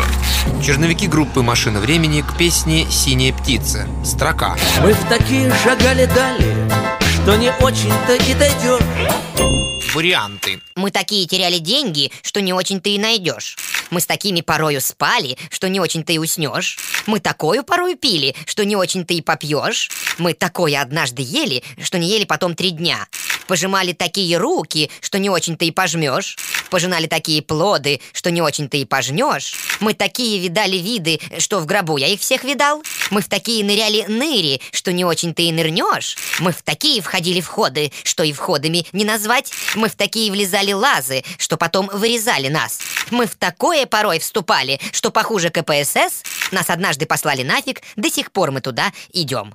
Черновики 0.63 1.07
группы 1.07 1.41
«Машина 1.41 1.79
времени» 1.79 2.21
к 2.21 2.37
песне 2.37 2.87
«Синяя 2.89 3.33
птица». 3.33 3.85
Строка. 4.05 4.55
Мы 4.81 4.93
в 4.93 5.09
такие 5.09 5.53
шагали 5.63 6.05
дали, 6.05 6.55
что 7.13 7.35
не 7.35 7.51
очень-то 7.59 8.15
и 8.15 8.33
дойдешь. 8.35 9.93
Варианты. 9.93 10.61
Мы 10.75 10.91
такие 10.91 11.27
теряли 11.27 11.57
деньги, 11.57 12.11
что 12.21 12.39
не 12.39 12.53
очень-то 12.53 12.87
и 12.87 12.97
найдешь. 12.97 13.57
Мы 13.89 14.01
с 14.01 14.05
такими 14.05 14.41
порою 14.41 14.81
спали, 14.81 15.37
что 15.49 15.69
не 15.69 15.79
очень-то 15.79 16.11
и 16.13 16.17
уснешь. 16.17 16.77
Мы 17.05 17.19
такую 17.19 17.63
порою 17.63 17.97
пили, 17.97 18.35
что 18.45 18.65
не 18.65 18.75
очень-то 18.75 19.13
и 19.13 19.21
попьешь. 19.21 19.89
Мы 20.17 20.33
такое 20.33 20.81
однажды 20.81 21.21
ели, 21.21 21.63
что 21.81 21.97
не 21.97 22.07
ели 22.09 22.25
потом 22.25 22.55
три 22.55 22.71
дня. 22.71 23.07
Пожимали 23.47 23.93
такие 23.93 24.37
руки, 24.37 24.91
что 24.99 25.19
не 25.19 25.29
очень-то 25.29 25.63
и 25.63 25.71
пожмешь. 25.71 26.37
Пожинали 26.69 27.07
такие 27.07 27.41
плоды, 27.41 28.01
что 28.11 28.29
не 28.29 28.41
очень-то 28.41 28.75
и 28.75 28.83
пожнешь. 28.83 29.53
Мы 29.79 29.93
такие 29.93 30.39
видали 30.39 30.75
виды, 30.77 31.19
что 31.39 31.59
в 31.59 31.65
гробу 31.65 31.97
я 31.97 32.07
их 32.07 32.19
всех 32.19 32.43
видал. 32.43 32.83
Мы 33.09 33.21
в 33.21 33.29
такие 33.29 33.63
ныряли 33.63 34.03
ныри, 34.07 34.61
что 34.71 34.91
не 34.91 35.05
очень-то 35.05 35.41
и 35.41 35.51
нырнешь. 35.53 36.17
Мы 36.39 36.51
в 36.51 36.61
такие 36.61 37.01
входили 37.01 37.39
входы, 37.39 37.93
что 38.03 38.23
и 38.23 38.33
входами 38.33 38.85
не 38.91 39.05
назвать. 39.05 39.53
Мы 39.75 39.87
в 39.87 39.95
такие 39.95 40.29
влезали 40.29 40.73
лазы, 40.73 41.23
что 41.37 41.55
потом 41.55 41.89
вырезали 41.93 42.49
нас. 42.49 42.79
Мы 43.11 43.25
в 43.25 43.35
такое 43.35 43.85
порой 43.85 44.19
вступали, 44.19 44.79
что 44.91 45.11
похуже 45.11 45.49
КПСС. 45.49 46.23
Нас 46.51 46.69
однажды 46.69 47.05
послали 47.05 47.43
нафиг, 47.43 47.81
до 47.95 48.09
сих 48.09 48.31
пор 48.31 48.51
мы 48.51 48.61
туда 48.61 48.91
идем. 49.13 49.53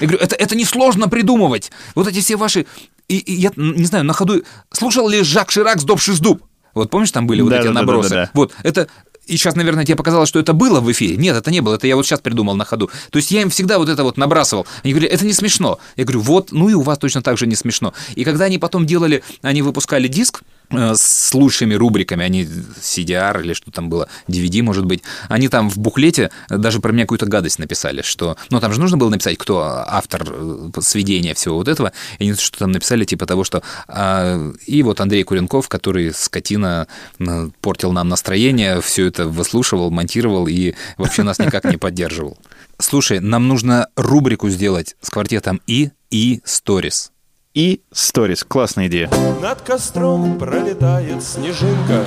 Я 0.00 0.06
говорю, 0.06 0.18
это, 0.18 0.34
это 0.36 0.56
несложно 0.56 1.08
придумывать. 1.08 1.70
Вот 1.94 2.08
эти 2.08 2.20
все 2.20 2.36
ваши... 2.36 2.66
И, 3.08 3.18
и 3.18 3.32
я 3.34 3.50
не 3.56 3.84
знаю, 3.84 4.04
на 4.04 4.12
ходу... 4.12 4.42
Слушал 4.72 5.08
ли 5.08 5.22
Жак 5.22 5.50
Ширак 5.50 5.80
«Сдобший 5.80 6.18
дуб»? 6.18 6.42
Вот 6.74 6.90
помнишь, 6.90 7.10
там 7.12 7.26
были 7.26 7.40
вот 7.40 7.52
эти 7.52 7.62
Да-да-да-да-да. 7.62 7.80
набросы? 7.80 8.30
Вот, 8.34 8.52
это... 8.62 8.88
И 9.26 9.36
сейчас, 9.36 9.56
наверное, 9.56 9.84
тебе 9.84 9.96
показалось, 9.96 10.28
что 10.28 10.38
это 10.38 10.52
было 10.52 10.80
в 10.80 10.90
эфире. 10.92 11.16
Нет, 11.16 11.36
это 11.36 11.50
не 11.50 11.60
было. 11.60 11.74
Это 11.74 11.88
я 11.88 11.96
вот 11.96 12.06
сейчас 12.06 12.20
придумал 12.20 12.54
на 12.54 12.64
ходу. 12.64 12.90
То 13.10 13.16
есть 13.16 13.32
я 13.32 13.42
им 13.42 13.50
всегда 13.50 13.78
вот 13.78 13.88
это 13.88 14.04
вот 14.04 14.16
набрасывал. 14.16 14.68
Они 14.84 14.92
говорили, 14.92 15.12
это 15.12 15.24
не 15.26 15.32
смешно. 15.32 15.80
Я 15.96 16.04
говорю, 16.04 16.20
вот, 16.20 16.52
ну 16.52 16.68
и 16.68 16.74
у 16.74 16.82
вас 16.82 16.98
точно 16.98 17.22
так 17.22 17.36
же 17.36 17.48
не 17.48 17.56
смешно. 17.56 17.92
И 18.14 18.22
когда 18.22 18.44
они 18.44 18.58
потом 18.58 18.86
делали, 18.86 19.24
они 19.42 19.62
выпускали 19.62 20.06
диск, 20.06 20.42
с 20.70 21.34
лучшими 21.34 21.74
рубриками, 21.74 22.24
они 22.24 22.44
CDR 22.44 23.42
или 23.42 23.52
что 23.52 23.70
там 23.70 23.88
было, 23.88 24.08
DVD, 24.28 24.62
может 24.62 24.84
быть, 24.84 25.02
они 25.28 25.48
там 25.48 25.70
в 25.70 25.78
буклете 25.78 26.30
даже 26.48 26.80
про 26.80 26.92
меня 26.92 27.04
какую-то 27.04 27.26
гадость 27.26 27.58
написали, 27.58 28.02
что... 28.02 28.36
Ну, 28.50 28.60
там 28.60 28.72
же 28.72 28.80
нужно 28.80 28.96
было 28.96 29.08
написать, 29.08 29.38
кто 29.38 29.60
автор 29.60 30.26
э, 30.28 30.70
сведения 30.80 31.34
всего 31.34 31.56
вот 31.56 31.68
этого, 31.68 31.92
и 32.18 32.24
они 32.24 32.34
что 32.34 32.58
там 32.58 32.72
написали, 32.72 33.04
типа 33.04 33.26
того, 33.26 33.44
что... 33.44 33.62
а, 33.88 34.52
и 34.66 34.82
вот 34.82 35.00
Андрей 35.00 35.22
Куренков, 35.22 35.68
который, 35.68 36.12
скотина, 36.12 36.88
э, 37.18 37.50
портил 37.60 37.92
нам 37.92 38.08
настроение, 38.08 38.80
все 38.80 39.06
это 39.06 39.26
выслушивал, 39.26 39.90
монтировал 39.90 40.46
и 40.46 40.74
вообще 40.96 41.22
нас 41.22 41.38
никак 41.38 41.64
не 41.64 41.76
поддерживал. 41.76 42.38
Слушай, 42.78 43.20
нам 43.20 43.48
нужно 43.48 43.88
рубрику 43.96 44.48
сделать 44.48 44.96
с 45.00 45.10
квартетом 45.10 45.60
И 45.66 45.90
и 46.10 46.40
Сторис. 46.44 47.12
И 47.56 47.80
сторис. 47.90 48.44
Классная 48.44 48.86
идея. 48.86 49.08
Над 49.40 49.62
костром 49.62 50.38
пролетает 50.38 51.22
снежинка, 51.22 52.04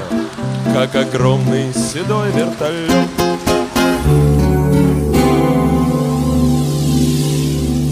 как 0.76 0.96
огромный 0.96 1.74
седой 1.74 2.30
вертолет. 2.34 3.08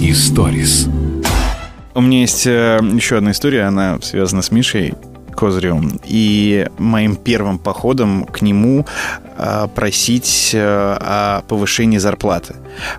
Историс. 0.03 0.87
У 1.95 2.01
меня 2.01 2.21
есть 2.21 2.45
э, 2.45 2.79
еще 2.93 3.17
одна 3.17 3.31
история, 3.31 3.63
она 3.63 3.99
связана 4.03 4.43
с 4.43 4.51
Мишей 4.51 4.93
Козыревым 5.37 5.99
и 6.03 6.67
моим 6.79 7.15
первым 7.15 7.59
походом 7.59 8.25
к 8.25 8.41
нему 8.41 8.85
э, 9.37 9.67
просить 9.75 10.51
э, 10.53 10.59
о 10.59 11.43
повышении 11.47 11.99
зарплаты. 11.99 12.55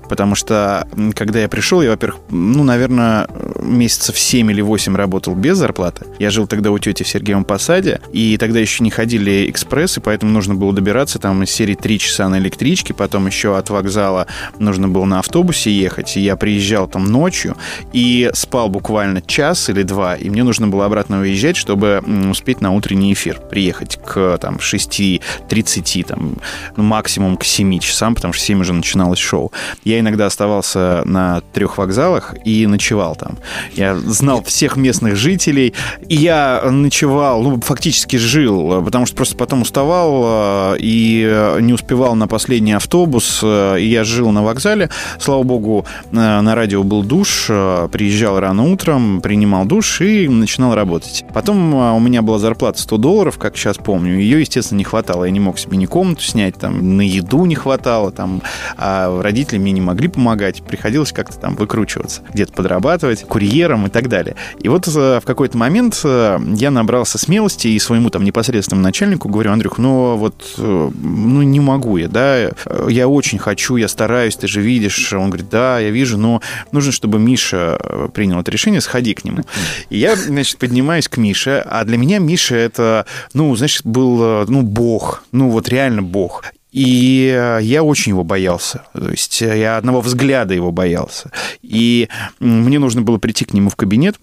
Потому 0.09 0.35
что, 0.35 0.87
когда 1.15 1.41
я 1.41 1.49
пришел, 1.49 1.83
я, 1.83 1.91
во-первых, 1.91 2.21
ну, 2.31 2.63
наверное, 2.65 3.29
месяцев 3.61 4.19
7 4.19 4.51
или 4.51 4.61
8 4.61 4.97
работал 4.97 5.35
без 5.35 5.57
зарплаты. 5.57 6.07
Я 6.19 6.31
жил 6.31 6.47
тогда 6.47 6.71
у 6.71 6.79
тети 6.79 7.03
в 7.03 7.09
Сергеевом 7.09 7.45
Посаде, 7.45 8.01
и 8.13 8.37
тогда 8.37 8.61
еще 8.61 8.85
не 8.85 8.91
ходили 8.91 9.51
экспрессы, 9.51 10.01
поэтому 10.01 10.33
нужно 10.33 10.55
было 10.55 10.73
добираться 10.73 11.19
там 11.19 11.43
из 11.43 11.51
серии 11.51 11.75
3 11.75 11.99
часа 11.99 12.29
на 12.29 12.39
электричке, 12.39 12.95
потом 12.95 13.27
еще 13.27 13.57
от 13.57 13.71
вокзала 13.71 14.27
нужно 14.59 14.89
было 14.89 15.05
на 15.05 15.19
автобусе 15.19 15.71
ехать, 15.71 16.17
и 16.17 16.21
я 16.21 16.37
приезжал 16.37 16.87
там 16.87 17.05
ночью 17.05 17.57
и 17.93 18.31
спал 18.35 18.69
буквально 18.69 19.23
час 19.23 19.69
или 19.69 19.83
два, 19.83 20.17
и 20.17 20.31
мне 20.31 20.43
нужно 20.45 20.69
было 20.69 20.87
обратно 20.87 21.21
уезжать, 21.21 21.57
чтобы 21.57 22.03
м, 22.29 22.33
успеть 22.33 22.61
на 22.61 22.73
утренний 22.73 23.13
эфир, 23.13 23.41
приехать 23.51 23.99
к 24.05 24.39
там 24.39 24.59
6.30, 24.61 26.05
там, 26.05 26.37
ну, 26.77 26.83
максимум 26.83 27.37
к 27.37 27.45
7 27.45 27.79
часам, 27.79 28.15
потому 28.15 28.33
что 28.33 28.43
в 28.43 28.47
7 28.47 28.61
уже 28.61 28.73
начиналось 28.73 29.19
шоу. 29.19 29.53
Я 29.85 29.99
иногда 30.01 30.27
оставался 30.27 31.03
на 31.05 31.41
трех 31.53 31.79
вокзалах 31.79 32.35
и 32.45 32.67
ночевал 32.67 33.17
там. 33.17 33.39
Я 33.75 33.97
знал 33.97 34.43
всех 34.43 34.77
местных 34.77 35.17
жителей, 35.17 35.75
и 36.09 36.15
я 36.15 36.63
ночевал, 36.71 37.43
ну, 37.43 37.61
фактически 37.61 38.17
жил, 38.17 38.83
потому 38.85 39.07
что 39.07 39.17
просто 39.17 39.37
потом 39.37 39.63
уставал 39.63 40.75
э, 40.75 40.77
и 40.81 41.57
не 41.61 41.73
успевал 41.73 42.15
на 42.15 42.27
последний 42.27 42.73
автобус, 42.73 43.41
э, 43.43 43.77
и 43.81 43.87
я 43.87 44.05
жил 44.05 44.31
на 44.31 44.43
вокзале. 44.43 44.91
Слава 45.19 45.43
богу, 45.43 45.87
э, 46.13 46.41
на 46.41 46.55
радио 46.55 46.83
был 46.83 47.03
душ, 47.03 47.47
приезжал 47.47 48.41
рано 48.41 48.65
утром, 48.65 49.21
принимал 49.21 49.65
душ 49.65 50.01
и 50.01 50.29
начинал 50.29 50.75
работать. 50.75 51.25
Потом 51.35 51.75
у 51.75 52.01
меня 52.01 52.18
была 52.23 52.39
зарплата 52.39 52.81
100 52.81 52.97
долларов, 52.99 53.39
как 53.39 53.57
сейчас 53.57 53.77
помню. 53.77 54.19
Ее, 54.19 54.41
естественно, 54.41 54.79
не 54.79 54.85
хватало. 54.85 55.25
Я 55.25 55.31
не 55.31 55.41
мог 55.41 55.59
себе 55.59 55.77
ни 55.77 55.87
комнату 55.87 56.23
снять, 56.23 56.57
там, 56.57 56.97
на 56.97 57.03
еду 57.03 57.45
не 57.45 57.55
хватало, 57.55 58.11
там, 58.11 58.43
а 58.77 59.23
родители 59.23 59.59
мне 59.59 59.73
не 59.73 59.81
могли 59.81 60.09
помогать. 60.09 60.63
Приходилось 60.63 61.13
как-то 61.13 61.39
там 61.39 61.57
выкручиваться, 61.57 62.23
где-то 62.33 62.53
подрабатывать, 62.53 63.25
курьером 63.25 63.87
и 63.87 63.91
так 63.91 64.09
далее. 64.09 64.37
И 64.61 64.69
вот 64.69 64.89
э, 64.89 65.21
в 65.21 65.25
какой-то 65.25 65.59
момент 65.59 66.01
э, 66.05 66.39
я 66.55 66.71
набрался 66.71 67.19
смелости 67.19 67.69
и 67.69 67.79
своему 67.79 68.11
там 68.11 68.25
непосредственному 68.25 68.85
начальнику 68.85 69.29
говорю, 69.29 69.53
Андрюх, 69.53 69.79
ну 69.79 70.17
вот, 70.17 70.55
э, 70.59 70.91
ну 70.95 71.43
не 71.43 71.61
могу 71.61 71.97
я, 71.97 72.09
да, 72.09 72.51
я 72.89 73.09
очень 73.09 73.39
хочу, 73.39 73.77
я 73.77 73.89
стараюсь, 73.89 74.37
ты 74.37 74.49
же 74.49 74.61
видишь. 74.61 75.13
Он 75.13 75.29
говорит, 75.29 75.49
да, 75.51 75.79
я 75.79 75.91
вижу, 75.91 76.19
но 76.19 76.41
нужно, 76.73 76.93
чтобы 76.93 77.19
Миша 77.19 77.79
принял 78.15 78.41
это 78.41 78.51
решение, 78.51 78.81
сходи 78.81 79.15
к 79.15 79.25
нему. 79.25 79.45
И 79.91 79.99
я, 79.99 80.17
значит, 80.17 80.59
поднимаюсь 80.59 81.09
к 81.09 81.17
Мише, 81.17 81.63
а 81.67 81.85
для 81.85 81.98
меня 81.99 82.19
Миша 82.19 82.57
это, 82.57 83.07
ну, 83.35 83.55
знаешь, 83.57 83.81
был, 83.85 84.23
э, 84.23 84.45
ну, 84.49 84.63
бог, 84.63 85.25
ну, 85.33 85.51
вот 85.51 85.69
реально 85.69 86.03
бог. 86.03 86.45
И 86.73 87.35
э, 87.35 87.61
я 87.63 87.83
очень 87.83 88.11
его 88.11 88.25
боялся. 88.25 88.85
То 88.93 89.11
есть 89.11 89.41
я 89.41 89.79
одного 89.79 90.01
взгляда 90.01 90.55
его 90.55 90.71
боялся. 90.71 91.31
И 91.63 92.09
мне 92.41 92.79
нужно 92.79 93.03
было 93.03 93.19
прийти 93.19 93.45
к 93.45 93.55
нему 93.55 93.71
в 93.71 93.77
кабинет, 93.77 94.17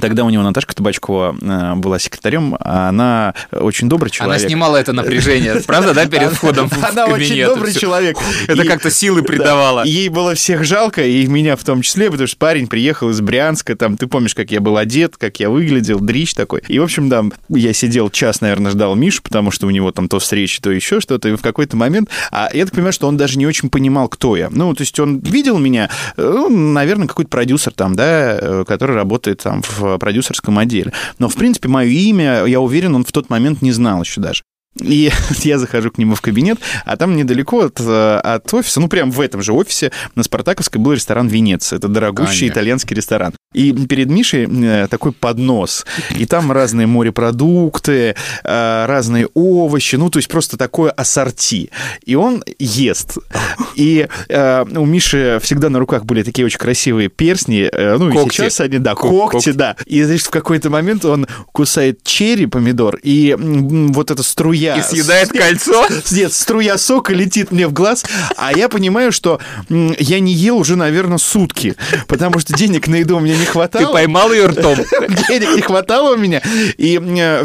Тогда 0.00 0.24
у 0.24 0.30
него 0.30 0.42
Наташка 0.42 0.74
Табачкова 0.74 1.36
э, 1.40 1.74
была 1.76 1.98
секретарем, 1.98 2.56
а 2.60 2.88
она 2.88 3.34
очень 3.52 3.88
добрый 3.88 4.10
человек. 4.10 4.36
Она 4.36 4.48
снимала 4.48 4.76
это 4.78 4.92
напряжение, 4.92 5.56
правда, 5.66 5.92
да, 5.92 6.06
перед 6.06 6.32
входом 6.32 6.68
в 6.68 6.84
Она 6.84 7.06
кабинет? 7.06 7.20
очень 7.20 7.44
добрый 7.44 7.74
человек. 7.74 8.18
Это 8.46 8.64
как-то 8.64 8.90
силы 8.90 9.22
придавало. 9.22 9.82
Да. 9.82 9.88
Ей 9.88 10.08
было 10.08 10.34
всех 10.34 10.64
жалко, 10.64 11.04
и 11.04 11.26
меня 11.26 11.56
в 11.56 11.64
том 11.64 11.82
числе, 11.82 12.10
потому 12.10 12.26
что 12.26 12.38
парень 12.38 12.68
приехал 12.68 13.10
из 13.10 13.20
Брянска, 13.20 13.76
там, 13.76 13.98
ты 13.98 14.06
помнишь, 14.06 14.34
как 14.34 14.50
я 14.50 14.60
был 14.60 14.78
одет, 14.78 15.16
как 15.18 15.40
я 15.40 15.50
выглядел, 15.50 16.00
дрищ 16.00 16.32
такой. 16.32 16.62
И, 16.68 16.78
в 16.78 16.82
общем, 16.82 17.08
да, 17.10 17.24
я 17.50 17.72
сидел 17.74 18.08
час, 18.08 18.40
наверное, 18.40 18.72
ждал 18.72 18.94
Мишу, 18.94 19.22
потому 19.22 19.50
что 19.50 19.66
у 19.66 19.70
него 19.70 19.92
там 19.92 20.08
то 20.08 20.18
встречи, 20.18 20.60
то 20.60 20.70
еще 20.70 21.00
что-то, 21.00 21.28
и 21.28 21.36
в 21.36 21.42
какой-то 21.42 21.76
момент, 21.76 22.08
а 22.30 22.48
я 22.52 22.64
так 22.64 22.74
понимаю, 22.74 22.92
что 22.94 23.08
он 23.08 23.18
даже 23.18 23.38
не 23.38 23.46
очень 23.46 23.68
понимал, 23.68 24.08
кто 24.08 24.36
я. 24.36 24.48
Ну, 24.50 24.74
то 24.74 24.82
есть 24.82 24.98
он 24.98 25.20
видел 25.20 25.58
меня, 25.58 25.90
э, 26.16 26.22
ну, 26.22 26.48
наверное, 26.48 27.08
какой-то 27.08 27.28
продюсер 27.28 27.72
там, 27.74 27.94
да, 27.94 28.38
э, 28.40 28.64
который 28.66 28.96
работает 28.96 29.42
там 29.42 29.62
в 29.62 29.81
продюсерском 29.98 30.58
отделе. 30.58 30.92
Но, 31.18 31.28
в 31.28 31.34
принципе, 31.34 31.68
мое 31.68 31.88
имя, 31.88 32.44
я 32.46 32.60
уверен, 32.60 32.94
он 32.94 33.04
в 33.04 33.12
тот 33.12 33.30
момент 33.30 33.62
не 33.62 33.72
знал 33.72 34.02
еще 34.02 34.20
даже. 34.20 34.42
И 34.80 35.10
я 35.42 35.58
захожу 35.58 35.90
к 35.90 35.98
нему 35.98 36.14
в 36.14 36.20
кабинет, 36.20 36.58
а 36.84 36.96
там 36.96 37.14
недалеко 37.16 37.64
от, 37.66 37.80
э, 37.80 38.16
от 38.18 38.52
офиса, 38.54 38.80
ну, 38.80 38.88
прям 38.88 39.10
в 39.10 39.20
этом 39.20 39.42
же 39.42 39.52
офисе 39.52 39.92
на 40.14 40.22
Спартаковской 40.22 40.80
был 40.80 40.92
ресторан 40.92 41.28
«Венеция». 41.28 41.78
Это 41.78 41.88
дорогущий 41.88 42.40
Конечно. 42.40 42.54
итальянский 42.54 42.96
ресторан. 42.96 43.34
И 43.52 43.72
перед 43.86 44.08
Мишей 44.08 44.48
э, 44.50 44.86
такой 44.88 45.12
поднос. 45.12 45.84
И 46.16 46.24
там 46.24 46.50
разные 46.52 46.86
морепродукты, 46.86 48.14
э, 48.44 48.86
разные 48.86 49.28
овощи, 49.34 49.96
ну, 49.96 50.08
то 50.08 50.18
есть 50.18 50.28
просто 50.28 50.56
такое 50.56 50.90
ассорти. 50.90 51.70
И 52.04 52.14
он 52.14 52.42
ест. 52.58 53.18
И 53.74 54.08
у 54.28 54.86
Миши 54.86 55.38
всегда 55.42 55.68
на 55.68 55.78
руках 55.78 56.04
были 56.04 56.22
такие 56.22 56.46
очень 56.46 56.58
красивые 56.58 57.08
перстни. 57.08 57.70
Ну, 57.72 58.08
и 58.08 58.12
Когти. 58.12 58.36
сейчас 58.36 58.60
они, 58.60 58.78
да, 58.78 58.94
Ко- 58.94 59.08
когти, 59.08 59.32
когти. 59.32 59.52
да. 59.52 59.76
И, 59.86 60.02
значит, 60.02 60.26
в 60.26 60.30
какой-то 60.30 60.70
момент 60.70 61.04
он 61.04 61.26
кусает 61.52 62.02
черри, 62.02 62.46
помидор, 62.46 62.98
и 63.02 63.36
вот 63.38 64.10
эта 64.10 64.22
струя... 64.22 64.61
И 64.62 64.82
съедает 64.82 65.30
кольцо? 65.30 65.86
Нет, 66.10 66.32
струя 66.32 66.78
сока 66.78 67.12
летит 67.12 67.50
мне 67.50 67.66
в 67.66 67.72
глаз, 67.72 68.04
а 68.36 68.52
я 68.56 68.68
понимаю, 68.68 69.12
что 69.12 69.40
я 69.68 70.20
не 70.20 70.32
ел 70.32 70.58
уже, 70.58 70.76
наверное, 70.76 71.18
сутки, 71.18 71.76
потому 72.06 72.38
что 72.38 72.54
денег 72.54 72.88
на 72.88 72.96
еду 72.96 73.16
у 73.16 73.20
меня 73.20 73.36
не 73.36 73.46
хватало. 73.46 73.86
Ты 73.86 73.92
поймал 73.92 74.32
ее 74.32 74.46
ртом? 74.46 74.76
Денег 75.28 75.56
не 75.56 75.62
хватало 75.62 76.14
у 76.14 76.16
меня. 76.16 76.40
И 76.76 77.00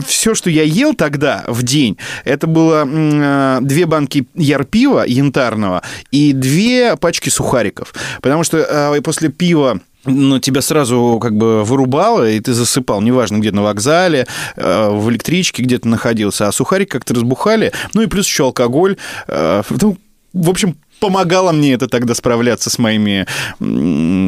все, 0.06 0.36
что 0.36 0.50
я 0.50 0.64
ел 0.64 0.94
тогда 0.94 1.44
в 1.48 1.64
день, 1.64 1.98
это 2.26 2.48
было 2.48 2.88
э, 2.88 3.60
две 3.62 3.86
банки 3.86 4.28
ярпива 4.36 5.06
янтарного 5.08 5.84
и 6.12 6.34
две 6.34 6.96
пачки 6.98 7.30
сухариков. 7.30 7.94
Потому 8.22 8.44
что 8.44 8.58
э, 8.58 9.02
после 9.02 9.30
пива 9.30 9.80
ну, 10.08 10.40
тебя 10.40 10.62
сразу 10.62 11.20
как 11.22 11.36
бы 11.36 11.64
вырубало, 11.64 12.30
и 12.30 12.40
ты 12.40 12.54
засыпал, 12.54 13.02
неважно, 13.02 13.38
где 13.38 13.52
на 13.52 13.62
вокзале, 13.64 14.26
э, 14.56 14.90
в 14.90 15.10
электричке 15.10 15.64
где-то 15.64 15.88
находился, 15.88 16.48
а 16.48 16.52
сухарики 16.52 16.90
как-то 16.90 17.14
разбухали, 17.14 17.72
ну 17.94 18.02
и 18.02 18.08
плюс 18.08 18.28
еще 18.28 18.44
алкоголь. 18.46 18.98
э, 19.28 19.62
Ну, 19.82 19.98
в 20.34 20.50
общем, 20.50 20.78
помогало 21.00 21.52
мне 21.52 21.74
это 21.74 21.88
тогда 21.88 22.14
справляться 22.16 22.70
с 22.70 22.78
моими 22.80 23.26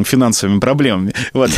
финансовыми 0.04 0.60
проблемами. 0.60 1.14
Вот. 1.32 1.50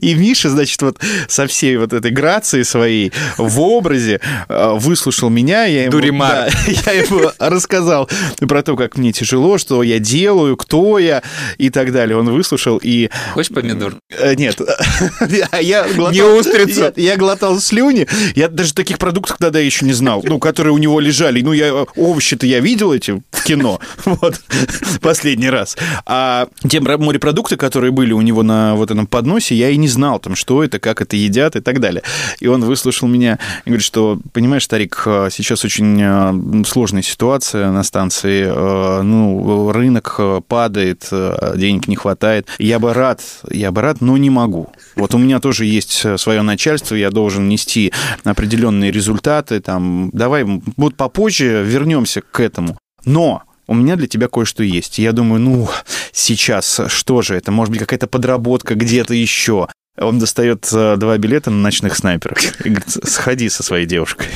И 0.00 0.14
Миша, 0.14 0.50
значит, 0.50 0.80
вот 0.82 0.98
со 1.28 1.46
всей 1.46 1.76
вот 1.76 1.92
этой 1.92 2.10
грацией 2.10 2.64
своей 2.64 3.12
в 3.38 3.60
образе 3.60 4.20
э, 4.48 4.72
выслушал 4.76 5.30
меня. 5.30 5.64
Я 5.64 5.82
ему, 5.84 5.92
Дуримар. 5.92 6.30
да, 6.30 6.48
я 6.92 6.92
ему 6.92 7.30
рассказал 7.38 8.08
про 8.40 8.62
то, 8.62 8.76
как 8.76 8.96
мне 8.96 9.12
тяжело, 9.12 9.58
что 9.58 9.82
я 9.82 9.98
делаю, 9.98 10.56
кто 10.56 10.98
я 10.98 11.22
и 11.58 11.70
так 11.70 11.92
далее. 11.92 12.16
Он 12.16 12.30
выслушал 12.30 12.78
и... 12.82 13.10
Хочешь 13.34 13.52
помидор? 13.52 13.96
Э, 14.10 14.34
Нет. 14.34 14.60
А 15.50 15.60
я 15.60 15.86
глотал- 15.88 16.12
Не 16.12 16.22
устрицу. 16.22 16.80
Нет, 16.82 16.98
я 16.98 17.16
глотал 17.16 17.58
слюни. 17.60 18.06
Я 18.34 18.48
даже 18.48 18.74
таких 18.74 18.98
продуктов 18.98 19.36
тогда 19.38 19.58
еще 19.58 19.84
не 19.84 19.92
знал, 19.92 20.22
ну, 20.24 20.38
которые 20.38 20.72
у 20.72 20.78
него 20.78 21.00
лежали. 21.00 21.40
Ну, 21.42 21.52
я 21.52 21.72
овощи-то 21.96 22.46
я 22.46 22.60
видел 22.60 22.92
эти 22.92 23.22
в 23.30 23.44
кино. 23.44 23.80
Вот. 24.04 24.31
Последний 25.00 25.50
раз. 25.50 25.76
А 26.06 26.48
те 26.68 26.80
морепродукты, 26.80 27.56
которые 27.56 27.90
были 27.90 28.12
у 28.12 28.20
него 28.20 28.42
на 28.42 28.74
вот 28.74 28.90
этом 28.90 29.06
подносе, 29.06 29.54
я 29.54 29.70
и 29.70 29.76
не 29.76 29.88
знал, 29.88 30.18
там, 30.18 30.34
что 30.34 30.62
это, 30.62 30.78
как 30.78 31.00
это 31.00 31.16
едят 31.16 31.56
и 31.56 31.60
так 31.60 31.80
далее. 31.80 32.02
И 32.40 32.46
он 32.46 32.64
выслушал 32.64 33.08
меня 33.08 33.38
и 33.64 33.70
говорит, 33.70 33.84
что, 33.84 34.18
понимаешь, 34.32 34.64
старик, 34.64 35.02
э, 35.06 35.28
сейчас 35.30 35.64
очень 35.64 36.00
э, 36.00 36.64
сложная 36.64 37.02
ситуация 37.02 37.70
на 37.70 37.82
станции, 37.82 38.44
э, 38.46 39.02
ну, 39.02 39.72
рынок 39.72 40.20
падает, 40.46 41.08
денег 41.56 41.88
не 41.88 41.96
хватает. 41.96 42.48
Я 42.58 42.78
бы 42.78 42.92
рад, 42.94 43.20
я 43.50 43.72
бы 43.72 43.80
рад, 43.80 44.00
но 44.00 44.16
не 44.16 44.30
могу. 44.30 44.72
Вот 44.96 45.14
у 45.14 45.18
меня 45.18 45.40
тоже 45.40 45.64
есть 45.64 46.04
свое 46.18 46.42
начальство, 46.42 46.94
я 46.94 47.10
должен 47.10 47.48
нести 47.48 47.92
определенные 48.24 48.90
результаты, 48.90 49.60
там, 49.60 50.10
давай, 50.12 50.44
вот 50.76 50.96
попозже 50.96 51.64
вернемся 51.64 52.20
к 52.20 52.40
этому. 52.40 52.78
Но 53.04 53.42
у 53.66 53.74
меня 53.74 53.96
для 53.96 54.06
тебя 54.06 54.28
кое-что 54.28 54.62
есть. 54.62 54.98
Я 54.98 55.12
думаю, 55.12 55.40
ну, 55.40 55.68
сейчас 56.12 56.80
что 56.88 57.22
же 57.22 57.36
это? 57.36 57.52
Может 57.52 57.72
быть, 57.72 57.80
какая-то 57.80 58.06
подработка 58.06 58.74
где-то 58.74 59.14
еще. 59.14 59.68
Он 59.98 60.18
достает 60.18 60.68
э, 60.72 60.96
два 60.96 61.18
билета 61.18 61.50
на 61.50 61.58
ночных 61.58 61.96
снайперов 61.96 62.38
и 62.64 62.70
говорит, 62.70 62.88
сходи 62.88 63.48
со 63.48 63.62
своей 63.62 63.86
девушкой. 63.86 64.28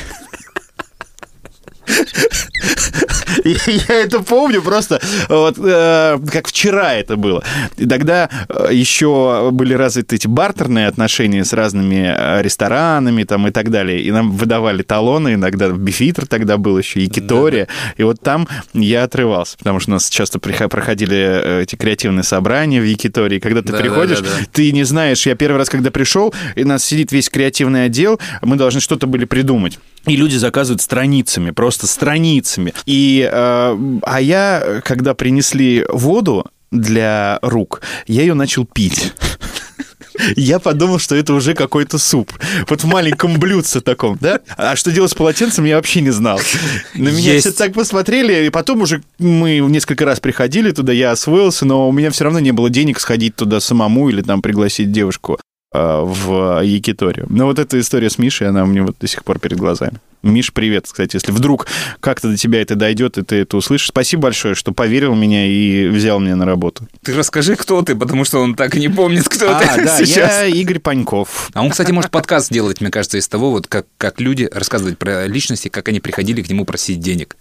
Я 3.43 3.95
это 3.95 4.19
помню 4.19 4.61
просто, 4.61 4.99
вот, 5.29 5.57
э, 5.57 6.17
как 6.31 6.47
вчера 6.47 6.93
это 6.93 7.15
было. 7.17 7.43
И 7.77 7.85
тогда 7.85 8.29
э, 8.49 8.69
еще 8.71 9.49
были 9.51 9.73
развиты 9.73 10.15
эти 10.15 10.27
бартерные 10.27 10.87
отношения 10.87 11.43
с 11.43 11.53
разными 11.53 12.13
э, 12.15 12.41
ресторанами 12.41 13.23
там, 13.23 13.47
и 13.47 13.51
так 13.51 13.69
далее. 13.69 14.01
И 14.01 14.11
нам 14.11 14.31
выдавали 14.31 14.83
талоны 14.83 15.33
иногда. 15.33 15.69
Бифитр 15.69 16.25
тогда 16.25 16.57
был 16.57 16.77
еще, 16.77 17.01
и 17.01 17.07
Китория. 17.07 17.67
И 17.97 18.03
вот 18.03 18.21
там 18.21 18.47
я 18.73 19.03
отрывался, 19.03 19.57
потому 19.57 19.79
что 19.79 19.91
у 19.91 19.93
нас 19.93 20.09
часто 20.09 20.39
проходили 20.39 21.61
эти 21.61 21.75
креативные 21.75 22.23
собрания 22.23 22.81
в 22.81 22.85
Якитории. 22.85 23.39
Когда 23.39 23.61
ты 23.61 23.71
Да, 23.71 23.79
приходишь, 23.79 24.19
да, 24.19 24.25
да, 24.25 24.31
да. 24.39 24.45
ты 24.51 24.71
не 24.71 24.83
знаешь, 24.83 25.25
я 25.25 25.35
первый 25.35 25.57
раз, 25.57 25.69
когда 25.69 25.91
пришел, 25.91 26.33
и 26.55 26.63
у 26.63 26.67
нас 26.67 26.83
сидит 26.83 27.11
весь 27.11 27.29
креативный 27.29 27.85
отдел, 27.85 28.19
мы 28.41 28.55
должны 28.55 28.81
что-то 28.81 29.07
были 29.07 29.25
придумать. 29.25 29.79
И 30.07 30.15
люди 30.15 30.37
заказывают 30.37 30.81
страницами, 30.81 31.51
просто 31.51 31.87
страницами. 31.87 32.73
И, 32.85 33.29
э, 33.29 33.99
а 34.01 34.21
я, 34.21 34.81
когда 34.83 35.13
принесли 35.13 35.85
воду 35.89 36.45
для 36.71 37.39
рук, 37.41 37.81
я 38.07 38.21
ее 38.21 38.33
начал 38.33 38.65
пить. 38.65 39.13
Я 40.35 40.57
подумал, 40.59 40.97
что 40.97 41.15
это 41.15 41.33
уже 41.33 41.53
какой-то 41.53 41.97
суп. 41.97 42.31
Вот 42.67 42.83
в 42.83 42.87
маленьком 42.87 43.39
блюдце 43.39 43.81
таком, 43.81 44.17
да? 44.19 44.39
А 44.57 44.75
что 44.75 44.91
делать 44.91 45.11
с 45.11 45.13
полотенцем, 45.13 45.65
я 45.65 45.75
вообще 45.75 46.01
не 46.01 46.09
знал. 46.09 46.39
На 46.95 47.09
меня 47.09 47.33
Есть. 47.33 47.45
все 47.47 47.55
так 47.55 47.73
посмотрели, 47.73 48.47
и 48.47 48.49
потом 48.49 48.81
уже 48.81 49.03
мы 49.19 49.59
несколько 49.59 50.05
раз 50.05 50.19
приходили 50.19 50.71
туда, 50.71 50.91
я 50.91 51.11
освоился, 51.11 51.65
но 51.65 51.87
у 51.87 51.91
меня 51.91 52.09
все 52.09 52.23
равно 52.23 52.39
не 52.39 52.51
было 52.51 52.69
денег 52.69 52.99
сходить 52.99 53.35
туда 53.35 53.59
самому 53.59 54.09
или 54.09 54.21
там 54.21 54.41
пригласить 54.41 54.91
девушку 54.91 55.37
в 55.73 56.61
Якиторию. 56.63 57.25
Но 57.29 57.45
вот 57.45 57.59
эта 57.59 57.79
история 57.79 58.09
с 58.09 58.17
Мишей, 58.17 58.47
она 58.47 58.63
у 58.63 58.67
меня 58.67 58.83
вот 58.83 58.95
до 58.99 59.07
сих 59.07 59.23
пор 59.23 59.39
перед 59.39 59.57
глазами. 59.57 59.99
Миш, 60.23 60.51
привет, 60.51 60.85
кстати, 60.85 61.15
если 61.15 61.31
вдруг 61.31 61.67
как-то 61.99 62.29
до 62.29 62.37
тебя 62.37 62.61
это 62.61 62.75
дойдет, 62.75 63.17
и 63.17 63.21
ты 63.23 63.35
это 63.37 63.57
услышишь. 63.57 63.87
Спасибо 63.89 64.23
большое, 64.23 64.55
что 64.55 64.71
поверил 64.71 65.13
в 65.13 65.17
меня 65.17 65.45
и 65.45 65.87
взял 65.87 66.19
меня 66.19 66.35
на 66.35 66.45
работу. 66.45 66.87
Ты 67.03 67.13
расскажи, 67.13 67.55
кто 67.55 67.81
ты, 67.81 67.95
потому 67.95 68.23
что 68.25 68.39
он 68.39 68.55
так 68.55 68.75
и 68.75 68.79
не 68.79 68.89
помнит, 68.89 69.27
кто 69.29 69.55
А, 69.55 69.59
ты 69.59 69.85
да, 69.85 69.97
сейчас. 69.97 70.41
я 70.41 70.45
Игорь 70.45 70.79
Паньков. 70.79 71.49
А 71.53 71.61
он, 71.61 71.69
кстати, 71.69 71.91
может 71.91 72.11
подкаст 72.11 72.51
делать, 72.51 72.81
мне 72.81 72.89
кажется, 72.89 73.17
из 73.17 73.27
того, 73.27 73.51
вот 73.51 73.67
как, 73.67 73.85
как 73.97 74.19
люди 74.19 74.49
рассказывать 74.51 74.97
про 74.97 75.27
личности, 75.27 75.67
как 75.67 75.87
они 75.89 75.99
приходили 75.99 76.41
к 76.41 76.49
нему 76.49 76.65
просить 76.65 76.99
денег. 76.99 77.37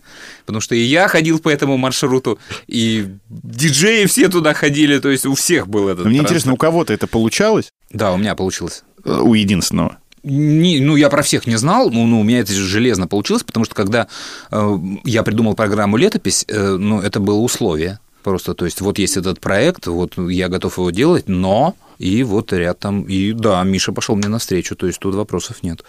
Потому 0.47 0.61
что 0.61 0.75
и 0.75 0.81
я 0.81 1.09
ходил 1.09 1.39
по 1.41 1.49
этому 1.49 1.77
маршруту, 1.77 2.39
и 2.69 3.09
диджеи 3.29 4.07
все 4.07 4.29
туда 4.29 4.55
ходили, 4.55 4.99
то 4.99 5.11
есть 5.11 5.27
у 5.27 5.35
всех 5.35 5.69
был 5.69 5.89
этот 5.89 6.07
Мне 6.07 6.19
транспорт. 6.19 6.27
интересно, 6.31 6.53
у 6.53 6.57
кого-то 6.57 6.93
это 6.93 7.07
получалось? 7.07 7.71
Да, 7.91 8.13
у 8.13 8.17
меня 8.17 8.35
получилось. 8.35 8.85
Э, 9.05 9.19
У 9.21 9.35
единственного. 9.35 9.99
Не, 10.23 10.81
ну, 10.81 10.97
я 10.97 11.09
про 11.09 11.23
всех 11.23 11.47
не 11.47 11.57
знал, 11.57 11.91
ну, 11.91 12.07
ну, 12.07 12.21
у 12.21 12.25
меня 12.25 12.41
это 12.41 12.53
железно 12.53 13.07
получилось, 13.07 13.45
потому 13.45 13.65
что 13.65 13.75
когда 13.75 14.09
э, 14.51 14.79
я 15.05 15.23
придумал 15.23 15.55
программу 15.55 15.97
«Летопись», 15.97 16.45
э, 16.49 16.77
ну, 16.77 17.01
это 17.01 17.21
было 17.21 17.39
условие 17.39 18.01
просто, 18.25 18.55
то 18.55 18.65
есть 18.65 18.81
вот 18.81 18.99
есть 18.99 19.17
этот 19.17 19.39
проект, 19.39 19.87
вот 19.87 20.19
я 20.19 20.49
готов 20.49 20.79
его 20.79 20.91
делать, 20.91 21.29
но 21.29 21.77
и 21.99 22.25
вот 22.25 22.53
ряд 22.53 22.81
там, 22.81 23.03
и 23.03 23.33
да, 23.33 23.63
Миша 23.63 23.93
пошел 23.93 24.17
мне 24.17 24.27
навстречу, 24.27 24.75
то 24.75 24.89
есть 24.89 24.99
тут 24.99 25.15
вопросов 25.15 25.63
нет. 25.63 25.85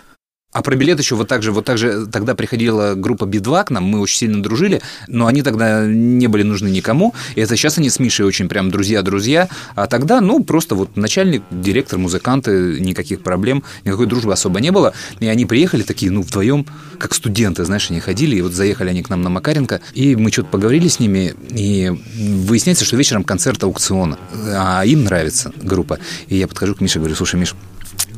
А 0.54 0.64
про 0.64 0.76
билет 0.76 0.98
еще 0.98 1.16
вот 1.16 1.28
так 1.28 1.44
же, 1.44 1.52
вот 1.52 1.66
так 1.66 1.78
же 1.78 2.08
тогда 2.08 2.34
приходила 2.34 2.96
группа 2.96 3.26
Би-2 3.26 3.66
к 3.66 3.70
нам, 3.70 3.84
мы 3.84 4.00
очень 4.00 4.18
сильно 4.18 4.42
дружили, 4.42 4.82
но 5.08 5.28
они 5.28 5.44
тогда 5.44 5.86
не 5.86 6.26
были 6.26 6.42
нужны 6.42 6.70
никому, 6.70 7.14
и 7.36 7.42
это 7.42 7.56
сейчас 7.56 7.78
они 7.78 7.90
с 7.90 8.00
Мишей 8.00 8.26
очень 8.26 8.50
прям 8.50 8.72
друзья-друзья, 8.72 9.50
а 9.76 9.88
тогда, 9.88 10.20
ну, 10.20 10.44
просто 10.44 10.74
вот 10.74 10.96
начальник, 10.96 11.44
директор, 11.52 12.00
музыканты, 12.00 12.80
никаких 12.80 13.22
проблем, 13.22 13.64
никакой 13.84 14.08
дружбы 14.08 14.34
особо 14.34 14.60
не 14.60 14.72
было, 14.72 14.94
и 15.20 15.28
они 15.28 15.46
приехали 15.46 15.84
такие, 15.84 16.12
ну, 16.12 16.22
вдвоем, 16.22 16.66
как 16.98 17.14
студенты, 17.14 17.66
знаешь, 17.66 17.92
они 17.92 18.00
ходили, 18.00 18.38
и 18.38 18.42
вот 18.42 18.54
заехали 18.54 18.90
они 18.90 19.04
к 19.04 19.10
нам 19.10 19.22
на 19.22 19.30
Макаренко, 19.30 19.82
и 19.94 20.16
мы 20.16 20.32
что-то 20.32 20.48
поговорили 20.48 20.88
с 20.88 21.00
ними, 21.00 21.36
и 21.50 21.92
выясняется, 22.18 22.86
что 22.86 22.96
вечером 22.96 23.26
концерт 23.26 23.62
аукциона, 23.64 24.18
а 24.56 24.84
им 24.86 25.04
нравится 25.04 25.52
группа, 25.62 26.00
и 26.30 26.38
я 26.38 26.48
подхожу 26.48 26.74
к 26.74 26.82
Мише, 26.82 27.00
говорю, 27.00 27.16
слушай, 27.16 27.38
Миш, 27.38 27.54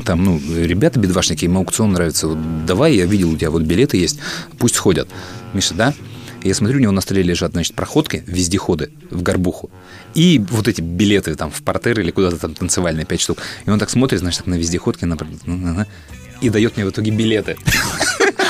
там, 0.06 0.24
ну, 0.24 0.39
ребята 0.39 1.00
бедвашники, 1.00 1.45
им 1.45 1.58
аукцион 1.58 1.93
нравится, 1.93 2.28
вот 2.28 2.66
давай, 2.66 2.95
я 2.95 3.06
видел, 3.06 3.32
у 3.32 3.38
тебя 3.38 3.52
вот 3.52 3.64
билеты 3.64 3.97
есть, 3.97 4.20
пусть 4.58 4.78
ходят. 4.78 5.08
Миша, 5.54 5.74
да? 5.74 5.93
Я 6.43 6.54
смотрю, 6.54 6.78
у 6.78 6.82
него 6.82 6.91
на 6.91 7.02
столе 7.02 7.22
лежат, 7.22 7.52
значит, 7.52 7.76
проходки, 7.76 8.24
вездеходы 8.26 8.91
в 9.12 9.22
горбуху. 9.22 9.70
И 10.14 10.43
вот 10.50 10.68
эти 10.68 10.80
билеты 10.80 11.36
там 11.36 11.52
в 11.52 11.62
портер 11.64 12.00
или 12.00 12.12
куда-то 12.12 12.38
там 12.38 12.56
танцевальные, 12.56 13.06
пять 13.06 13.20
штук. 13.20 13.39
И 13.66 13.70
он 13.70 13.78
так 13.78 13.89
смотрит, 13.89 14.20
значит, 14.20 14.39
так 14.39 14.47
на 14.47 14.56
вездеходке, 14.56 15.06
на... 15.06 15.18
и 16.42 16.50
дает 16.50 16.76
мне 16.76 16.86
в 16.86 16.90
итоге 16.90 17.12
билеты. 17.12 17.58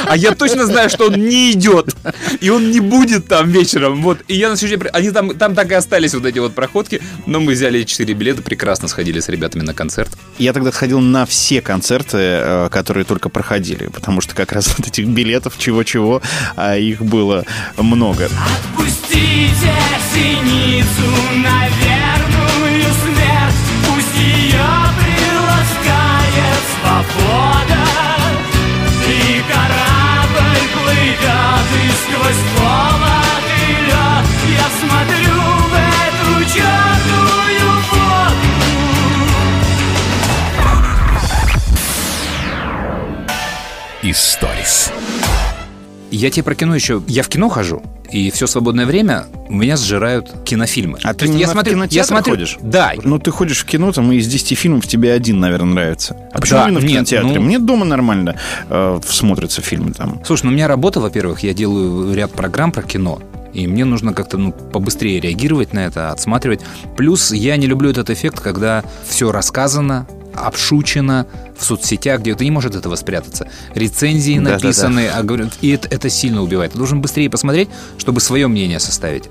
А 0.06 0.18
я 0.18 0.34
точно 0.34 0.66
знаю, 0.66 0.90
что 0.90 1.08
он 1.08 1.16
не 1.16 1.52
идет. 1.52 1.96
И 2.40 2.50
он 2.50 2.72
не 2.72 2.80
будет 2.80 3.28
там 3.28 3.52
вечером. 3.52 4.02
Вот. 4.02 4.20
И 4.28 4.36
я 4.36 4.50
на 4.50 4.56
следующий 4.58 4.82
день... 4.82 4.90
Они 4.92 5.12
там, 5.12 5.38
там 5.38 5.54
так 5.54 5.72
и 5.72 5.76
остались 5.76 6.16
вот 6.16 6.26
эти 6.26 6.40
вот 6.40 6.56
проходки. 6.56 7.02
Но 7.28 7.40
мы 7.40 7.52
взяли 7.54 7.84
4 7.84 8.12
билета, 8.16 8.42
прекрасно 8.42 8.88
сходили 8.88 9.20
с 9.20 9.30
ребятами 9.30 9.62
на 9.62 9.74
концерт. 9.76 10.18
Я 10.40 10.54
тогда 10.54 10.72
сходил 10.72 11.00
на 11.00 11.26
все 11.26 11.62
концерты, 11.62 12.18
э, 12.18 12.70
которые 12.72 13.04
только 13.04 13.30
проходили, 13.30 13.88
потому 13.88 14.22
что 14.22 14.36
как 14.36 14.52
раз 14.52 14.74
вот 14.78 14.88
этих 14.88 15.06
билетов 15.06 15.58
чего-чего, 15.60 16.22
а 16.56 16.76
их 16.76 17.02
было 17.02 17.46
много. 17.78 18.30
Пустите 18.76 19.74
синицу 20.14 21.12
на 21.44 21.68
верную 21.68 22.84
смерть 23.04 23.56
Пусть 23.88 24.16
ее 24.18 24.66
приласкает 24.98 26.64
свобода 26.82 27.78
Историс. 44.10 44.91
Я 46.10 46.32
тебе 46.32 46.41
про 46.43 46.55
кино 46.55 46.74
еще... 46.74 47.03
Я 47.07 47.22
в 47.22 47.28
кино 47.28 47.47
хожу, 47.47 47.84
и 48.12 48.32
все 48.32 48.47
свободное 48.47 48.88
время 48.88 49.26
у 49.49 49.53
меня 49.53 49.78
сжирают 49.78 50.32
кинофильмы. 50.45 50.97
А 51.03 51.14
То 51.14 51.20
ты 51.20 51.26
есть 51.26 51.36
не 51.36 51.41
я 51.41 51.45
на 51.47 51.53
смотрю, 51.53 51.74
кинотеатр 51.74 51.95
я 51.95 52.03
смотрю, 52.03 52.34
ходишь? 52.34 52.57
Да. 52.60 52.93
Ну, 53.03 53.20
ты 53.20 53.30
ходишь 53.30 53.60
в 53.60 53.66
кино, 53.66 53.91
там, 53.91 54.12
и 54.12 54.16
из 54.16 54.26
10 54.28 54.57
фильмов 54.57 54.88
тебе 54.88 55.14
один, 55.14 55.39
наверное, 55.39 55.74
нравится. 55.76 56.18
А 56.34 56.39
почему 56.39 56.60
Да, 56.62 56.66
именно 56.70 56.80
в 56.80 56.84
нет, 56.86 56.91
кинотеатре? 56.93 57.34
ну- 57.39 57.41
Мне 57.45 57.60
дома 57.60 57.86
нормально 57.86 58.36
э, 58.68 58.99
смотрятся 59.07 59.62
фильмы 59.62 59.93
там. 59.93 60.20
Слушай, 60.26 60.45
ну 60.45 60.49
у 60.49 60.53
меня 60.55 60.68
работа, 60.68 60.99
во-первых, 61.01 61.41
я 61.43 61.53
делаю 61.53 62.12
ряд 62.16 62.32
программ 62.32 62.72
про 62.72 62.82
кино. 62.82 63.20
И 63.53 63.68
мне 63.68 63.86
нужно 63.86 64.14
как-то 64.14 64.38
ну, 64.39 64.51
побыстрее 64.51 65.20
реагировать 65.20 65.74
на 65.74 65.86
это, 65.86 66.12
отсматривать. 66.12 66.62
Плюс 66.97 67.32
я 67.32 67.57
не 67.57 67.68
люблю 67.68 67.91
этот 67.91 68.10
эффект, 68.10 68.39
когда 68.39 68.84
все 69.07 69.32
рассказано, 69.32 70.07
обшучено 70.36 71.25
в 71.57 71.63
соцсетях, 71.63 72.21
где 72.21 72.36
ты 72.36 72.45
не 72.45 72.51
можешь 72.51 72.71
от 72.71 72.77
этого 72.77 72.95
спрятаться. 72.95 73.47
Рецензии 73.75 74.38
Да-да-да. 74.38 74.55
написаны, 74.55 75.07
а 75.07 75.23
говорят- 75.23 75.57
и 75.61 75.69
это, 75.71 75.88
это 75.89 76.09
сильно 76.09 76.41
убивает. 76.41 76.71
Ты 76.73 76.77
должен 76.77 77.01
быстрее 77.01 77.30
посмотреть, 77.30 77.69
чтобы 77.97 78.21
свое 78.21 78.47
мнение 78.47 78.80
составить. 78.80 79.25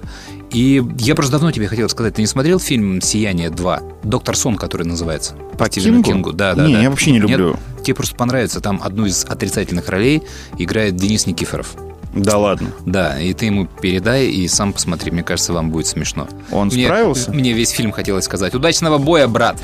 И 0.52 0.82
я 0.98 1.14
просто 1.14 1.32
давно 1.32 1.52
тебе 1.52 1.66
хотел 1.68 1.88
сказать, 1.90 2.14
ты 2.14 2.22
не 2.22 2.26
смотрел 2.26 2.58
фильм 2.58 3.00
«Сияние 3.02 3.50
2»? 3.50 3.82
«Доктор 4.02 4.34
Сон», 4.36 4.56
который 4.56 4.86
называется. 4.86 5.34
По 5.58 5.66
Стивену 5.66 6.02
Кингу? 6.02 6.32
Да, 6.32 6.54
да, 6.54 6.66
Не, 6.66 6.74
да. 6.74 6.80
я 6.82 6.90
вообще 6.90 7.10
не 7.10 7.18
Нет? 7.20 7.28
люблю. 7.30 7.56
Тебе 7.82 7.94
просто 7.94 8.14
понравится. 8.16 8.60
Там 8.60 8.80
одну 8.82 9.04
из 9.06 9.24
отрицательных 9.24 9.88
ролей 9.88 10.22
играет 10.56 10.96
Денис 10.96 11.26
Никифоров. 11.26 11.74
Да 12.14 12.38
ладно. 12.38 12.70
Да, 12.86 13.20
и 13.20 13.34
ты 13.34 13.46
ему 13.46 13.66
передай 13.66 14.26
и 14.28 14.48
сам 14.48 14.72
посмотри. 14.72 15.10
Мне 15.10 15.22
кажется, 15.22 15.52
вам 15.52 15.70
будет 15.70 15.86
смешно. 15.86 16.26
Он 16.50 16.68
Мне- 16.68 16.86
справился? 16.86 17.30
Мне 17.30 17.52
весь 17.52 17.68
фильм 17.70 17.92
хотелось 17.92 18.24
сказать 18.24 18.54
«Удачного 18.54 18.96
боя, 18.96 19.28
брат!» 19.28 19.60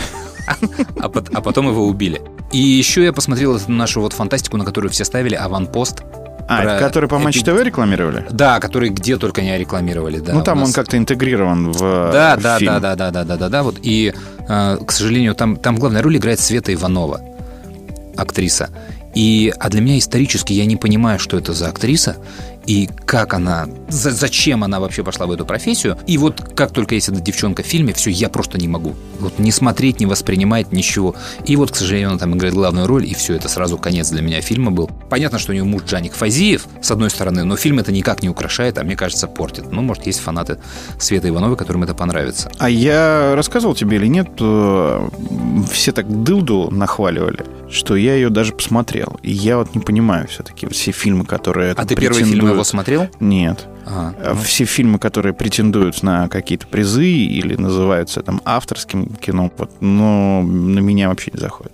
А, 0.47 1.05
а 1.05 1.41
потом 1.41 1.69
его 1.69 1.87
убили. 1.87 2.21
И 2.53 2.59
еще 2.59 3.05
я 3.05 3.13
посмотрел 3.13 3.57
эту 3.57 3.71
нашу 3.71 4.01
вот 4.01 4.13
фантастику, 4.13 4.57
на 4.57 4.65
которую 4.65 4.91
все 4.91 5.05
ставили 5.05 5.35
«Аванпост». 5.35 6.03
А, 6.47 6.61
Про 6.61 6.73
это 6.73 6.85
который 6.85 7.09
по 7.09 7.19
Матч 7.19 7.43
ТВ 7.43 7.63
рекламировали? 7.63 8.27
Да, 8.31 8.61
который 8.61 8.91
где 8.91 9.17
только 9.17 9.41
не 9.41 9.57
рекламировали. 9.57 10.19
Да, 10.19 10.35
ну, 10.35 10.43
там 10.43 10.59
нас. 10.59 10.69
он 10.69 10.75
как-то 10.75 10.99
интегрирован 10.99 11.73
в 11.73 11.79
Да, 11.81 12.37
в 12.37 12.43
да, 12.43 12.59
фильм. 12.59 12.73
да, 12.75 12.81
да, 12.81 12.97
да, 12.97 13.11
да, 13.11 13.25
да, 13.25 13.37
да, 13.37 13.49
да. 13.49 13.63
Вот 13.63 13.77
и, 13.83 14.13
э, 14.47 14.79
к 14.87 14.93
сожалению, 14.93 15.35
там, 15.35 15.57
там 15.57 15.77
главная 15.77 16.03
роль 16.03 16.19
играет 16.19 16.41
Света 16.41 16.73
Иванова, 16.75 17.23
актриса. 18.17 18.69
И, 19.15 19.53
а 19.59 19.71
для 19.71 19.81
меня 19.81 19.99
исторически 19.99 20.53
я 20.53 20.67
не 20.67 20.77
понимаю, 20.77 21.19
что 21.19 21.39
это 21.39 21.53
за 21.55 21.69
актриса 21.69 22.17
и 22.67 22.89
как 23.07 23.35
она, 23.35 23.67
за- 23.89 24.11
зачем 24.11 24.65
она 24.65 24.81
вообще 24.81 25.03
пошла 25.03 25.27
в 25.27 25.33
эту 25.33 25.45
профессию. 25.45 25.99
И 26.07 26.19
вот 26.19 26.41
как 26.55 26.73
только 26.73 26.95
есть 26.95 27.09
эта 27.09 27.21
девчонка 27.21 27.62
в 27.62 27.67
фильме, 27.67 27.93
все, 27.93 28.11
я 28.11 28.29
просто 28.29 28.59
не 28.59 28.69
могу. 28.69 28.95
Вот 29.21 29.39
не 29.39 29.53
смотреть, 29.53 30.01
не 30.01 30.07
воспринимать, 30.07 30.73
ничего. 30.73 31.15
И 31.45 31.57
вот, 31.57 31.71
к 31.71 31.77
сожалению, 31.77 32.11
она 32.11 32.19
там 32.19 32.35
играет 32.35 32.55
главную 32.55 32.87
роль, 32.87 33.07
и 33.07 33.15
все, 33.15 33.35
это 33.35 33.49
сразу 33.49 33.79
конец 33.79 34.11
для 34.11 34.23
меня 34.23 34.41
фильма 34.41 34.71
был. 34.71 34.91
Понятно, 35.11 35.39
что 35.39 35.53
у 35.53 35.55
нее 35.55 35.65
муж 35.65 35.83
Джаник 35.85 36.15
Фазиев, 36.15 36.67
с 36.81 36.91
одной 36.91 37.11
стороны, 37.11 37.45
но 37.45 37.57
фильм 37.57 37.79
это 37.79 37.93
никак 37.93 38.23
не 38.23 38.29
украшает, 38.29 38.79
а 38.79 38.85
мне 38.85 38.97
кажется, 38.97 39.27
портит. 39.27 39.71
Ну, 39.73 39.83
может, 39.83 40.07
есть 40.07 40.21
фанаты 40.21 40.59
Светы 40.99 41.29
Ивановой, 41.29 41.57
которым 41.57 41.83
это 41.85 41.95
понравится. 41.95 42.51
А 42.59 42.69
я 42.71 43.35
рассказывал 43.35 43.75
тебе 43.75 43.97
или 43.97 44.07
нет, 44.07 44.29
э, 44.41 45.09
все 45.71 45.93
так 45.93 46.25
дылду 46.25 46.71
нахваливали, 46.71 47.45
что 47.71 47.97
я 47.97 48.15
ее 48.15 48.31
даже 48.31 48.53
посмотрел. 48.53 49.19
И 49.23 49.31
я 49.31 49.59
вот 49.59 49.75
не 49.75 49.81
понимаю 49.81 50.29
все-таки 50.29 50.67
все 50.69 50.93
фильмы, 50.93 51.25
которые... 51.25 51.73
А 51.73 51.85
ты 51.85 51.95
первый 51.97 52.25
фильм 52.25 52.54
его 52.55 52.65
смотрел? 52.65 53.09
Нет. 53.21 53.67
А 53.87 54.35
Все 54.43 54.65
фильмы, 54.65 54.99
которые 54.99 55.35
претендуют 55.35 56.03
на 56.03 56.29
какие-то 56.29 56.67
призы 56.67 57.07
или 57.07 57.55
называются 57.55 58.23
там 58.23 58.41
авторским 58.45 59.07
кино, 59.17 59.51
вот, 59.57 59.71
но 59.81 60.43
на 60.43 60.79
меня 60.79 61.09
вообще 61.09 61.31
не 61.33 61.41
заходят. 61.41 61.73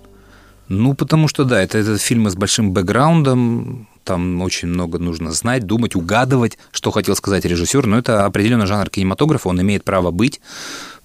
Ну, 0.69 0.95
потому 0.95 1.27
что, 1.27 1.45
да, 1.45 1.63
это, 1.63 1.79
это 1.79 1.99
фильмы 1.99 2.31
с 2.31 2.37
большим 2.37 2.73
бэкграундом, 2.73 3.89
там 4.05 4.41
очень 4.41 4.69
много 4.69 4.99
нужно 4.99 5.33
знать, 5.33 5.67
думать, 5.67 5.95
угадывать, 5.95 6.59
что 6.71 6.91
хотел 6.91 7.17
сказать 7.17 7.45
режиссер, 7.45 7.87
но 7.87 7.99
это 7.99 8.25
определенный 8.25 8.67
жанр 8.67 8.89
кинематографа, 8.89 9.49
он 9.49 9.61
имеет 9.61 9.85
право 9.85 10.11
быть, 10.11 10.41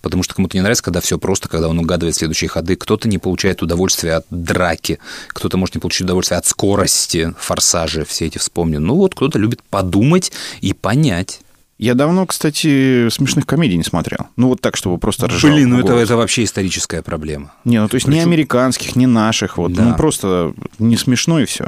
потому 0.06 0.22
что 0.22 0.36
кому-то 0.36 0.56
не 0.56 0.62
нравится, 0.62 0.84
когда 0.84 1.02
все 1.02 1.18
просто, 1.18 1.50
когда 1.50 1.68
он 1.68 1.80
угадывает 1.80 2.16
следующие 2.16 2.48
ходы, 2.48 2.76
кто-то 2.76 3.10
не 3.10 3.18
получает 3.18 3.64
удовольствия 3.64 4.14
от 4.18 4.26
драки, 4.30 5.00
кто-то 5.30 5.58
может 5.58 5.74
не 5.74 5.82
получить 5.82 6.02
удовольствие 6.04 6.38
от 6.38 6.46
скорости, 6.46 7.34
форсажи, 7.40 8.06
все 8.06 8.28
эти 8.28 8.38
вспомню. 8.38 8.80
Ну 8.80 8.94
вот 8.96 9.16
кто-то 9.16 9.40
любит 9.40 9.64
подумать 9.64 10.32
и 10.62 10.74
понять. 10.74 11.40
Я 11.80 11.96
давно, 11.96 12.26
кстати, 12.28 13.10
смешных 13.10 13.48
комедий 13.48 13.76
не 13.78 13.84
смотрел. 13.84 14.28
Ну, 14.38 14.48
вот 14.50 14.62
так, 14.62 14.78
чтобы 14.78 14.98
просто 15.00 15.28
ржал. 15.28 15.52
Блин, 15.52 15.72
ну 15.72 15.80
это, 15.80 15.94
это 15.94 16.16
вообще 16.16 16.44
историческая 16.44 17.02
проблема. 17.02 17.52
Не, 17.66 17.82
ну 17.82 17.90
то 17.90 17.96
есть 17.96 18.06
Причем- 18.06 18.22
американских, 18.22 18.96
не 18.96 19.08
наших, 19.08 19.58
вот, 19.58 19.74
Да. 19.74 19.84
ну 19.84 19.96
просто 19.96 20.54
не 20.80 20.96
смешно 20.98 21.40
и 21.42 21.46
все. 21.46 21.68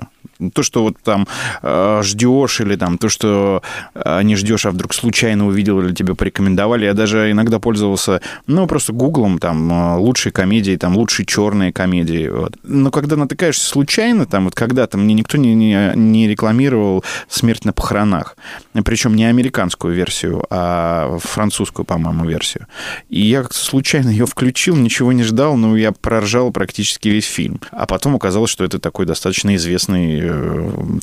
То, 0.53 0.63
что 0.63 0.83
вот 0.83 0.97
там 1.03 1.27
э, 1.61 2.01
ждешь, 2.03 2.61
или 2.61 2.75
там 2.75 2.97
то, 2.97 3.09
что 3.09 3.61
э, 3.95 4.21
не 4.23 4.35
ждешь, 4.35 4.65
а 4.65 4.71
вдруг 4.71 4.93
случайно 4.93 5.47
увидел 5.47 5.79
или 5.81 5.93
тебе 5.93 6.15
порекомендовали. 6.15 6.85
Я 6.85 6.93
даже 6.93 7.31
иногда 7.31 7.59
пользовался, 7.59 8.21
ну, 8.45 8.67
просто 8.67 8.93
гуглом, 8.93 9.39
там, 9.39 9.71
э, 9.71 9.97
лучшие 9.97 10.31
комедии, 10.31 10.75
там, 10.75 10.95
лучшие 10.95 11.25
черные 11.25 11.73
комедии. 11.73 12.27
Вот. 12.27 12.55
Но 12.63 12.91
когда 12.91 13.15
натыкаешься 13.15 13.65
случайно, 13.65 14.25
там, 14.25 14.45
вот 14.45 14.55
когда-то 14.55 14.97
мне 14.97 15.13
никто 15.13 15.37
не, 15.37 15.55
не, 15.55 15.91
не 15.95 16.27
рекламировал 16.27 17.03
«Смерть 17.27 17.65
на 17.65 17.73
похоронах». 17.73 18.37
Причем 18.85 19.15
не 19.15 19.25
американскую 19.25 19.93
версию, 19.93 20.43
а 20.49 21.17
французскую, 21.19 21.85
по-моему, 21.85 22.25
версию. 22.25 22.67
И 23.09 23.21
я 23.21 23.41
как-то 23.41 23.57
случайно 23.57 24.09
ее 24.09 24.25
включил, 24.25 24.75
ничего 24.75 25.11
не 25.11 25.23
ждал, 25.23 25.57
но 25.57 25.75
я 25.75 25.91
проржал 25.91 26.51
практически 26.51 27.09
весь 27.09 27.25
фильм. 27.25 27.59
А 27.71 27.85
потом 27.85 28.15
оказалось, 28.15 28.51
что 28.51 28.63
это 28.63 28.79
такой 28.79 29.05
достаточно 29.05 29.55
известный 29.55 30.26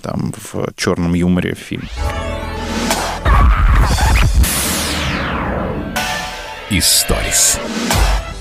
там 0.02 0.32
в 0.36 0.72
черном 0.76 1.14
юморе 1.14 1.54
фильм. 1.54 1.88
Историс. 6.70 7.60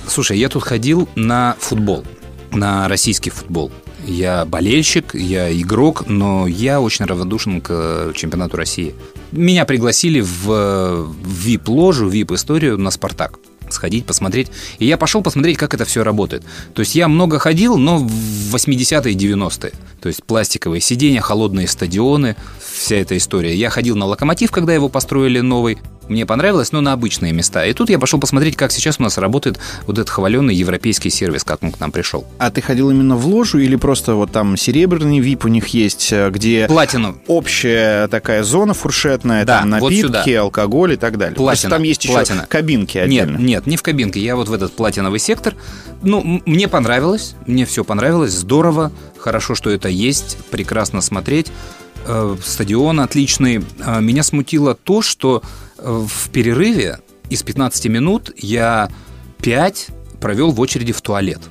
Слушай, 0.07 0.37
я 0.37 0.49
тут 0.49 0.63
ходил 0.63 1.07
на 1.15 1.55
футбол, 1.59 2.03
на 2.51 2.87
российский 2.87 3.29
футбол. 3.29 3.71
Я 4.05 4.45
болельщик, 4.45 5.15
я 5.15 5.51
игрок, 5.53 6.07
но 6.07 6.45
я 6.47 6.81
очень 6.81 7.05
равнодушен 7.05 7.61
к 7.61 8.11
чемпионату 8.15 8.57
России. 8.57 8.95
Меня 9.31 9.65
пригласили 9.65 10.19
в 10.19 11.03
в 11.03 11.47
VIP-ложу, 11.47 12.09
VIP-историю 12.09 12.77
на 12.77 12.91
«Спартак» 12.91 13.39
сходить, 13.73 14.05
посмотреть. 14.05 14.49
И 14.79 14.85
я 14.85 14.97
пошел 14.97 15.21
посмотреть, 15.21 15.57
как 15.57 15.73
это 15.73 15.85
все 15.85 16.03
работает. 16.03 16.43
То 16.73 16.81
есть 16.81 16.95
я 16.95 17.07
много 17.07 17.39
ходил, 17.39 17.77
но 17.77 17.97
в 17.97 18.55
80-е 18.55 19.13
и 19.13 19.15
90-е. 19.15 19.73
То 20.01 20.07
есть 20.07 20.23
пластиковые 20.23 20.81
сиденья, 20.81 21.21
холодные 21.21 21.67
стадионы, 21.67 22.35
вся 22.73 22.97
эта 22.97 23.17
история. 23.17 23.55
Я 23.55 23.69
ходил 23.69 23.95
на 23.95 24.05
«Локомотив», 24.05 24.51
когда 24.51 24.73
его 24.73 24.89
построили 24.89 25.39
новый. 25.39 25.77
Мне 26.09 26.25
понравилось, 26.25 26.71
но 26.71 26.81
на 26.81 26.93
обычные 26.93 27.31
места. 27.33 27.65
И 27.65 27.73
тут 27.73 27.89
я 27.89 27.99
пошел 27.99 28.19
посмотреть, 28.19 28.55
как 28.55 28.71
сейчас 28.71 28.99
у 28.99 29.03
нас 29.03 29.17
работает 29.17 29.59
вот 29.87 29.97
этот 29.97 30.09
хваленный 30.09 30.53
европейский 30.55 31.09
сервис, 31.09 31.43
как 31.43 31.63
он 31.63 31.71
к 31.71 31.79
нам 31.79 31.91
пришел. 31.91 32.25
А 32.39 32.51
ты 32.51 32.61
ходил 32.61 32.89
именно 32.89 33.15
в 33.15 33.25
ложу 33.27 33.59
или 33.59 33.75
просто 33.75 34.15
вот 34.15 34.31
там 34.31 34.57
серебряный 34.57 35.19
вип 35.19 35.45
у 35.45 35.47
них 35.47 35.67
есть, 35.67 36.11
э, 36.11 36.29
где 36.29 36.67
Платину. 36.67 37.17
общая 37.27 38.07
такая 38.07 38.43
зона 38.43 38.73
фуршетная, 38.73 39.45
Да, 39.45 39.59
там 39.61 39.71
вот 39.71 39.81
напитки, 39.91 40.01
сюда. 40.29 40.41
алкоголь 40.41 40.93
и 40.93 40.97
так 40.97 41.17
далее. 41.17 41.35
Просто 41.35 41.67
Платина. 41.67 41.69
там 41.71 41.83
есть 41.83 42.03
еще 42.03 42.13
Платина. 42.13 42.45
кабинки 42.47 42.97
Нет, 42.97 43.05
отдельно. 43.23 43.37
нет, 43.37 43.67
не 43.67 43.77
в 43.77 43.83
кабинке. 43.83 44.19
Я 44.19 44.35
вот 44.35 44.49
в 44.49 44.53
этот 44.53 44.75
платиновый 44.75 45.19
сектор. 45.19 45.53
Ну, 46.01 46.41
мне 46.45 46.67
понравилось, 46.67 47.35
мне 47.47 47.65
все 47.65 47.83
понравилось, 47.83 48.31
здорово, 48.33 48.91
хорошо, 49.17 49.55
что 49.55 49.69
это 49.69 49.87
есть, 49.87 50.37
прекрасно 50.51 50.99
смотреть. 51.01 51.47
Э, 52.05 52.35
Стадион 52.43 52.99
отличный. 52.99 53.63
Э, 53.85 54.01
Меня 54.01 54.23
смутило 54.23 54.75
то, 54.75 55.01
что 55.01 55.41
в 55.83 56.29
перерыве 56.29 56.99
из 57.29 57.43
15 57.43 57.85
минут 57.87 58.31
я 58.37 58.89
5 59.41 59.87
провел 60.21 60.51
в 60.51 60.59
очереди 60.59 60.93
в 60.93 61.01
туалет. 61.01 61.41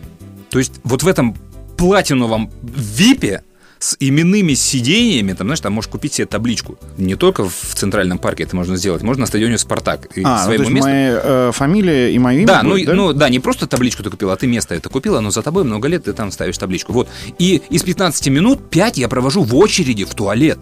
То 0.50 0.58
есть 0.58 0.74
вот 0.84 1.02
в 1.02 1.08
этом 1.08 1.36
платиновом 1.76 2.50
випе 2.62 3.42
с 3.78 3.96
именными 3.98 4.54
сидениями, 4.54 5.32
там, 5.32 5.48
знаешь, 5.48 5.58
там 5.60 5.72
можешь 5.72 5.90
купить 5.90 6.12
себе 6.12 6.26
табличку. 6.26 6.78
Не 6.98 7.16
только 7.16 7.48
в 7.48 7.74
Центральном 7.74 8.18
парке 8.18 8.44
это 8.44 8.54
можно 8.54 8.76
сделать, 8.76 9.02
можно 9.02 9.22
на 9.22 9.26
стадионе 9.26 9.58
«Спартак». 9.58 10.06
И 10.16 10.22
А, 10.24 10.28
ну, 10.28 10.36
то 10.36 10.44
своему 10.44 10.62
есть 10.62 10.74
месту- 10.76 10.88
моя 10.88 11.20
э, 11.24 11.50
фамилия 11.52 12.14
и 12.14 12.18
мое 12.20 12.38
имя 12.38 12.46
да, 12.46 12.62
ну, 12.62 12.70
будет, 12.70 12.86
да? 12.86 12.94
ну 12.94 13.12
да, 13.12 13.28
не 13.28 13.40
просто 13.40 13.66
табличку 13.66 14.04
ты 14.04 14.10
купил, 14.10 14.30
а 14.30 14.36
ты 14.36 14.46
место 14.46 14.76
это 14.76 14.88
купила, 14.88 15.18
но 15.18 15.32
за 15.32 15.42
тобой 15.42 15.64
много 15.64 15.88
лет 15.88 16.04
ты 16.04 16.12
там 16.12 16.30
ставишь 16.30 16.58
табличку. 16.58 16.92
Вот. 16.92 17.08
И 17.40 17.60
из 17.70 17.82
15 17.82 18.28
минут 18.28 18.70
5 18.70 18.98
я 18.98 19.08
провожу 19.08 19.42
в 19.42 19.56
очереди 19.56 20.04
в 20.04 20.14
туалет. 20.14 20.60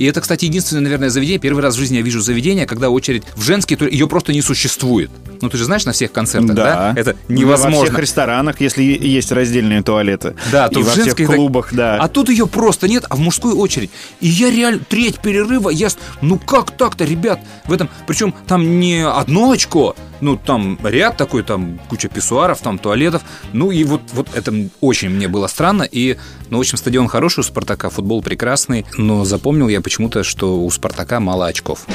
И 0.00 0.06
это, 0.06 0.22
кстати, 0.22 0.46
единственное, 0.46 0.82
наверное, 0.82 1.10
заведение. 1.10 1.38
Первый 1.38 1.62
раз 1.62 1.76
в 1.76 1.78
жизни 1.78 1.96
я 1.96 2.02
вижу 2.02 2.22
заведение, 2.22 2.64
когда 2.64 2.88
очередь 2.88 3.22
в 3.36 3.42
женский 3.42 3.76
туалет, 3.76 3.92
ее 3.92 4.08
просто 4.08 4.32
не 4.32 4.40
существует. 4.40 5.10
Ну, 5.42 5.50
ты 5.50 5.58
же 5.58 5.66
знаешь 5.66 5.84
на 5.84 5.92
всех 5.92 6.10
концертах, 6.10 6.56
да? 6.56 6.94
Это 6.96 7.16
Ну, 7.28 7.34
Во 7.34 7.40
невозможно. 7.40 7.84
всех 7.84 7.98
ресторанах, 7.98 8.62
если 8.62 8.82
есть 8.82 9.30
раздельные 9.30 9.82
туалеты. 9.82 10.36
Да, 10.50 10.70
то 10.70 10.80
и 10.80 10.82
в 10.82 10.86
во 10.86 10.92
всех 10.92 11.14
клубах, 11.16 11.74
да. 11.74 11.98
А 12.00 12.08
тут 12.08 12.30
ее 12.30 12.46
просто 12.46 12.88
нет, 12.88 13.04
а 13.10 13.16
в 13.16 13.20
мужской 13.20 13.52
очередь. 13.52 13.90
И 14.20 14.28
я 14.28 14.50
реально 14.50 14.80
треть 14.88 15.20
перерыва, 15.20 15.68
я... 15.68 15.88
Ну 16.22 16.38
как 16.38 16.70
так-то, 16.70 17.04
ребят? 17.04 17.38
В 17.66 17.72
этом... 17.74 17.90
Причем 18.06 18.34
там 18.46 18.80
не 18.80 19.06
одно 19.06 19.50
очко, 19.50 19.94
ну 20.20 20.36
там 20.36 20.78
ряд 20.82 21.16
такой, 21.16 21.42
там 21.42 21.78
куча 21.88 22.08
писсуаров, 22.08 22.60
там 22.60 22.78
туалетов. 22.78 23.22
Ну 23.52 23.70
и 23.70 23.84
вот, 23.84 24.02
вот 24.12 24.28
это 24.34 24.52
очень 24.80 25.10
мне 25.10 25.28
было 25.28 25.46
странно. 25.46 25.82
И, 25.82 26.16
ну, 26.50 26.58
в 26.58 26.60
общем, 26.60 26.76
стадион 26.78 27.08
хороший 27.08 27.40
у 27.40 27.42
Спартака, 27.42 27.90
футбол 27.90 28.22
прекрасный. 28.22 28.86
Но 28.96 29.24
запомнил 29.24 29.68
я 29.68 29.80
почему-то, 29.80 30.22
что 30.22 30.60
у 30.62 30.70
Спартака 30.70 31.20
мало 31.20 31.46
очков. 31.46 31.86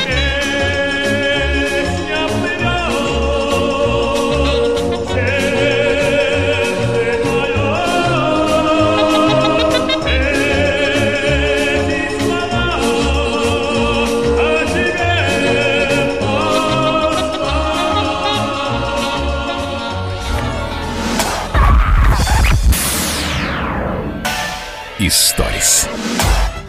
Историс. 25.08 25.88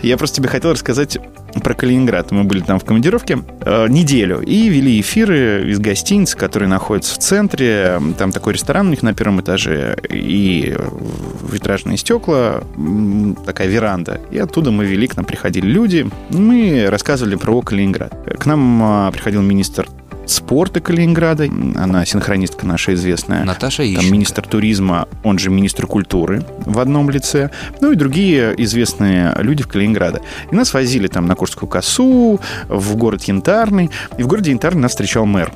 Я 0.03 0.19
просто 0.19 0.37
тебе 0.37 0.51
хотел 0.51 0.73
рассказать 0.73 1.19
про 1.65 1.73
Калининград. 1.73 2.33
Мы 2.33 2.45
были 2.45 2.61
там 2.61 2.79
в 2.79 2.85
командировке 2.85 3.39
э, 3.63 3.89
неделю 3.89 4.41
и 4.41 4.69
вели 4.69 5.01
эфиры 5.01 5.71
из 5.71 5.79
гостиницы, 5.79 6.37
которые 6.37 6.69
находятся 6.69 7.15
в 7.15 7.19
центре. 7.19 7.99
Там 8.19 8.33
такой 8.33 8.53
ресторан 8.53 8.89
у 8.89 8.91
них 8.91 9.03
на 9.03 9.15
первом 9.15 9.41
этаже 9.41 9.97
и 10.11 10.77
витражные 11.51 11.97
стекла, 11.97 12.63
такая 13.47 13.69
веранда. 13.69 14.21
И 14.31 14.39
оттуда 14.39 14.71
мы 14.71 14.85
вели, 14.85 15.07
к 15.07 15.17
нам 15.17 15.25
приходили 15.25 15.67
люди. 15.67 16.07
Мы 16.29 16.89
рассказывали 16.91 17.37
про 17.37 17.63
Калининград. 17.63 18.13
К 18.39 18.45
нам 18.45 18.83
а, 18.83 19.11
приходил 19.13 19.41
министр 19.41 19.89
спорта 20.27 20.81
Калининграда. 20.81 21.45
Она 21.77 22.05
синхронистка 22.05 22.67
наша 22.67 22.95
известная. 22.95 23.45
Наташа 23.45 23.79
Там 23.83 23.87
Ищенко. 23.93 24.13
министр 24.13 24.43
туризма, 24.47 25.09
он 25.23 25.39
же 25.39 25.51
министр 25.51 25.87
культуры 25.87 26.45
в 26.65 26.79
одном 26.79 27.11
лице, 27.11 27.51
ну 27.81 27.93
и 27.93 27.97
другие 27.97 28.55
известные 28.65 29.35
люди 29.39 29.63
в 29.63 29.69
Калининграде. 29.69 30.21
И 30.51 30.55
нас 30.55 30.75
возили 30.75 31.09
там 31.09 31.27
на 31.27 31.35
Курскую 31.35 31.69
косу, 31.69 32.41
в 32.69 32.97
город 32.97 33.25
Янтарный. 33.25 33.91
И 34.19 34.23
в 34.23 34.27
городе 34.27 34.51
Янтарный 34.51 34.83
нас 34.83 34.93
встречал 34.93 35.27
мэр. 35.27 35.53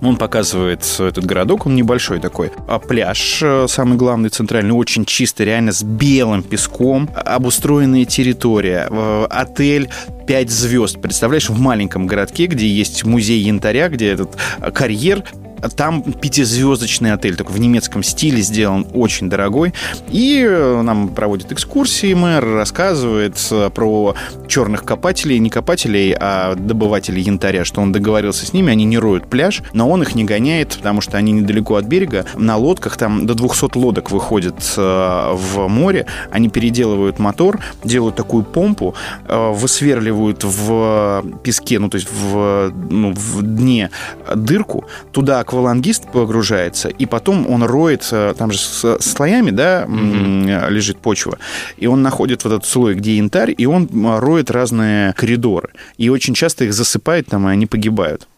Он 0.00 0.16
показывает 0.16 0.84
этот 0.98 1.24
городок, 1.24 1.66
он 1.66 1.76
небольшой 1.76 2.18
такой. 2.18 2.50
А 2.66 2.80
пляж, 2.80 3.38
э, 3.40 3.66
самый 3.68 3.96
главный, 3.96 4.30
центральный, 4.30 4.72
очень 4.72 5.04
чистый, 5.04 5.46
реально 5.46 5.70
с 5.70 5.84
белым 5.84 6.42
песком. 6.42 7.08
Обустроенная 7.14 8.04
территория. 8.04 8.88
э, 8.90 9.26
Отель 9.30 9.90
5 10.32 10.50
звезд. 10.50 10.98
Представляешь, 10.98 11.50
в 11.50 11.60
маленьком 11.60 12.06
городке, 12.06 12.46
где 12.46 12.66
есть 12.66 13.04
музей 13.04 13.38
янтаря, 13.38 13.90
где 13.90 14.12
этот 14.12 14.30
э, 14.62 14.70
карьер, 14.70 15.24
там 15.68 16.02
пятизвездочный 16.02 17.12
отель, 17.12 17.36
такой 17.36 17.56
в 17.56 17.60
немецком 17.60 18.02
стиле 18.02 18.42
сделан, 18.42 18.86
очень 18.92 19.28
дорогой. 19.28 19.72
И 20.10 20.44
э, 20.46 20.82
нам 20.82 21.08
проводит 21.08 21.52
экскурсии 21.52 22.14
мэр, 22.14 22.44
рассказывает 22.44 23.36
э, 23.50 23.70
про 23.70 24.14
черных 24.48 24.84
копателей, 24.84 25.38
не 25.38 25.50
копателей, 25.50 26.14
а 26.18 26.54
добывателей 26.54 27.22
янтаря, 27.22 27.64
что 27.64 27.80
он 27.80 27.92
договорился 27.92 28.46
с 28.46 28.52
ними, 28.52 28.72
они 28.72 28.84
не 28.84 28.98
роют 28.98 29.28
пляж, 29.28 29.62
но 29.72 29.88
он 29.88 30.02
их 30.02 30.14
не 30.14 30.24
гоняет, 30.24 30.76
потому 30.76 31.00
что 31.00 31.16
они 31.16 31.32
недалеко 31.32 31.76
от 31.76 31.84
берега. 31.84 32.26
На 32.34 32.56
лодках 32.56 32.96
там 32.96 33.26
до 33.26 33.34
200 33.34 33.76
лодок 33.76 34.10
выходит 34.10 34.56
э, 34.76 35.32
в 35.34 35.68
море, 35.68 36.06
они 36.30 36.48
переделывают 36.48 37.18
мотор, 37.18 37.60
делают 37.84 38.16
такую 38.16 38.44
помпу, 38.44 38.94
высверливают 39.28 40.44
в 40.44 41.24
песке, 41.42 41.78
ну 41.78 41.88
то 41.88 41.96
есть 41.96 42.08
в, 42.10 42.72
ну, 42.90 43.12
в 43.14 43.42
дне 43.42 43.90
дырку, 44.34 44.84
туда 45.12 45.40
аквалангист 45.52 46.10
погружается, 46.10 46.88
и 46.88 47.06
потом 47.06 47.46
он 47.48 47.62
роет, 47.62 48.08
э, 48.10 48.34
там 48.38 48.52
же 48.52 48.58
с 48.58 48.98
слоями, 49.00 49.50
да, 49.50 49.82
м, 49.82 50.46
лежит 50.70 50.98
почва, 50.98 51.38
и 51.76 51.86
он 51.86 52.02
находит 52.02 52.44
вот 52.44 52.52
этот 52.54 52.66
слой, 52.66 52.94
где 52.94 53.16
янтарь, 53.16 53.54
и 53.56 53.66
он 53.66 53.88
роет 54.18 54.50
разные 54.50 55.12
коридоры, 55.12 55.70
и 55.98 56.08
очень 56.08 56.34
часто 56.34 56.64
их 56.64 56.72
засыпает 56.72 57.26
там, 57.26 57.48
и 57.48 57.52
они 57.52 57.66
погибают. 57.66 58.28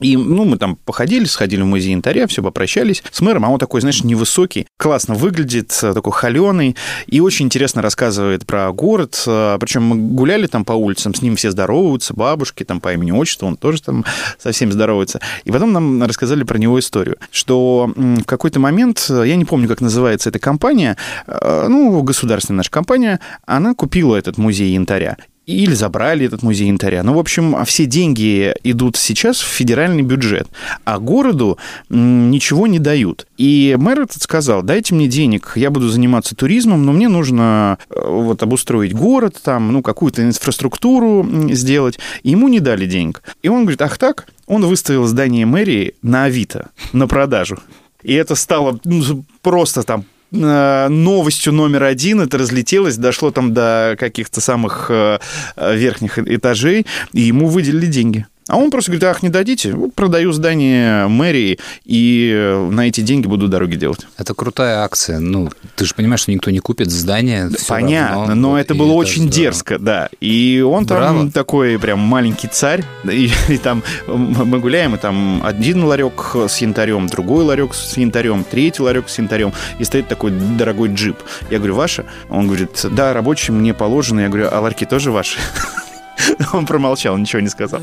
И, 0.00 0.16
ну, 0.16 0.44
мы 0.44 0.58
там 0.58 0.76
походили, 0.76 1.24
сходили 1.24 1.62
в 1.62 1.66
музей 1.66 1.92
янтаря, 1.92 2.26
все 2.26 2.42
попрощались 2.42 3.02
с 3.10 3.20
мэром, 3.20 3.44
а 3.44 3.48
он 3.48 3.58
такой, 3.58 3.80
знаешь, 3.80 4.04
невысокий, 4.04 4.66
классно 4.76 5.14
выглядит, 5.14 5.78
э, 5.82 5.94
такой 5.94 6.12
холеный, 6.12 6.76
и 7.06 7.20
очень 7.20 7.46
интересно 7.46 7.82
рассказывает 7.82 8.46
про 8.46 8.70
город. 8.72 9.22
Э, 9.26 9.56
Причем 9.58 9.84
мы 9.84 9.96
гуляли 9.96 10.46
там 10.46 10.64
по 10.64 10.72
улицам, 10.72 11.14
с 11.14 11.22
ним 11.22 11.36
все 11.36 11.50
здороваются, 11.50 12.14
бабушки 12.14 12.64
там 12.64 12.80
по 12.80 12.92
имени 12.92 13.12
отчеству, 13.12 13.48
он 13.48 13.56
тоже 13.56 13.82
там 13.82 14.04
со 14.38 14.52
всеми 14.52 14.70
здоровается. 14.70 15.20
И 15.44 15.50
потом 15.50 15.72
нам 15.72 16.02
рассказали 16.02 16.42
про 16.44 16.58
него 16.58 16.78
историю, 16.78 17.16
что 17.30 17.90
в 17.96 18.24
какой-то 18.24 18.60
момент, 18.60 19.06
э, 19.08 19.24
я 19.26 19.36
не 19.36 19.44
помню, 19.44 19.68
как 19.68 19.80
называется 19.80 20.28
эта 20.28 20.38
компания, 20.38 20.96
ну, 21.26 22.02
государственная 22.02 22.58
наша 22.58 22.70
компания, 22.70 23.20
она 23.46 23.74
купила 23.74 24.16
этот 24.16 24.38
музей 24.38 24.72
янтаря. 24.72 25.16
Или 25.46 25.74
забрали 25.74 26.26
этот 26.26 26.42
музей 26.42 26.66
янтаря. 26.66 27.04
Ну, 27.04 27.14
в 27.14 27.20
общем, 27.20 27.64
все 27.64 27.86
деньги 27.86 28.52
идут 28.64 28.96
сейчас 28.96 29.38
в 29.38 29.46
федеральный 29.46 30.02
бюджет, 30.02 30.48
а 30.84 30.98
городу 30.98 31.56
ничего 31.88 32.66
не 32.66 32.80
дают. 32.80 33.28
И 33.38 33.76
мэр 33.78 34.00
этот 34.00 34.20
сказал, 34.20 34.64
дайте 34.64 34.92
мне 34.96 35.06
денег, 35.06 35.52
я 35.54 35.70
буду 35.70 35.88
заниматься 35.88 36.34
туризмом, 36.34 36.84
но 36.84 36.92
мне 36.92 37.08
нужно 37.08 37.78
э, 37.88 37.94
вот 38.04 38.42
обустроить 38.42 38.92
город, 38.92 39.40
там, 39.40 39.72
ну, 39.72 39.82
какую-то 39.82 40.22
инфраструктуру 40.22 41.24
сделать. 41.52 42.00
Ему 42.24 42.48
не 42.48 42.58
дали 42.58 42.86
денег. 42.86 43.22
И 43.42 43.48
он 43.48 43.62
говорит, 43.62 43.82
ах 43.82 43.98
так? 43.98 44.26
Он 44.46 44.66
выставил 44.66 45.06
здание 45.06 45.46
мэрии 45.46 45.94
на 46.02 46.24
Авито, 46.24 46.70
на 46.92 47.06
продажу. 47.06 47.60
И 48.02 48.14
это 48.14 48.34
стало 48.34 48.80
ну, 48.84 49.24
просто 49.42 49.84
там 49.84 50.06
новостью 50.30 51.52
номер 51.52 51.84
один, 51.84 52.20
это 52.20 52.38
разлетелось, 52.38 52.96
дошло 52.96 53.30
там 53.30 53.54
до 53.54 53.96
каких-то 53.98 54.40
самых 54.40 54.86
э, 54.90 55.18
э, 55.56 55.76
верхних 55.76 56.18
этажей, 56.18 56.86
и 57.12 57.20
ему 57.20 57.48
выделили 57.48 57.86
деньги. 57.86 58.26
А 58.48 58.56
он 58.56 58.70
просто 58.70 58.92
говорит, 58.92 59.04
ах, 59.04 59.22
не 59.22 59.28
дадите, 59.28 59.72
Вот 59.72 59.92
продаю 59.94 60.30
здание 60.32 61.08
мэрии, 61.08 61.58
и 61.84 62.30
э, 62.32 62.68
на 62.70 62.86
эти 62.86 63.00
деньги 63.00 63.26
буду 63.26 63.48
дороги 63.48 63.74
делать. 63.74 64.06
Это 64.16 64.34
крутая 64.34 64.84
акция. 64.84 65.18
Ну, 65.18 65.50
ты 65.74 65.84
же 65.84 65.94
понимаешь, 65.94 66.20
что 66.20 66.30
никто 66.32 66.50
не 66.52 66.60
купит 66.60 66.90
здание. 66.90 67.50
Понятно, 67.66 68.18
равно. 68.20 68.34
но 68.36 68.50
Вот, 68.50 68.58
это 68.58 68.74
было 68.76 68.92
очень 68.92 69.22
здорово. 69.22 69.34
дерзко, 69.34 69.78
да. 69.80 70.08
И 70.20 70.64
он 70.64 70.86
там 70.86 70.98
Браво. 70.98 71.30
такой 71.32 71.78
прям 71.78 71.98
маленький 71.98 72.46
царь, 72.46 72.84
и, 73.10 73.30
и 73.48 73.58
там 73.58 73.82
мы 74.06 74.60
гуляем, 74.60 74.94
и 74.94 74.98
там 74.98 75.42
один 75.44 75.82
ларек 75.84 76.36
с 76.48 76.58
янтарем, 76.58 77.08
другой 77.08 77.44
ларек 77.44 77.74
с 77.74 77.96
янтарем, 77.96 78.44
третий 78.44 78.82
ларек 78.82 79.08
с 79.08 79.18
янтарем, 79.18 79.52
и 79.80 79.84
стоит 79.84 80.06
такой 80.06 80.30
дорогой 80.30 80.90
джип. 80.94 81.16
Я 81.50 81.58
говорю, 81.58 81.74
ваша? 81.74 82.04
Он 82.30 82.46
говорит, 82.46 82.70
да, 82.92 83.12
рабочий 83.12 83.52
мне 83.52 83.74
положено. 83.74 84.20
Я 84.20 84.28
говорю, 84.28 84.48
а 84.52 84.60
ларьки 84.60 84.84
тоже 84.84 85.10
ваши? 85.10 85.38
Он 86.52 86.66
промолчал, 86.66 87.16
ничего 87.16 87.40
не 87.40 87.48
сказал. 87.48 87.80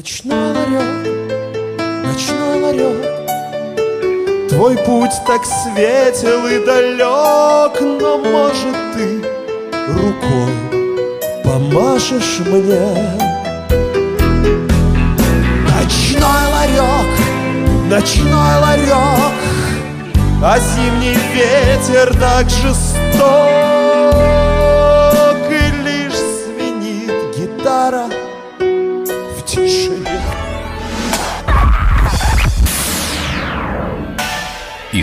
Ночной 2.04 2.62
ларек 2.62 3.14
Твой 4.50 4.78
путь 4.78 5.12
так 5.26 5.44
светел 5.46 6.46
и 6.46 6.64
далек 6.66 7.82
Но, 7.82 8.18
может, 8.20 8.76
ты 8.94 9.24
рукой 9.88 10.54
помашешь 11.44 12.40
мне. 12.46 12.88
Ночной 15.70 16.46
ларек, 16.54 17.12
Ночной 17.90 18.56
ларек 18.62 19.34
А 20.44 20.60
зимний 20.60 21.18
ветер 21.34 22.16
так 22.20 22.50
жесток 22.50 22.94
И 25.50 25.72
лишь 25.84 26.14
звенит 26.14 27.12
гитара 27.36 28.06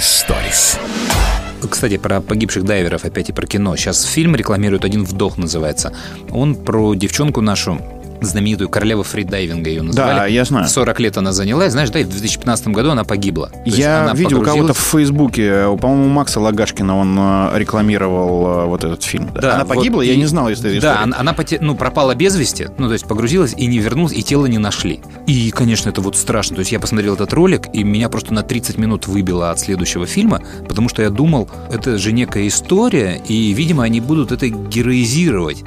Историс. 0.00 0.78
Кстати, 1.68 1.98
про 1.98 2.22
погибших 2.22 2.64
дайверов 2.64 3.04
опять 3.04 3.28
и 3.28 3.34
про 3.34 3.46
кино. 3.46 3.76
Сейчас 3.76 4.02
фильм 4.04 4.34
рекламирует 4.34 4.86
«Один 4.86 5.04
вдох» 5.04 5.36
называется. 5.36 5.92
Он 6.30 6.54
про 6.54 6.94
девчонку 6.94 7.42
нашу, 7.42 7.78
знаменитую 8.20 8.68
королеву 8.68 9.02
фридайвинга 9.02 9.70
ее 9.70 9.82
назвали. 9.82 10.16
Да, 10.18 10.26
я 10.26 10.44
знаю. 10.44 10.68
40 10.68 11.00
лет 11.00 11.16
она 11.18 11.32
занялась. 11.32 11.72
Знаешь, 11.72 11.90
да, 11.90 11.98
и 12.00 12.04
в 12.04 12.10
2015 12.10 12.68
году 12.68 12.90
она 12.90 13.04
погибла. 13.04 13.48
То 13.48 13.60
Я 13.64 14.12
видел 14.14 14.40
у 14.40 14.44
кого-то 14.44 14.74
в 14.74 14.78
Фейсбуке, 14.78 15.76
по-моему, 15.80 16.08
Макса 16.08 16.40
Лагашкина, 16.40 16.96
он 16.96 17.16
э, 17.18 17.58
рекламировал 17.58 18.46
э, 18.46 18.66
вот 18.66 18.84
этот 18.84 19.02
фильм. 19.02 19.30
Да, 19.34 19.54
Она 19.56 19.64
вот 19.64 19.76
погибла, 19.76 20.02
я 20.02 20.12
и- 20.14 20.16
не 20.16 20.26
знал 20.26 20.48
этой 20.48 20.54
истории. 20.54 20.80
Да, 20.80 21.02
она, 21.02 21.16
она 21.18 21.32
поте- 21.32 21.58
ну, 21.60 21.74
пропала 21.74 22.14
без 22.14 22.36
вести, 22.36 22.68
ну, 22.78 22.86
то 22.88 22.92
есть 22.92 23.06
погрузилась 23.06 23.54
и 23.56 23.66
не 23.66 23.78
вернулась, 23.78 24.12
и 24.12 24.22
тело 24.22 24.46
не 24.46 24.58
нашли. 24.58 25.00
И, 25.26 25.50
конечно, 25.50 25.88
это 25.90 26.00
вот 26.00 26.16
страшно. 26.16 26.56
То 26.56 26.60
есть 26.60 26.72
я 26.72 26.80
посмотрел 26.80 27.14
этот 27.14 27.32
ролик, 27.32 27.66
и 27.72 27.82
меня 27.84 28.08
просто 28.08 28.34
на 28.34 28.42
30 28.42 28.78
минут 28.78 29.06
выбило 29.06 29.50
от 29.50 29.58
следующего 29.60 30.06
фильма, 30.06 30.42
потому 30.68 30.88
что 30.88 31.02
я 31.02 31.10
думал, 31.10 31.48
это 31.72 31.98
же 31.98 32.12
некая 32.12 32.46
история, 32.48 33.20
и, 33.26 33.52
видимо, 33.52 33.84
они 33.84 34.00
будут 34.00 34.32
это 34.32 34.48
героизировать 34.48 35.62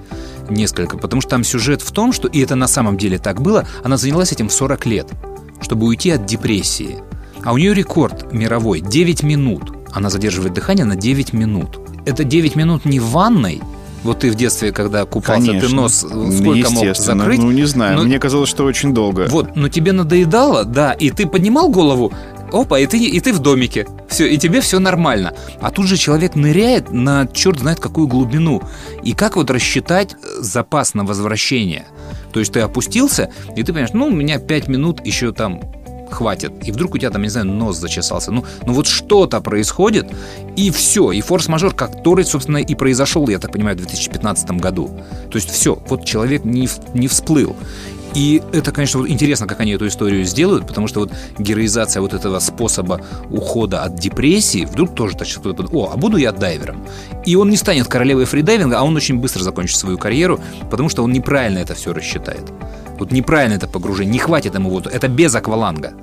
несколько, 0.50 0.98
потому 0.98 1.22
что 1.22 1.32
там 1.32 1.44
сюжет 1.44 1.82
в 1.82 1.92
том, 1.92 2.14
что, 2.14 2.28
и 2.28 2.40
это 2.40 2.56
на 2.56 2.68
самом 2.68 2.98
деле 2.98 3.18
так 3.18 3.42
было, 3.42 3.68
она 3.84 3.98
занялась 3.98 4.32
этим 4.32 4.50
в 4.50 4.54
40 4.54 4.86
лет, 4.86 5.08
чтобы 5.62 5.86
уйти 5.88 6.12
от 6.12 6.26
депрессии. 6.26 7.00
А 7.44 7.54
у 7.54 7.58
нее 7.58 7.74
рекорд 7.74 8.32
мировой 8.32 8.80
9 8.82 9.24
минут. 9.24 9.64
Она 9.92 10.10
задерживает 10.10 10.54
дыхание 10.54 10.86
на 10.86 10.96
9 10.96 11.34
минут. 11.34 11.80
Это 12.06 12.24
9 12.24 12.56
минут 12.56 12.86
не 12.86 13.00
в 13.00 13.08
ванной, 13.12 13.62
вот 14.04 14.20
ты 14.20 14.32
в 14.32 14.36
детстве, 14.36 14.74
когда 14.74 15.06
купался, 15.06 15.48
Конечно. 15.48 15.70
ты 15.70 15.76
нос 15.76 15.96
сколько 16.00 16.70
мог 16.72 16.96
закрыть? 16.96 17.40
Ну, 17.40 17.52
не 17.52 17.64
знаю. 17.64 17.98
Но- 17.98 18.04
Мне 18.04 18.20
казалось, 18.20 18.50
что 18.50 18.66
очень 18.66 18.94
долго. 18.94 19.28
Вот, 19.30 19.56
но 19.56 19.70
тебе 19.70 19.94
надоедало, 19.94 20.66
да, 20.66 20.92
и 20.92 21.10
ты 21.10 21.26
поднимал 21.26 21.70
голову, 21.70 22.12
опа, 22.54 22.80
и 22.80 22.88
ты, 22.88 22.98
и 22.98 23.20
ты 23.20 23.34
в 23.34 23.40
домике. 23.40 23.88
Все, 24.08 24.28
и 24.28 24.38
тебе 24.38 24.62
все 24.62 24.80
нормально. 24.80 25.34
А 25.60 25.72
тут 25.72 25.88
же 25.88 25.98
человек 25.98 26.36
ныряет 26.36 26.92
на 26.92 27.28
черт 27.28 27.60
знает 27.60 27.80
какую 27.80 28.08
глубину. 28.08 28.62
И 29.04 29.14
как 29.14 29.36
вот 29.36 29.50
рассчитать 29.50 30.14
э, 30.14 30.42
запас 30.42 30.94
на 30.94 31.04
возвращение? 31.04 31.86
То 32.32 32.40
есть 32.40 32.54
ты 32.54 32.62
опустился, 32.62 33.32
и 33.56 33.64
ты 33.64 33.74
понимаешь, 33.74 33.94
ну, 33.94 34.08
у 34.08 34.12
меня 34.12 34.40
5 34.40 34.68
минут 34.68 35.06
еще 35.06 35.32
там 35.32 35.62
хватит. 36.14 36.52
И 36.64 36.72
вдруг 36.72 36.96
у 36.96 36.98
тебя 36.98 37.10
там, 37.10 37.22
не 37.24 37.30
знаю, 37.30 37.48
нос 37.48 37.78
зачесался. 37.78 38.32
Ну, 38.32 38.46
ну 38.66 38.74
вот 38.74 38.88
что-то 38.88 39.42
происходит, 39.42 40.08
и 40.56 40.72
все. 40.72 41.12
И 41.12 41.22
форс-мажор, 41.22 41.74
который, 41.74 42.24
собственно, 42.24 42.58
и 42.58 42.76
произошел, 42.76 43.28
я 43.28 43.40
так 43.40 43.52
понимаю, 43.52 43.76
в 43.76 43.80
2015 43.80 44.52
году. 44.52 44.90
То 45.30 45.36
есть 45.38 45.50
все, 45.50 45.82
вот 45.88 46.06
человек 46.06 46.46
не, 46.46 46.70
не 46.94 47.08
всплыл. 47.08 47.56
И 48.16 48.42
это, 48.52 48.72
конечно, 48.72 49.00
вот 49.00 49.10
интересно, 49.10 49.48
как 49.48 49.60
они 49.60 49.72
эту 49.72 49.88
историю 49.88 50.24
сделают, 50.24 50.68
потому 50.68 50.88
что 50.88 51.02
вот 51.02 51.12
героизация 51.38 52.02
вот 52.02 52.14
этого 52.14 52.40
способа 52.40 53.02
ухода 53.30 53.84
от 53.84 53.96
депрессии 53.96 54.66
вдруг 54.66 54.94
тоже 54.96 55.18
так 55.18 55.28
кто-то 55.28 55.66
о, 55.72 55.92
а 55.94 55.98
буду 55.98 56.18
я 56.18 56.32
дайвером. 56.32 56.86
И 57.26 57.36
он 57.36 57.50
не 57.50 57.58
станет 57.58 57.88
королевой 57.88 58.26
фридайвинга, 58.26 58.80
а 58.80 58.84
он 58.84 58.96
очень 58.96 59.20
быстро 59.20 59.44
закончит 59.44 59.78
свою 59.78 59.98
карьеру, 59.98 60.40
потому 60.70 60.90
что 60.90 61.04
он 61.04 61.12
неправильно 61.12 61.60
это 61.60 61.74
все 61.74 61.94
рассчитает. 61.94 62.44
Вот 63.00 63.12
неправильно 63.12 63.56
это 63.56 63.68
погружение, 63.68 64.14
не 64.14 64.20
хватит 64.20 64.54
ему 64.54 64.70
вот, 64.70 64.88
это 64.88 65.08
без 65.08 65.34
акваланга. 65.34 65.94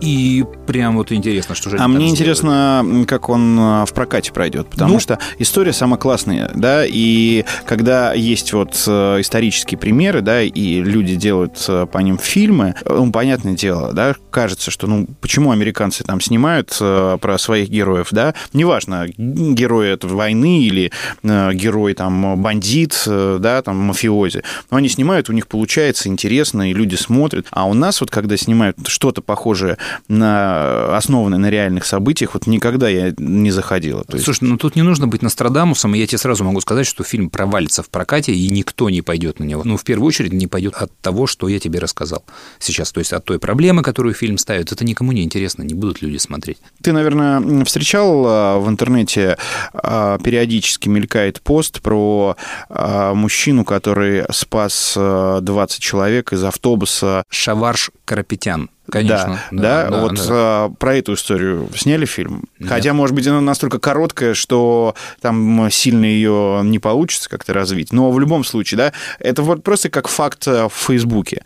И 0.00 0.44
прям 0.66 0.96
вот 0.96 1.10
интересно, 1.12 1.54
что 1.54 1.70
же 1.70 1.76
А 1.78 1.88
мне 1.88 2.08
интересно, 2.08 2.84
как 3.06 3.28
он 3.28 3.56
а, 3.58 3.84
в 3.84 3.92
прокате 3.92 4.32
пройдет, 4.32 4.68
потому 4.70 4.94
Ну. 4.94 5.00
что 5.00 5.18
история 5.38 5.72
самая 5.72 5.98
классная, 5.98 6.50
да, 6.54 6.84
и 6.86 7.44
когда 7.66 8.12
есть 8.12 8.52
вот 8.52 8.80
э, 8.86 9.20
исторические 9.20 9.78
примеры, 9.78 10.20
да, 10.20 10.42
и 10.42 10.82
люди 10.82 11.16
делают 11.16 11.64
э, 11.68 11.86
по 11.90 11.98
ним 11.98 12.18
фильмы, 12.18 12.74
э, 12.84 12.94
ну, 12.94 13.10
понятное 13.10 13.54
дело, 13.54 13.92
да, 13.92 14.14
кажется, 14.30 14.70
что, 14.70 14.86
ну, 14.86 15.06
почему 15.20 15.50
американцы 15.50 16.04
там 16.04 16.20
снимают 16.20 16.76
про 16.78 17.36
своих 17.38 17.68
героев, 17.68 18.08
да, 18.12 18.34
неважно, 18.52 19.06
герой 19.16 19.88
это 19.88 20.06
войны 20.06 20.62
или 20.62 20.92
герой 21.22 21.94
там 21.94 22.40
бандит, 22.40 23.02
да, 23.06 23.62
там 23.62 23.76
мафиози, 23.78 24.42
но 24.70 24.76
они 24.76 24.88
снимают, 24.88 25.28
у 25.28 25.32
них 25.32 25.46
получается 25.48 26.08
интересно, 26.08 26.70
и 26.70 26.74
люди 26.74 26.94
смотрят, 26.94 27.46
а 27.50 27.66
у 27.66 27.74
нас 27.74 28.00
вот, 28.00 28.10
когда 28.10 28.36
снимают 28.36 28.76
что-то 28.86 29.22
похожее 29.22 29.76
на 30.08 30.96
основанное 30.96 31.38
на 31.38 31.50
реальных 31.50 31.84
событиях, 31.84 32.34
вот 32.34 32.46
никогда 32.46 32.88
я 32.88 33.14
не 33.18 33.50
заходила. 33.50 34.04
Есть, 34.12 34.24
Слушай, 34.24 34.44
ну 34.44 34.56
тут 34.56 34.76
не 34.76 34.82
нужно 34.82 35.06
быть 35.06 35.22
Нострадамусом, 35.22 35.94
и 35.94 35.98
я 35.98 36.06
тебе 36.06 36.18
сразу 36.18 36.44
могу 36.44 36.60
сказать, 36.60 36.86
что 36.86 37.04
фильм 37.04 37.30
провалится 37.30 37.82
в 37.82 37.90
прокате, 37.90 38.32
и 38.32 38.48
никто 38.50 38.90
не 38.90 39.02
пойдет 39.02 39.38
на 39.38 39.44
него. 39.44 39.62
Ну, 39.64 39.76
в 39.76 39.84
первую 39.84 40.08
очередь, 40.08 40.32
не 40.32 40.46
пойдет 40.46 40.74
от 40.74 40.92
того, 41.00 41.26
что 41.26 41.48
я 41.48 41.58
тебе 41.58 41.78
рассказал 41.78 42.24
сейчас. 42.58 42.92
То 42.92 43.00
есть 43.00 43.12
от 43.12 43.24
той 43.24 43.38
проблемы, 43.38 43.82
которую 43.82 44.14
фильм 44.14 44.38
ставит. 44.38 44.72
Это 44.72 44.84
никому 44.84 45.12
не 45.12 45.22
интересно, 45.22 45.62
не 45.62 45.74
будут 45.74 46.02
люди 46.02 46.16
смотреть. 46.18 46.58
Ты, 46.82 46.92
наверное, 46.92 47.64
встречал 47.64 48.24
а, 48.26 48.58
в 48.58 48.68
интернете 48.68 49.36
а, 49.72 50.18
периодически 50.18 50.88
мелькает 50.88 51.40
пост 51.40 51.80
про 51.80 52.36
а, 52.68 53.14
мужчину, 53.14 53.64
который 53.64 54.24
спас 54.30 54.94
а, 54.96 55.40
20 55.40 55.80
человек 55.80 56.32
из 56.32 56.44
автобуса. 56.44 57.22
Шаварш 57.30 57.90
Карапетян. 58.04 58.70
Конечно. 58.90 59.40
Да, 59.50 59.88
да, 59.88 60.00
вот 60.00 60.14
да. 60.14 60.24
а, 60.30 60.68
про 60.70 60.96
эту 60.96 61.14
историю 61.14 61.68
сняли 61.74 62.06
фильм. 62.06 62.44
Нет. 62.58 62.68
Хотя, 62.68 62.94
может 62.94 63.14
быть, 63.14 63.26
она 63.26 63.40
настолько 63.40 63.78
короткая, 63.78 64.34
что 64.34 64.94
там 65.20 65.68
сильно 65.70 66.04
ее 66.04 66.62
не 66.64 66.78
получится 66.78 67.28
как-то 67.28 67.52
развить. 67.52 67.92
Но 67.92 68.10
в 68.10 68.18
любом 68.18 68.44
случае, 68.44 68.78
да, 68.78 68.92
это 69.18 69.42
вот 69.42 69.62
просто 69.62 69.90
как 69.90 70.08
факт 70.08 70.48
а, 70.48 70.68
в 70.68 70.74
Фейсбуке. 70.74 71.42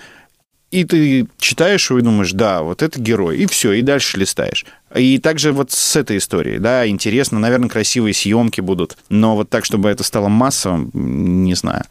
И 0.70 0.84
ты 0.84 1.26
читаешь 1.38 1.90
его 1.90 1.98
и 1.98 2.02
думаешь, 2.02 2.32
да, 2.32 2.62
вот 2.62 2.80
это 2.82 2.98
герой, 2.98 3.36
и 3.36 3.46
все, 3.46 3.72
и 3.72 3.82
дальше 3.82 4.18
листаешь. 4.18 4.64
И 4.94 5.18
также 5.18 5.52
вот 5.52 5.70
с 5.70 5.96
этой 5.96 6.16
историей, 6.16 6.58
да, 6.58 6.88
интересно, 6.88 7.38
наверное, 7.38 7.68
красивые 7.68 8.14
съемки 8.14 8.62
будут, 8.62 8.96
но 9.10 9.36
вот 9.36 9.50
так, 9.50 9.66
чтобы 9.66 9.90
это 9.90 10.02
стало 10.02 10.28
массовым, 10.28 10.90
не 10.94 11.54
знаю. 11.54 11.84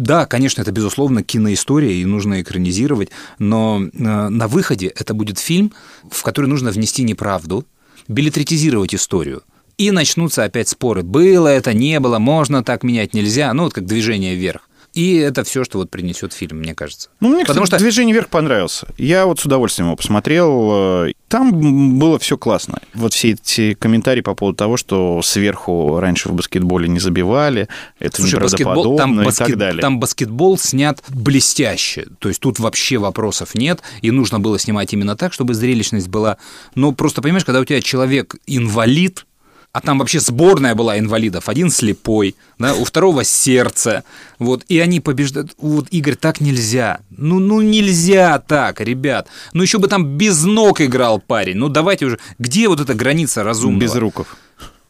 Да, 0.00 0.24
конечно, 0.24 0.62
это, 0.62 0.72
безусловно, 0.72 1.22
киноистория, 1.22 1.92
и 1.92 2.06
нужно 2.06 2.40
экранизировать, 2.40 3.10
но 3.38 3.82
э, 3.82 4.28
на 4.30 4.48
выходе 4.48 4.86
это 4.86 5.12
будет 5.12 5.38
фильм, 5.38 5.74
в 6.10 6.22
который 6.22 6.46
нужно 6.46 6.70
внести 6.70 7.02
неправду, 7.02 7.66
билетритизировать 8.08 8.94
историю. 8.94 9.42
И 9.76 9.90
начнутся 9.90 10.44
опять 10.44 10.70
споры. 10.70 11.02
Было 11.02 11.48
это, 11.48 11.74
не 11.74 12.00
было, 12.00 12.18
можно 12.18 12.64
так 12.64 12.82
менять, 12.82 13.12
нельзя. 13.12 13.52
Ну, 13.52 13.64
вот 13.64 13.74
как 13.74 13.84
движение 13.84 14.36
вверх. 14.36 14.69
И 14.92 15.16
это 15.16 15.44
все, 15.44 15.62
что 15.64 15.78
вот 15.78 15.90
принесет 15.90 16.32
фильм, 16.32 16.58
мне 16.58 16.74
кажется. 16.74 17.10
Ну, 17.20 17.28
мне, 17.28 17.44
Потому 17.44 17.64
кстати, 17.64 17.80
что- 17.80 17.84
«Движение 17.86 18.12
вверх» 18.14 18.28
понравился. 18.28 18.88
Я 18.98 19.26
вот 19.26 19.38
с 19.40 19.44
удовольствием 19.44 19.86
его 19.88 19.96
посмотрел. 19.96 21.06
Там 21.28 21.98
было 21.98 22.18
все 22.18 22.36
классно. 22.36 22.80
Вот 22.94 23.12
все 23.12 23.30
эти 23.30 23.74
комментарии 23.74 24.20
по 24.20 24.34
поводу 24.34 24.56
того, 24.56 24.76
что 24.76 25.20
сверху 25.22 26.00
раньше 26.00 26.28
в 26.28 26.32
баскетболе 26.32 26.88
не 26.88 26.98
забивали, 26.98 27.68
это 28.00 28.20
Слушай, 28.20 28.40
баскетбол, 28.40 28.96
там, 28.96 29.20
и 29.20 29.24
баскет- 29.24 29.46
так 29.46 29.56
далее. 29.58 29.80
там 29.80 30.00
баскетбол 30.00 30.58
снят 30.58 31.00
блестяще. 31.08 32.06
То 32.18 32.28
есть 32.28 32.40
тут 32.40 32.58
вообще 32.58 32.98
вопросов 32.98 33.54
нет. 33.54 33.80
И 34.02 34.10
нужно 34.10 34.40
было 34.40 34.58
снимать 34.58 34.92
именно 34.92 35.16
так, 35.16 35.32
чтобы 35.32 35.54
зрелищность 35.54 36.08
была. 36.08 36.36
Но 36.74 36.90
просто 36.92 37.22
понимаешь, 37.22 37.44
когда 37.44 37.60
у 37.60 37.64
тебя 37.64 37.80
человек 37.80 38.34
инвалид, 38.46 39.24
а 39.72 39.80
там 39.80 39.98
вообще 39.98 40.18
сборная 40.18 40.74
была 40.74 40.98
инвалидов. 40.98 41.48
Один 41.48 41.70
слепой, 41.70 42.34
да, 42.58 42.74
у 42.74 42.84
второго 42.84 43.22
сердце. 43.22 44.02
Вот, 44.38 44.64
и 44.68 44.80
они 44.80 45.00
побеждают. 45.00 45.52
Вот, 45.58 45.86
Игорь, 45.90 46.16
так 46.16 46.40
нельзя. 46.40 47.00
Ну, 47.10 47.38
ну 47.38 47.60
нельзя 47.60 48.38
так, 48.40 48.80
ребят. 48.80 49.28
Ну 49.52 49.62
еще 49.62 49.78
бы 49.78 49.86
там 49.86 50.16
без 50.18 50.42
ног 50.42 50.80
играл 50.80 51.20
парень. 51.20 51.56
Ну 51.56 51.68
давайте 51.68 52.06
уже. 52.06 52.18
Где 52.38 52.68
вот 52.68 52.80
эта 52.80 52.94
граница 52.94 53.44
разумного? 53.44 53.80
Без 53.80 53.94
руков. 53.94 54.36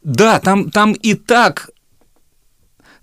Да, 0.02 0.40
там, 0.40 0.70
там 0.70 0.92
и 0.94 1.12
так, 1.12 1.68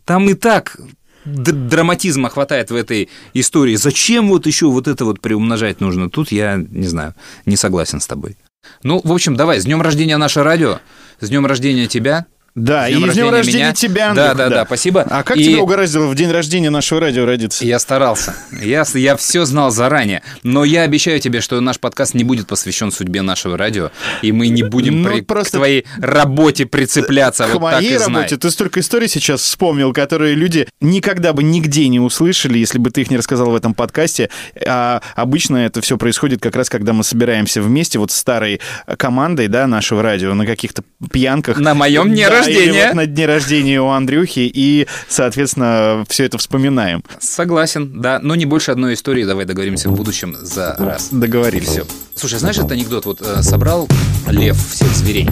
там 0.03 0.27
и 0.29 0.33
так 0.33 0.77
драматизма 1.25 2.29
хватает 2.29 2.71
в 2.71 2.75
этой 2.75 3.09
истории. 3.33 3.75
Зачем 3.75 4.29
вот 4.29 4.47
еще 4.47 4.67
вот 4.67 4.87
это 4.87 5.05
вот 5.05 5.19
приумножать 5.19 5.81
нужно? 5.81 6.09
Тут 6.09 6.31
я, 6.31 6.55
не 6.55 6.87
знаю, 6.87 7.13
не 7.45 7.57
согласен 7.57 7.99
с 7.99 8.07
тобой. 8.07 8.37
Ну, 8.83 9.01
в 9.03 9.11
общем, 9.11 9.35
давай, 9.35 9.59
с 9.59 9.65
днем 9.65 9.81
рождения 9.81 10.17
наше 10.17 10.43
радио, 10.43 10.79
с 11.19 11.29
днем 11.29 11.45
рождения 11.45 11.87
тебя. 11.87 12.25
Да, 12.57 12.87
С 12.87 12.89
и 12.89 12.95
с 13.11 13.13
днем 13.13 13.29
рождения 13.29 13.57
меня. 13.65 13.73
тебя, 13.73 14.13
Да, 14.15 14.31
Андрюх, 14.31 14.49
да, 14.49 14.49
да, 14.49 14.65
спасибо. 14.65 15.05
А 15.07 15.21
как 15.21 15.37
И- 15.37 15.43
тебя 15.45 15.59
угораздило 15.61 16.07
в 16.07 16.15
день 16.15 16.31
рождения 16.31 16.71
нашего 16.71 16.99
радио 16.99 17.23
родиться? 17.23 17.63
Я 17.63 17.77
старался. 17.77 18.35
Я, 18.63 18.83
я 18.95 19.15
все 19.15 19.45
знал 19.45 19.69
заранее. 19.69 20.23
Но 20.41 20.63
я 20.65 20.81
обещаю 20.81 21.19
тебе, 21.19 21.41
что 21.41 21.61
наш 21.61 21.79
подкаст 21.79 22.15
не 22.15 22.23
будет 22.23 22.47
посвящен 22.47 22.91
судьбе 22.91 23.21
нашего 23.21 23.59
радио. 23.59 23.91
И 24.23 24.31
мы 24.31 24.47
не 24.47 24.63
будем 24.63 25.03
Ну, 25.03 25.09
при- 25.11 25.21
просто- 25.21 25.51
к 25.51 25.59
твоей 25.59 25.85
работе 25.99 26.65
прицепляться. 26.65 27.43
К 27.43 27.53
вот 27.53 27.53
так 27.53 27.61
моей 27.61 27.93
и 27.93 27.97
знай. 27.99 28.07
работе 28.23 28.37
ты 28.37 28.49
столько 28.49 28.79
историй 28.79 29.07
сейчас 29.07 29.41
вспомнил, 29.41 29.93
которые 29.93 30.33
люди 30.33 30.67
никогда 30.81 31.33
бы 31.33 31.43
нигде 31.43 31.87
не 31.89 31.99
услышали, 31.99 32.57
если 32.57 32.79
бы 32.79 32.89
ты 32.89 33.01
их 33.01 33.11
не 33.11 33.17
рассказал 33.17 33.51
в 33.51 33.55
этом 33.55 33.75
подкасте. 33.75 34.31
А 34.65 35.03
обычно 35.15 35.57
это 35.57 35.81
все 35.81 35.95
происходит 35.95 36.41
как 36.41 36.55
раз, 36.55 36.71
когда 36.71 36.93
мы 36.93 37.03
собираемся 37.03 37.61
вместе 37.61 37.99
вот 37.99 38.09
с 38.11 38.15
старой 38.15 38.61
командой, 38.97 39.47
да, 39.47 39.67
нашего 39.67 40.01
радио 40.01 40.33
на 40.33 40.47
каких-то 40.47 40.81
пьянках. 41.11 41.59
На 41.59 41.75
моем 41.75 42.09
дне 42.09 42.27
Да, 42.27 42.46
рождения. 42.47 42.79
Или 42.79 42.87
вот 42.87 42.95
на 42.95 43.05
дне 43.05 43.25
рождения 43.25 43.81
у 43.81 43.87
Андрюхи, 43.87 44.49
и, 44.53 44.87
соответственно, 45.07 46.05
все 46.09 46.25
это 46.25 46.37
вспоминаем. 46.37 47.03
Согласен, 47.19 48.01
да. 48.01 48.19
Но 48.21 48.35
не 48.35 48.45
больше 48.45 48.71
одной 48.71 48.93
истории. 48.93 49.23
Давай 49.23 49.45
договоримся 49.45 49.89
в 49.89 49.95
будущем 49.95 50.35
за 50.41 50.75
раз. 50.79 51.09
Договорились. 51.11 51.67
Все. 51.67 51.85
Слушай, 52.15 52.39
знаешь 52.39 52.57
этот 52.57 52.71
анекдот? 52.71 53.05
Вот 53.05 53.21
э, 53.21 53.43
собрал 53.43 53.87
лев 54.27 54.57
всех 54.71 54.89
зверей 54.89 55.29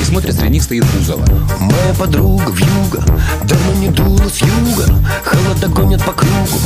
и 0.00 0.04
смотрит, 0.04 0.34
среди 0.34 0.50
них 0.50 0.62
стоит 0.62 0.84
Бузова. 0.94 1.24
Моя 1.60 1.94
подруга 1.98 2.50
в 2.50 2.58
юго 2.58 3.04
Давно 3.44 3.74
не 3.80 3.88
дула 3.88 4.28
с 4.28 4.42
юга 4.42 4.84
Холода 5.24 5.68
гонят 5.68 6.04
по 6.04 6.12
кругу 6.12 6.60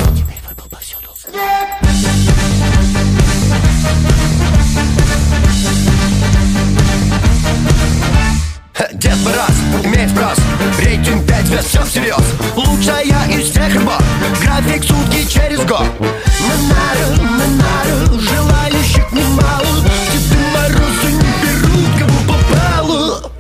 Дед 8.94 9.16
Мороз 9.24 9.84
имеет 9.84 10.10
спрос 10.10 10.38
Рейтинг 10.78 11.26
5 11.26 11.46
звезд, 11.46 11.68
все 11.68 11.84
всерьез. 11.84 12.24
Лучшая 12.56 13.28
из 13.28 13.50
всех 13.50 13.74
рыбок 13.74 14.02
График 14.40 14.84
сутки 14.84 15.28
через 15.28 15.58
год. 15.66 15.84
На 16.00 16.56
нару, 16.68 17.22
на 17.22 17.46
нару 17.46 18.18
Желающих 18.18 19.12
немало 19.12 19.66
Деды 20.10 20.38
Морозы 20.54 21.12
не 21.12 21.30
берут, 21.42 21.98
кого 21.98 22.38
попало 22.38 23.30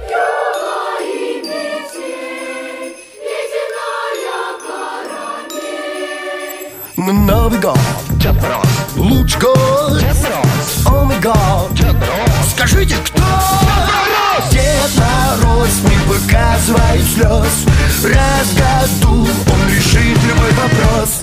На 6.96 7.12
Новый 7.12 7.58
год. 7.60 7.78
Дед 8.10 8.34
Мороз 8.42 8.68
Луч 8.96 9.38
год. 9.38 10.00
Дед 10.00 10.16
Мороз 10.22 10.86
О 10.86 11.04
май 11.04 11.18
год. 11.20 11.72
Дед 11.72 11.94
Мороз 11.94 12.52
Скажите, 12.54 12.96
кто? 13.06 13.16
Дед 13.16 13.24
Мороз 13.24 14.19
Дед 14.50 14.90
Мороз 14.96 15.82
не 15.84 15.98
показывает 16.08 17.06
слез 17.14 17.66
Раз 18.04 18.52
году 18.54 19.26
он 19.26 19.68
решит 19.68 20.22
любой 20.24 20.52
вопрос 20.52 21.22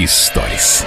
Историс. 0.00 0.86